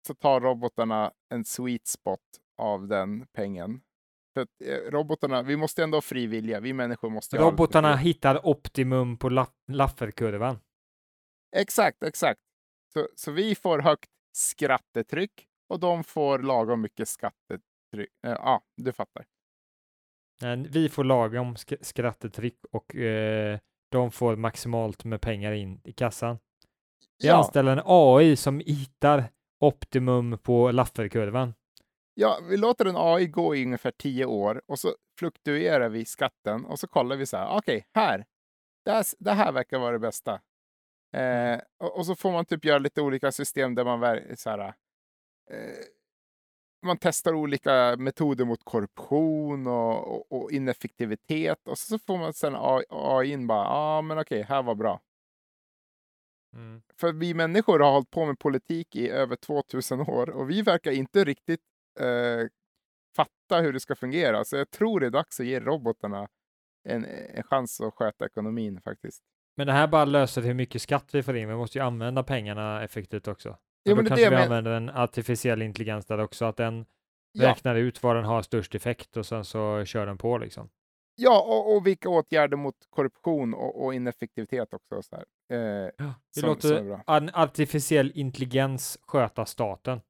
så 0.08 0.14
tar 0.16 0.42
robotarna 0.42 1.12
en 1.34 1.46
sweet 1.46 1.88
spot 1.88 2.20
av 2.58 2.88
den 2.88 3.28
pengen. 3.34 3.82
För 4.34 4.42
att, 4.42 4.62
eh, 4.66 4.92
robotarna, 4.92 5.42
vi 5.42 5.58
måste 5.58 5.84
ändå 5.84 5.98
ha 5.98 6.02
fri 6.02 6.28
vilja. 6.28 6.60
Vi 6.60 6.74
människor 6.74 7.10
måste 7.10 7.38
Robotarna 7.38 7.96
hittar 7.96 8.48
optimum 8.48 9.18
på 9.18 9.30
la- 9.30 9.54
Lafferkurvan. 9.68 10.60
Exakt, 11.56 12.04
exakt. 12.04 12.42
Så, 12.94 13.08
så 13.16 13.32
vi 13.32 13.56
får 13.56 13.80
högt 13.80 14.10
skrattetryck 14.36 15.48
och 15.70 15.80
de 15.80 16.04
får 16.04 16.40
lagom 16.40 16.82
mycket 16.82 17.08
skattetryck. 17.08 18.10
Eh, 18.28 18.32
Ja, 18.32 18.62
du 18.78 18.92
fattar. 18.94 19.26
Vi 20.70 20.90
får 20.90 21.04
lagom 21.04 21.56
sk- 21.56 21.78
skrattetryck 21.84 22.60
och 22.72 22.96
eh, 22.96 23.60
de 23.92 24.12
får 24.12 24.36
maximalt 24.36 25.04
med 25.06 25.22
pengar 25.22 25.52
in 25.52 25.82
i 25.84 25.92
kassan. 25.94 26.40
Vi 27.22 27.28
Ja, 27.28 27.38
anställer 27.38 27.72
en 27.72 27.82
AI 27.86 28.36
som 28.36 28.60
hittar 28.60 29.24
optimum 29.60 30.38
på 30.38 30.72
Lafferkurvan. 30.72 31.54
ja, 32.14 32.40
vi 32.50 32.58
låter 32.58 32.86
en 32.86 32.98
AI 32.98 33.28
gå 33.28 33.56
i 33.56 33.66
ungefär 33.66 33.92
tio 33.92 34.26
år 34.26 34.62
och 34.68 34.80
så 34.80 34.96
fluktuerar 35.20 35.90
vi 35.90 36.06
skatten 36.06 36.66
och 36.66 36.80
så 36.80 36.88
kollar 36.88 37.16
vi 37.16 37.26
så 37.26 37.38
här. 37.38 37.58
Okej, 37.58 37.86
här. 37.96 38.26
Det 38.86 38.92
här, 38.92 39.06
det 39.20 39.32
här 39.32 39.52
verkar 39.52 39.80
vara 39.80 39.92
det 39.92 40.00
bästa. 40.00 40.42
Eh, 41.16 41.60
och, 41.84 41.98
och 41.98 42.06
så 42.06 42.16
får 42.16 42.32
man 42.32 42.46
typ 42.46 42.66
göra 42.66 42.80
lite 42.80 43.02
olika 43.02 43.32
system 43.32 43.76
där 43.76 43.84
man 43.86 44.00
så 44.38 44.50
här, 44.50 44.74
man 46.86 46.98
testar 46.98 47.34
olika 47.34 47.96
metoder 47.98 48.46
mot 48.46 48.64
korruption 48.64 49.68
och, 49.68 50.16
och, 50.16 50.32
och 50.32 50.52
ineffektivitet 50.52 51.68
och 51.68 51.78
så 51.78 52.00
får 52.00 52.18
man 52.18 52.34
sen 52.34 52.56
AI 52.90 53.32
in 53.32 53.48
bara, 53.48 53.64
ja 53.64 53.98
ah, 53.98 54.02
men 54.02 54.20
okej, 54.20 54.42
här 54.42 54.64
var 54.64 54.76
bra. 54.76 55.02
Mm. 56.54 56.82
För 57.00 57.14
vi 57.14 57.34
människor 57.34 57.80
har 57.80 57.92
hållit 57.92 58.12
på 58.12 58.26
med 58.26 58.40
politik 58.40 58.96
i 58.96 59.10
över 59.10 59.36
2000 59.36 60.02
år 60.02 60.30
och 60.30 60.50
vi 60.50 60.62
verkar 60.62 60.92
inte 60.92 61.24
riktigt 61.24 61.62
eh, 62.00 62.48
fatta 63.16 63.62
hur 63.62 63.74
det 63.74 63.80
ska 63.80 63.96
fungera. 63.96 64.46
Så 64.46 64.56
jag 64.56 64.72
tror 64.72 65.00
det 65.00 65.06
är 65.06 65.12
dags 65.12 65.40
att 65.40 65.46
ge 65.46 65.60
robotarna 65.60 66.28
en, 66.84 67.06
en 67.06 67.44
chans 67.44 67.82
att 67.82 67.94
sköta 67.94 68.26
ekonomin 68.26 68.82
faktiskt. 68.82 69.24
Men 69.58 69.68
det 69.68 69.74
här 69.74 69.88
bara 69.88 70.06
löser 70.06 70.42
hur 70.42 70.54
mycket 70.54 70.82
skatt 70.82 71.10
vi 71.14 71.24
får 71.24 71.38
in. 71.38 71.50
Vi 71.50 71.56
måste 71.56 71.78
ju 71.78 71.84
använda 71.84 72.24
pengarna 72.24 72.84
effektivt 72.84 73.28
också. 73.28 73.58
Och 73.92 73.98
men 73.98 74.06
då 74.06 74.10
det 74.10 74.10
kanske 74.10 74.26
det 74.26 74.30
vi 74.30 74.36
men- 74.36 74.44
använder 74.44 74.72
en 74.72 74.90
artificiell 74.90 75.62
intelligens 75.62 76.06
där 76.06 76.18
också, 76.18 76.46
att 76.46 76.58
den 76.58 76.86
Ja, 77.32 77.50
räknar 77.50 77.76
ut 77.76 78.04
vad 78.04 78.16
den 78.16 78.26
har 78.26 78.42
störst 78.42 78.76
effekt 78.76 79.18
och 79.18 79.26
sen 79.26 79.46
så 79.46 79.86
kör 79.86 80.06
den 80.06 80.18
på 80.18 80.38
liksom. 80.38 80.70
ja 81.16 81.42
och, 81.42 81.76
och 81.76 81.88
vilka 81.88 82.10
åtgärder 82.10 82.58
mot 82.58 82.76
korruption 82.90 83.54
och, 83.54 83.86
och 83.86 83.94
ineffektivitet 83.94 84.74
också. 84.74 84.96
och 84.96 85.06
Så. 85.06 85.16
Eh, 85.16 85.60
Ja, 85.98 86.14
vi 86.36 86.42
Som- 86.42 86.50
låter 86.50 87.00
en 87.08 87.30
artificiell 87.34 88.12
intelligens 88.16 89.00
sköta 89.02 89.46
staten. 89.46 90.02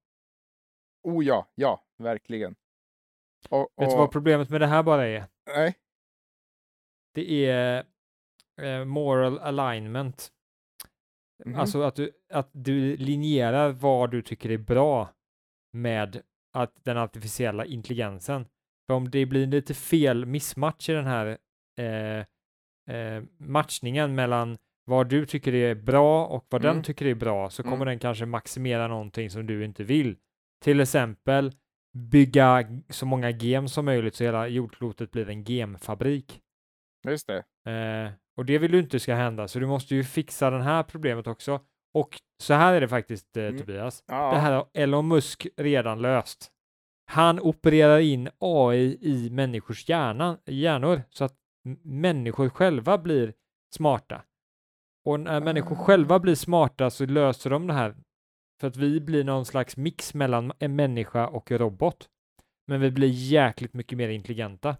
oh 1.03 1.25
ja, 1.25 1.47
ja, 1.55 1.83
verkligen. 1.97 2.55
Och, 3.49 3.69
Vet 3.77 3.89
du 3.89 3.93
och, 3.95 3.99
vad 3.99 4.11
problemet 4.11 4.49
med 4.49 4.61
det 4.61 4.67
här 4.67 4.83
bara 4.83 5.07
är? 5.07 5.25
nej, 5.55 5.75
Det 7.13 7.45
är 7.49 7.85
eh, 8.61 8.85
moral 8.85 9.39
alignment. 9.39 10.31
Mhm. 11.45 11.55
Alltså 11.55 11.81
att 11.81 11.95
du, 11.95 12.11
att 12.33 12.49
du 12.53 12.97
linjerar 12.97 13.71
vad 13.71 14.11
du 14.11 14.21
tycker 14.21 14.51
är 14.51 14.57
bra 14.57 15.09
med 15.73 16.21
att 16.53 16.83
den 16.83 16.97
artificiella 16.97 17.65
intelligensen. 17.65 18.45
För 18.87 18.93
om 18.93 19.09
det 19.11 19.25
blir 19.25 19.47
lite 19.47 19.73
fel 19.73 20.25
missmatch 20.25 20.89
i 20.89 20.93
den 20.93 21.05
här 21.05 21.37
eh, 21.79 22.25
eh, 22.95 23.23
matchningen 23.37 24.15
mellan 24.15 24.57
vad 24.85 25.09
du 25.09 25.25
tycker 25.25 25.53
är 25.53 25.75
bra 25.75 26.25
och 26.25 26.45
vad 26.49 26.65
Mm. 26.65 26.75
den 26.75 26.83
tycker 26.83 27.05
är 27.05 27.15
bra 27.15 27.49
så 27.49 27.63
kommer 27.63 27.75
Mm. 27.75 27.87
den 27.87 27.99
kanske 27.99 28.25
maximera 28.25 28.87
någonting 28.87 29.29
som 29.29 29.45
du 29.47 29.65
inte 29.65 29.83
vill. 29.83 30.15
Till 30.63 30.79
exempel 30.79 31.51
bygga 31.97 32.65
så 32.89 33.05
många 33.05 33.29
gem 33.31 33.67
som 33.67 33.85
möjligt 33.85 34.15
så 34.15 34.23
hela 34.23 34.47
jordklotet 34.47 35.11
blir 35.11 35.29
en 35.29 35.43
gemfabrik. 35.43 36.41
Just 37.07 37.27
det. 37.27 37.37
Eh, 37.71 38.11
och 38.37 38.45
det 38.45 38.57
vill 38.57 38.71
du 38.71 38.79
inte 38.79 38.99
ska 38.99 39.15
hända, 39.15 39.47
så 39.47 39.59
du 39.59 39.65
måste 39.67 39.95
ju 39.95 40.03
fixa 40.03 40.49
det 40.49 40.63
här 40.63 40.83
problemet 40.83 41.27
också. 41.27 41.59
Och 41.93 42.19
så 42.43 42.53
här 42.53 42.73
är 42.73 42.81
det 42.81 42.87
faktiskt, 42.87 43.37
eh, 43.37 43.43
Mm. 43.43 43.57
Tobias. 43.59 44.03
Ja, 44.07 44.31
Det 44.31 44.37
här 44.39 44.51
har 44.51 44.67
Elon 44.73 45.07
Musk 45.07 45.47
redan 45.57 46.01
löst. 46.01 46.51
Han 47.11 47.39
opererar 47.39 47.99
in 47.99 48.29
AI 48.39 48.97
i 49.01 49.29
människors 49.29 49.89
hjärna, 49.89 50.37
hjärnor 50.45 51.01
så 51.09 51.23
att 51.23 51.35
människor 51.83 52.49
själva 52.49 52.97
blir 52.97 53.33
smarta. 53.75 54.21
Och 55.05 55.19
när 55.19 55.41
människor 55.41 55.75
själva 55.75 56.19
blir 56.19 56.35
smarta 56.35 56.89
så 56.89 57.05
löser 57.05 57.49
de 57.49 57.67
det 57.67 57.73
här 57.73 57.95
för 58.61 58.67
att 58.67 58.77
vi 58.77 59.01
blir 59.01 59.23
någon 59.23 59.45
slags 59.45 59.77
mix 59.77 60.13
mellan 60.13 60.51
en 60.59 60.75
människa 60.75 61.27
och 61.27 61.51
robot. 61.51 62.09
Men 62.67 62.81
vi 62.81 62.91
blir 62.91 63.09
jäkligt 63.09 63.73
mycket 63.73 63.97
mer 63.97 64.09
intelligenta. 64.09 64.77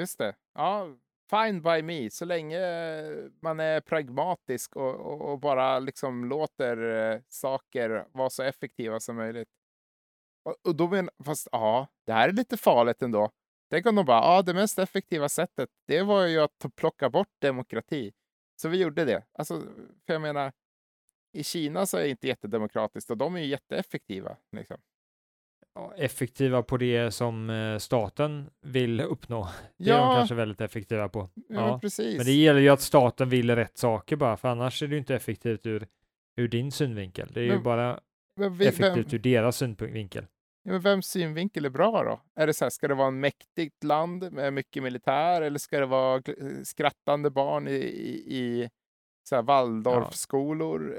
Just 0.00 0.18
det. 0.18 0.34
Ja, 0.54 0.86
fine 1.32 1.62
by 1.62 1.82
me, 1.82 2.10
så 2.10 2.24
länge 2.24 2.58
eh, 2.58 3.30
man 3.42 3.60
är 3.60 3.80
pragmatisk 3.80 4.76
och, 4.76 4.94
och, 4.94 5.32
och 5.32 5.40
bara 5.40 5.78
liksom 5.78 6.24
låter 6.24 6.76
eh, 7.12 7.20
saker 7.28 8.06
vara 8.12 8.30
så 8.30 8.42
effektiva 8.42 9.00
som 9.00 9.16
möjligt. 9.16 9.48
Och, 10.44 10.56
och 10.68 10.76
då 10.76 10.88
men, 10.88 11.10
fast 11.24 11.48
ja, 11.52 11.88
det 12.06 12.12
här 12.12 12.28
är 12.28 12.32
lite 12.32 12.56
farligt 12.56 13.02
ändå. 13.02 13.30
Tänk 13.70 13.86
om 13.86 13.94
de 13.94 14.06
bara, 14.06 14.20
ja, 14.36 14.42
det 14.42 14.54
mest 14.54 14.78
effektiva 14.78 15.28
sättet, 15.28 15.70
det 15.86 16.02
var 16.02 16.26
ju 16.26 16.38
att 16.38 16.76
plocka 16.76 17.10
bort 17.10 17.34
demokrati. 17.40 18.12
Så 18.60 18.68
vi 18.68 18.82
gjorde 18.82 19.04
det. 19.04 19.24
Alltså, 19.32 19.60
för 20.06 20.12
jag 20.12 20.22
menar, 20.22 20.52
i 21.32 21.44
Kina 21.44 21.86
så 21.86 21.96
är 21.96 22.02
det 22.02 22.10
inte 22.10 22.26
jättedemokratiskt 22.26 23.10
och 23.10 23.16
de 23.16 23.36
är 23.36 23.40
ju 23.40 23.46
jätteeffektiva. 23.46 24.36
Liksom. 24.56 24.80
Ja, 25.74 25.94
effektiva 25.96 26.62
på 26.62 26.76
det 26.76 27.10
som 27.10 27.50
eh, 27.50 27.78
staten 27.78 28.50
vill 28.60 29.00
uppnå. 29.00 29.48
Det 29.78 29.84
ja. 29.84 29.94
är 29.94 29.98
de 29.98 30.16
kanske 30.16 30.34
väldigt 30.34 30.60
effektiva 30.60 31.08
på. 31.08 31.28
Ja, 31.34 31.54
ja. 31.54 31.78
precis. 31.78 32.16
Men 32.16 32.26
det 32.26 32.32
gäller 32.32 32.60
ju 32.60 32.68
att 32.68 32.80
staten 32.80 33.28
vill 33.28 33.56
rätt 33.56 33.78
saker 33.78 34.16
bara, 34.16 34.36
för 34.36 34.48
annars 34.48 34.82
är 34.82 34.86
det 34.86 34.92
ju 34.92 34.98
inte 34.98 35.14
effektivt 35.14 35.66
ur, 35.66 35.86
ur 36.36 36.48
din 36.48 36.72
synvinkel. 36.72 37.28
Det 37.34 37.40
är 37.40 37.48
men, 37.48 37.56
ju 37.56 37.62
bara 37.62 38.00
vi, 38.36 38.66
effektivt 38.66 39.12
vem, 39.12 39.14
ur 39.14 39.18
deras 39.18 39.56
synvinkel. 39.56 40.26
Ja, 40.64 40.72
men 40.72 40.80
vems 40.80 41.06
synvinkel 41.06 41.64
är 41.64 41.70
bra 41.70 42.04
då? 42.04 42.40
Är 42.42 42.46
det 42.46 42.54
så 42.54 42.64
här, 42.64 42.70
ska 42.70 42.88
det 42.88 42.94
vara 42.94 43.08
en 43.08 43.20
mäktigt 43.20 43.84
land 43.84 44.32
med 44.32 44.52
mycket 44.52 44.82
militär 44.82 45.42
eller 45.42 45.58
ska 45.58 45.80
det 45.80 45.86
vara 45.86 46.22
skrattande 46.64 47.30
barn 47.30 47.68
i, 47.68 47.72
i, 47.72 48.36
i 48.38 48.70
så 49.28 49.34
här 49.34 49.42
Waldorfskolor? 49.42 50.96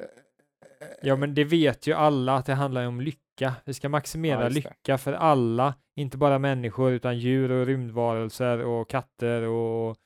Ja, 1.01 1.15
men 1.15 1.34
det 1.34 1.43
vet 1.43 1.88
ju 1.88 1.93
alla 1.93 2.36
att 2.36 2.45
det 2.45 2.53
handlar 2.53 2.88
om 2.88 3.01
lycka. 3.01 3.22
Vi 3.65 3.73
ska 3.73 3.89
maximera 3.89 4.43
ja, 4.43 4.49
lycka 4.49 4.97
för 4.97 5.13
alla, 5.13 5.75
inte 5.95 6.17
bara 6.17 6.39
människor 6.39 6.91
utan 6.91 7.19
djur 7.19 7.51
och 7.51 7.65
rymdvarelser 7.65 8.65
och 8.65 8.89
katter 8.89 9.41
och, 9.41 9.97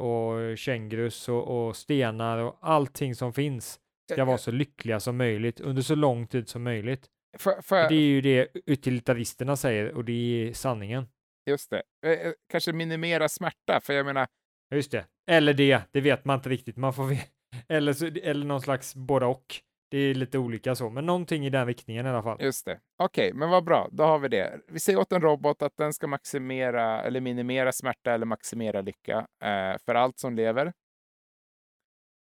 och 0.00 0.58
kängurus 0.58 1.28
och, 1.28 1.68
och 1.68 1.76
stenar 1.76 2.38
och 2.38 2.58
allting 2.60 3.14
som 3.14 3.32
finns 3.32 3.80
ska 4.12 4.24
vara 4.24 4.38
så 4.38 4.50
lyckliga 4.50 5.00
som 5.00 5.16
möjligt 5.16 5.60
under 5.60 5.82
så 5.82 5.94
lång 5.94 6.26
tid 6.26 6.48
som 6.48 6.62
möjligt. 6.62 7.06
För, 7.38 7.62
för... 7.62 7.88
Det 7.88 7.94
är 7.94 8.00
ju 8.00 8.20
det 8.20 8.48
utilitaristerna 8.66 9.56
säger 9.56 9.92
och 9.92 10.04
det 10.04 10.12
är 10.12 10.52
sanningen. 10.52 11.08
Just 11.50 11.70
det. 11.70 11.82
Eh, 12.06 12.12
eh, 12.12 12.32
kanske 12.48 12.72
minimera 12.72 13.28
smärta, 13.28 13.80
för 13.82 13.92
jag 13.92 14.06
menar... 14.06 14.26
Just 14.74 14.90
det. 14.90 15.06
Eller 15.30 15.54
det, 15.54 15.82
det 15.90 16.00
vet 16.00 16.24
man 16.24 16.38
inte 16.38 16.48
riktigt. 16.48 16.76
Man 16.76 16.92
får 16.92 17.16
eller, 17.68 17.92
så, 17.92 18.06
eller 18.06 18.46
någon 18.46 18.60
slags 18.60 18.94
både 18.94 19.26
och. 19.26 19.60
Det 19.90 19.98
är 19.98 20.14
lite 20.14 20.38
olika 20.38 20.74
så, 20.74 20.90
men 20.90 21.06
någonting 21.06 21.46
i 21.46 21.50
den 21.50 21.66
riktningen 21.66 22.06
i 22.06 22.08
alla 22.08 22.22
fall. 22.22 22.36
Just 22.40 22.64
det. 22.64 22.80
Okej, 22.96 23.28
okay, 23.28 23.38
men 23.38 23.50
vad 23.50 23.64
bra. 23.64 23.88
Då 23.92 24.04
har 24.04 24.18
vi 24.18 24.28
det. 24.28 24.60
Vi 24.68 24.80
säger 24.80 24.98
åt 24.98 25.12
en 25.12 25.20
robot 25.20 25.62
att 25.62 25.76
den 25.76 25.92
ska 25.92 26.06
maximera 26.06 27.02
eller 27.02 27.20
minimera 27.20 27.72
smärta 27.72 28.12
eller 28.12 28.26
maximera 28.26 28.80
lycka 28.80 29.18
eh, 29.42 29.76
för 29.86 29.94
allt 29.94 30.18
som 30.18 30.34
lever. 30.34 30.72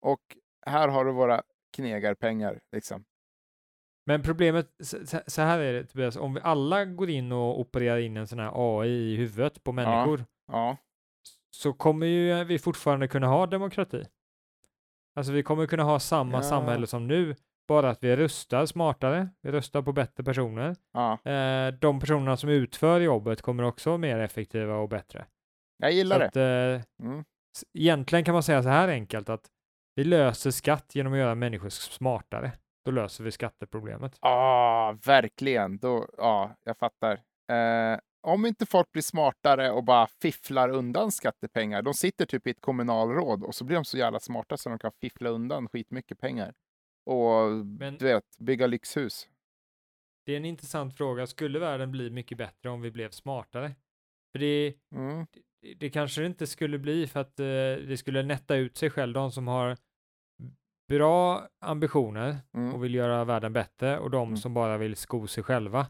Och 0.02 0.20
här 0.66 0.88
har 0.88 1.04
du 1.04 1.12
våra 1.12 1.42
knegarpengar. 1.76 2.60
Liksom. 2.72 3.04
Men 4.06 4.22
problemet, 4.22 4.70
så 5.26 5.42
här 5.42 5.58
är 5.58 5.72
det 5.72 5.84
Tobias, 5.84 6.16
om 6.16 6.34
vi 6.34 6.40
alla 6.40 6.84
går 6.84 7.10
in 7.10 7.32
och 7.32 7.60
opererar 7.60 7.98
in 7.98 8.16
en 8.16 8.26
sån 8.26 8.38
här 8.38 8.52
AI 8.54 8.90
i 8.90 9.16
huvudet 9.16 9.64
på 9.64 9.72
människor, 9.72 10.24
ja, 10.46 10.52
ja. 10.52 10.76
så 11.50 11.72
kommer 11.72 12.06
ju 12.06 12.44
vi 12.44 12.58
fortfarande 12.58 13.08
kunna 13.08 13.26
ha 13.26 13.46
demokrati. 13.46 14.04
Alltså 15.16 15.32
vi 15.32 15.42
kommer 15.42 15.66
kunna 15.66 15.82
ha 15.82 16.00
samma 16.00 16.38
ja. 16.38 16.42
samhälle 16.42 16.86
som 16.86 17.06
nu, 17.06 17.34
bara 17.68 17.90
att 17.90 18.04
vi 18.04 18.16
röstar 18.16 18.66
smartare, 18.66 19.28
vi 19.42 19.52
röstar 19.52 19.82
på 19.82 19.92
bättre 19.92 20.24
personer. 20.24 20.76
Ja. 20.92 21.30
Eh, 21.30 21.74
de 21.74 22.00
personerna 22.00 22.36
som 22.36 22.50
utför 22.50 23.00
jobbet 23.00 23.42
kommer 23.42 23.62
också 23.62 23.90
vara 23.90 23.98
mer 23.98 24.18
effektiva 24.18 24.76
och 24.76 24.88
bättre. 24.88 25.26
Jag 25.78 25.92
gillar 25.92 26.16
så 26.16 26.20
det. 26.20 26.26
Att, 26.26 26.36
eh, 26.36 27.06
mm. 27.06 27.24
Egentligen 27.74 28.24
kan 28.24 28.32
man 28.32 28.42
säga 28.42 28.62
så 28.62 28.68
här 28.68 28.88
enkelt 28.88 29.28
att 29.28 29.46
vi 29.94 30.04
löser 30.04 30.50
skatt 30.50 30.94
genom 30.94 31.12
att 31.12 31.18
göra 31.18 31.34
människor 31.34 31.68
smartare. 31.68 32.52
Då 32.84 32.90
löser 32.90 33.24
vi 33.24 33.32
skatteproblemet. 33.32 34.18
Ja, 34.20 34.28
ah, 34.30 34.98
verkligen. 35.06 35.78
Då, 35.78 36.06
ja, 36.18 36.56
jag 36.64 36.78
fattar. 36.78 37.12
Eh, 37.52 37.98
om 38.26 38.46
inte 38.46 38.66
folk 38.66 38.92
blir 38.92 39.02
smartare 39.02 39.70
och 39.70 39.84
bara 39.84 40.06
fifflar 40.06 40.68
undan 40.68 41.12
skattepengar. 41.12 41.82
De 41.82 41.94
sitter 41.94 42.26
typ 42.26 42.46
i 42.46 42.50
ett 42.50 42.60
kommunalråd 42.60 43.44
och 43.44 43.54
så 43.54 43.64
blir 43.64 43.76
de 43.76 43.84
så 43.84 43.98
jävla 43.98 44.20
smarta 44.20 44.56
så 44.56 44.68
de 44.68 44.78
kan 44.78 44.92
fiffla 45.00 45.30
undan 45.30 45.68
skitmycket 45.68 46.18
pengar. 46.18 46.54
Och 47.06 47.50
Men, 47.66 47.96
du 47.98 48.04
vet, 48.04 48.24
bygga 48.38 48.66
lyxhus. 48.66 49.28
Det 50.26 50.32
är 50.32 50.36
en 50.36 50.44
intressant 50.44 50.96
fråga. 50.96 51.26
Skulle 51.26 51.58
världen 51.58 51.90
bli 51.90 52.10
mycket 52.10 52.38
bättre 52.38 52.70
om 52.70 52.80
vi 52.80 52.90
blev 52.90 53.10
smartare? 53.10 53.74
För 54.32 54.38
det, 54.38 54.74
mm. 54.94 55.26
det, 55.62 55.74
det 55.74 55.90
kanske 55.90 56.26
inte 56.26 56.46
skulle 56.46 56.78
bli 56.78 57.06
för 57.06 57.20
att 57.20 57.40
eh, 57.40 57.46
det 57.88 57.98
skulle 57.98 58.22
nätta 58.22 58.56
ut 58.56 58.76
sig 58.76 58.90
själv. 58.90 59.12
De 59.12 59.32
som 59.32 59.48
har 59.48 59.76
bra 60.88 61.48
ambitioner 61.60 62.36
mm. 62.54 62.74
och 62.74 62.84
vill 62.84 62.94
göra 62.94 63.24
världen 63.24 63.52
bättre 63.52 63.98
och 63.98 64.10
de 64.10 64.28
mm. 64.28 64.36
som 64.36 64.54
bara 64.54 64.78
vill 64.78 64.96
sko 64.96 65.26
sig 65.26 65.42
själva. 65.42 65.86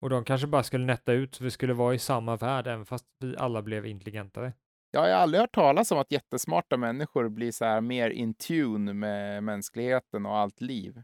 Och 0.00 0.10
de 0.10 0.24
kanske 0.24 0.46
bara 0.46 0.62
skulle 0.62 0.84
nätta 0.84 1.12
ut 1.12 1.34
så 1.34 1.44
vi 1.44 1.50
skulle 1.50 1.74
vara 1.74 1.94
i 1.94 1.98
samma 1.98 2.36
värld 2.36 2.66
även 2.66 2.86
fast 2.86 3.04
vi 3.20 3.36
alla 3.36 3.62
blev 3.62 3.86
intelligentare. 3.86 4.52
Jag 4.90 5.00
har 5.00 5.08
aldrig 5.08 5.40
hört 5.40 5.54
talas 5.54 5.92
om 5.92 5.98
att 5.98 6.12
jättesmarta 6.12 6.76
människor 6.76 7.28
blir 7.28 7.52
så 7.52 7.64
här 7.64 7.80
mer 7.80 8.10
in 8.10 8.34
tune 8.34 8.92
med 8.92 9.42
mänskligheten 9.42 10.26
och 10.26 10.36
allt 10.36 10.60
liv. 10.60 11.02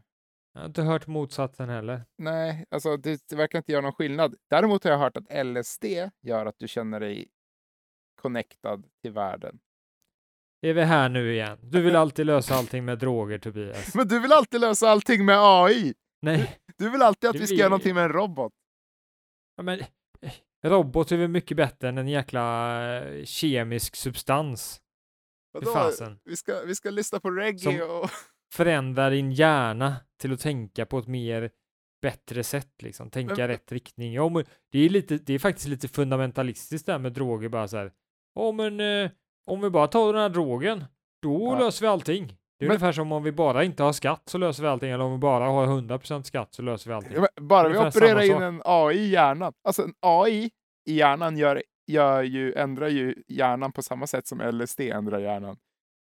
Jag 0.53 0.61
har 0.61 0.67
inte 0.67 0.81
hört 0.81 1.07
motsatsen 1.07 1.69
heller. 1.69 2.05
Nej, 2.17 2.65
alltså 2.71 2.97
det, 2.97 3.21
det 3.29 3.35
verkar 3.35 3.59
inte 3.59 3.71
göra 3.71 3.81
någon 3.81 3.93
skillnad. 3.93 4.35
Däremot 4.49 4.83
har 4.83 4.91
jag 4.91 4.97
hört 4.97 5.17
att 5.17 5.45
LSD 5.45 5.85
gör 6.21 6.45
att 6.45 6.55
du 6.59 6.67
känner 6.67 6.99
dig 6.99 7.27
connectad 8.21 8.85
till 9.01 9.11
världen. 9.11 9.59
Är 10.61 10.73
vi 10.73 10.81
här 10.81 11.09
nu 11.09 11.33
igen? 11.33 11.57
Du 11.61 11.81
vill 11.81 11.95
alltid 11.95 12.25
lösa 12.25 12.55
allting 12.55 12.85
med 12.85 12.99
droger, 12.99 13.37
Tobias. 13.37 13.95
Men 13.95 14.07
du 14.07 14.19
vill 14.19 14.31
alltid 14.31 14.61
lösa 14.61 14.89
allting 14.89 15.25
med 15.25 15.37
AI! 15.39 15.93
Nej. 16.21 16.57
Du 16.77 16.89
vill 16.89 17.01
alltid 17.01 17.29
att 17.29 17.35
vi 17.35 17.47
ska 17.47 17.55
göra 17.55 17.69
någonting 17.69 17.95
med 17.95 18.03
en 18.03 18.13
robot. 18.13 18.53
Ja, 19.57 19.63
men 19.63 19.79
robot 20.63 21.11
är 21.11 21.17
väl 21.17 21.27
mycket 21.27 21.57
bättre 21.57 21.89
än 21.89 21.97
en 21.97 22.07
jäkla 22.07 22.97
eh, 22.97 23.25
kemisk 23.25 23.95
substans. 23.95 24.81
Vadå? 25.51 25.91
Vi 26.23 26.35
ska, 26.35 26.61
vi 26.65 26.75
ska 26.75 26.89
lyssna 26.89 27.19
på 27.19 27.31
reggae 27.31 27.59
Som 27.59 27.89
och... 27.89 28.09
förändrar 28.53 29.11
din 29.11 29.31
hjärna 29.31 29.95
till 30.19 30.33
att 30.33 30.39
tänka 30.39 30.85
på 30.85 30.99
ett 30.99 31.07
mer 31.07 31.51
bättre 32.01 32.43
sätt, 32.43 32.81
liksom. 32.81 33.09
Tänka 33.09 33.35
men... 33.35 33.47
rätt 33.47 33.71
riktning. 33.71 34.13
Ja, 34.13 34.29
men 34.29 34.45
det 34.71 34.79
är 34.79 34.89
lite, 34.89 35.17
det 35.17 35.33
är 35.33 35.39
faktiskt 35.39 35.67
lite 35.67 35.87
fundamentalistiskt 35.87 36.85
där 36.85 36.99
med 36.99 37.13
droger, 37.13 37.49
bara 37.49 37.67
så 37.67 37.77
här. 37.77 37.91
Ja, 38.35 38.51
men 38.51 38.79
eh, 38.79 39.11
om 39.45 39.61
vi 39.61 39.69
bara 39.69 39.87
tar 39.87 40.13
den 40.13 40.21
här 40.21 40.29
drogen, 40.29 40.85
då 41.21 41.43
ja. 41.43 41.59
löser 41.59 41.81
vi 41.81 41.87
allting. 41.87 42.37
Det 42.59 42.65
är 42.65 42.67
men, 42.67 42.75
ungefär 42.75 42.91
som 42.91 43.11
om 43.11 43.23
vi 43.23 43.31
bara 43.31 43.63
inte 43.63 43.83
har 43.83 43.93
skatt 43.93 44.21
så 44.25 44.37
löser 44.37 44.63
vi 44.63 44.69
allting, 44.69 44.91
eller 44.91 45.03
om 45.03 45.11
vi 45.11 45.17
bara 45.17 45.45
har 45.45 45.67
100% 45.67 46.23
skatt 46.23 46.53
så 46.53 46.61
löser 46.61 46.89
vi 46.89 46.95
allting. 46.95 47.25
bara 47.41 47.69
vi 47.69 47.77
opererar 47.77 48.21
in 48.21 48.41
en 48.41 48.61
AI 48.65 48.97
i 48.97 49.09
hjärnan. 49.09 49.53
Alltså 49.63 49.83
en 49.83 49.93
AI 49.99 50.49
i 50.89 50.93
hjärnan 50.93 51.37
gör, 51.37 51.63
gör 51.87 52.23
ju, 52.23 52.53
ändrar 52.53 52.87
ju 52.87 53.15
hjärnan 53.27 53.71
på 53.71 53.81
samma 53.81 54.07
sätt 54.07 54.27
som 54.27 54.41
LSD 54.41 54.81
ändrar 54.81 55.19
hjärnan. 55.19 55.57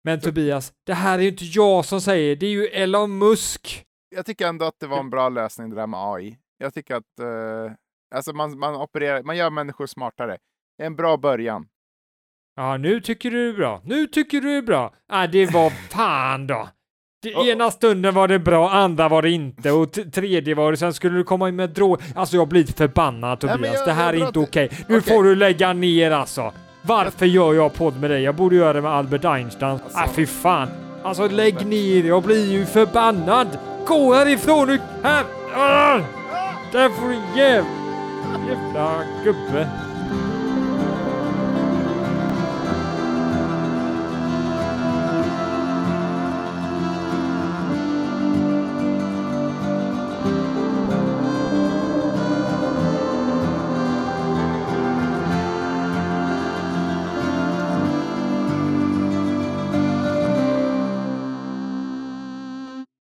Men 0.04 0.20
Tobias, 0.20 0.74
det 0.86 0.94
här 0.94 1.20
är 1.20 1.24
ju 1.24 1.30
inte 1.30 1.46
jag 1.46 1.86
som 1.86 2.02
säger, 2.02 2.36
det 2.36 2.46
är 2.46 2.52
ju 2.52 2.66
Elon 2.66 3.18
Musk. 3.18 3.86
Jag 4.16 4.26
tycker 4.26 4.48
ändå 4.48 4.66
att 4.66 4.80
det 4.80 4.88
var 4.88 5.00
en 5.00 5.10
bra 5.10 5.30
lösning 5.30 5.70
det 5.70 5.76
där 5.76 5.88
med 5.88 6.00
AI. 6.00 6.38
Jag 6.58 6.74
tycker 6.74 6.96
att 6.96 7.20
uh, 7.22 7.72
alltså 8.16 8.34
man, 8.34 8.60
man, 8.60 8.76
opererar, 8.76 9.24
man 9.24 9.38
gör 9.38 9.50
människor 9.50 9.88
smartare. 9.88 10.38
Det 10.78 10.84
är 10.84 10.88
en 10.88 10.96
bra 10.96 11.18
början. 11.18 11.68
Ja, 12.60 12.78
nu 12.78 13.02
tycker 13.02 13.32
du 13.32 13.50
är 13.50 13.54
bra. 13.54 13.82
Nu 13.86 14.08
tycker 14.08 14.42
du 14.42 14.58
är 14.58 14.62
bra. 14.62 14.94
Ah, 15.10 15.28
det 15.28 15.46
var 15.46 15.70
fan 15.90 16.48
då. 16.48 16.70
Det 17.24 17.36
oh. 17.36 17.48
Ena 17.48 17.72
stunden 17.72 18.14
var 18.14 18.28
det 18.28 18.40
bra, 18.40 18.70
andra 18.72 19.10
var 19.10 19.22
det 19.22 19.30
inte 19.30 19.72
och 19.72 19.92
tredje 20.14 20.56
var 20.56 20.72
det, 20.72 20.78
sen 20.78 20.94
skulle 20.94 21.18
du 21.18 21.24
komma 21.24 21.50
in 21.50 21.56
med 21.56 21.70
drog. 21.70 22.02
Alltså 22.16 22.36
jag 22.36 22.48
blir 22.48 22.66
förbannad 22.66 23.40
Tobias, 23.40 23.60
Nej, 23.60 23.72
jag, 23.74 23.88
det 23.88 23.92
här 23.94 24.14
är 24.14 24.28
inte 24.28 24.40
okej. 24.40 24.66
Okay. 24.66 24.78
Nu 24.88 24.98
okay. 24.98 25.16
får 25.16 25.24
du 25.24 25.36
lägga 25.36 25.74
ner 25.74 26.12
alltså. 26.12 26.54
Varför 26.82 27.26
gör 27.26 27.54
jag 27.54 27.74
podd 27.74 28.02
med 28.02 28.10
dig? 28.10 28.24
Jag 28.24 28.36
borde 28.36 28.56
göra 28.56 28.74
det 28.74 28.82
med 28.82 28.92
Albert 28.92 29.26
Einstein. 29.26 29.72
Alltså. 29.72 29.98
Ah, 29.98 30.08
fy 30.16 30.26
fan. 30.26 30.70
Alltså 31.04 31.28
lägg 31.28 31.66
ner, 31.66 32.04
jag 32.04 32.24
blir 32.24 32.52
ju 32.52 32.66
förbannad. 32.66 33.48
Gå 33.88 34.14
härifrån 34.14 34.68
nu! 34.68 34.80
Här! 35.04 35.26
Ah! 35.56 36.00
Där 36.72 36.90
får 36.90 37.08
du 37.08 37.42
jävla 37.42 39.04
gubbe. 39.24 39.89